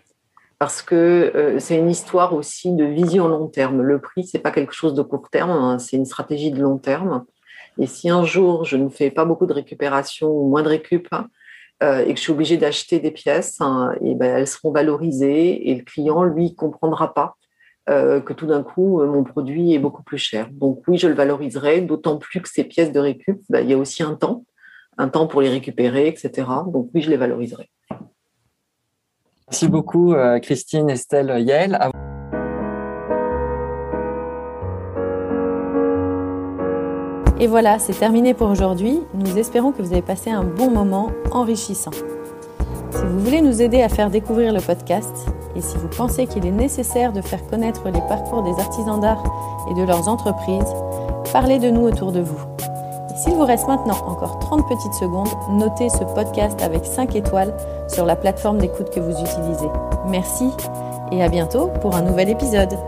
Parce 0.59 0.83
que 0.83 1.33
euh, 1.35 1.59
c'est 1.59 1.77
une 1.77 1.91
histoire 1.91 2.35
aussi 2.35 2.73
de 2.73 2.85
vision 2.85 3.29
long 3.29 3.47
terme. 3.47 3.83
Le 3.83 4.01
prix, 4.01 4.25
c'est 4.25 4.41
pas 4.41 4.51
quelque 4.51 4.75
chose 4.75 4.95
de 4.95 5.03
court 5.03 5.31
terme, 5.31 5.51
hein, 5.51 5.79
c'est 5.79 5.97
une 5.97 6.05
stratégie 6.05 6.51
de 6.51 6.61
long 6.61 6.79
terme. 6.79 7.25
Et 7.79 7.87
si 7.87 8.11
un 8.11 8.25
jour 8.25 8.65
je 8.65 8.77
ne 8.77 8.89
fais 8.89 9.11
pas 9.11 9.25
beaucoup 9.25 9.47
de 9.47 9.53
récupération 9.53 10.31
ou 10.31 10.49
moins 10.49 10.63
de 10.63 10.69
récup, 10.69 11.09
euh, 11.83 12.05
et 12.05 12.09
que 12.09 12.17
je 12.17 12.23
suis 12.23 12.33
obligée 12.33 12.57
d'acheter 12.57 12.99
des 12.99 13.13
pièces, 13.13 13.61
hein, 13.61 13.95
et 14.01 14.17
ben, 14.17 14.37
elles 14.37 14.49
seront 14.49 14.73
valorisées 14.73 15.71
et 15.71 15.77
le 15.77 15.85
client, 15.85 16.25
lui, 16.25 16.57
comprendra 16.57 17.15
pas 17.15 17.37
euh, 17.89 18.21
que 18.21 18.33
tout 18.33 18.47
d'un 18.47 18.65
coup, 18.65 19.01
euh, 19.01 19.07
mon 19.07 19.23
produit 19.23 19.75
est 19.75 19.79
beaucoup 19.79 20.03
plus 20.03 20.19
cher. 20.19 20.49
Donc 20.51 20.83
oui, 20.89 20.99
je 20.99 21.07
le 21.07 21.15
valoriserai, 21.15 21.81
d'autant 21.83 22.19
plus 22.19 22.43
que 22.43 22.49
ces 22.49 22.65
pièces 22.65 22.91
de 22.91 22.99
récup, 22.99 23.41
ben, 23.49 23.61
il 23.61 23.71
y 23.71 23.75
a 23.75 23.79
aussi 23.79 24.03
un 24.03 24.15
temps, 24.15 24.45
un 24.99 25.09
temps 25.09 25.29
pour 25.29 25.41
les 25.41 25.51
récupérer, 25.51 26.09
etc. 26.09 26.49
Donc 26.67 26.91
oui, 26.95 27.01
je 27.01 27.11
les 27.11 27.17
valoriserai. 27.17 27.71
Merci 29.51 29.69
beaucoup, 29.69 30.15
Christine, 30.43 30.91
Estelle, 30.91 31.35
Yael. 31.39 31.79
Et 37.41 37.47
voilà, 37.47 37.79
c'est 37.79 37.93
terminé 37.93 38.35
pour 38.35 38.51
aujourd'hui. 38.51 39.01
Nous 39.15 39.39
espérons 39.39 39.73
que 39.73 39.81
vous 39.81 39.93
avez 39.93 40.03
passé 40.03 40.29
un 40.29 40.43
bon 40.43 40.71
moment 40.71 41.13
enrichissant. 41.31 41.93
Si 41.93 43.05
vous 43.05 43.21
voulez 43.21 43.41
nous 43.41 43.63
aider 43.63 43.81
à 43.81 43.89
faire 43.89 44.11
découvrir 44.11 44.53
le 44.53 44.61
podcast 44.61 45.29
et 45.55 45.61
si 45.61 45.79
vous 45.79 45.89
pensez 45.89 46.27
qu'il 46.27 46.45
est 46.45 46.51
nécessaire 46.51 47.13
de 47.13 47.21
faire 47.23 47.47
connaître 47.47 47.85
les 47.87 48.01
parcours 48.09 48.43
des 48.43 48.61
artisans 48.61 49.01
d'art 49.01 49.23
et 49.71 49.75
de 49.75 49.87
leurs 49.87 50.09
entreprises, 50.09 50.75
parlez 51.33 51.59
de 51.59 51.71
nous 51.71 51.83
autour 51.83 52.11
de 52.11 52.21
vous. 52.21 52.41
S'il 53.29 53.37
vous 53.37 53.45
reste 53.45 53.69
maintenant 53.69 53.99
encore 54.07 54.39
30 54.39 54.67
petites 54.67 54.95
secondes, 54.95 55.29
notez 55.51 55.91
ce 55.91 56.03
podcast 56.15 56.63
avec 56.63 56.87
5 56.87 57.15
étoiles 57.15 57.55
sur 57.87 58.07
la 58.07 58.17
plateforme 58.17 58.57
d'écoute 58.57 58.89
que 58.89 59.01
vous 59.01 59.11
utilisez. 59.11 59.69
Merci 60.09 60.51
et 61.13 61.23
à 61.23 61.29
bientôt 61.29 61.69
pour 61.83 61.95
un 61.95 62.01
nouvel 62.01 62.31
épisode. 62.31 62.79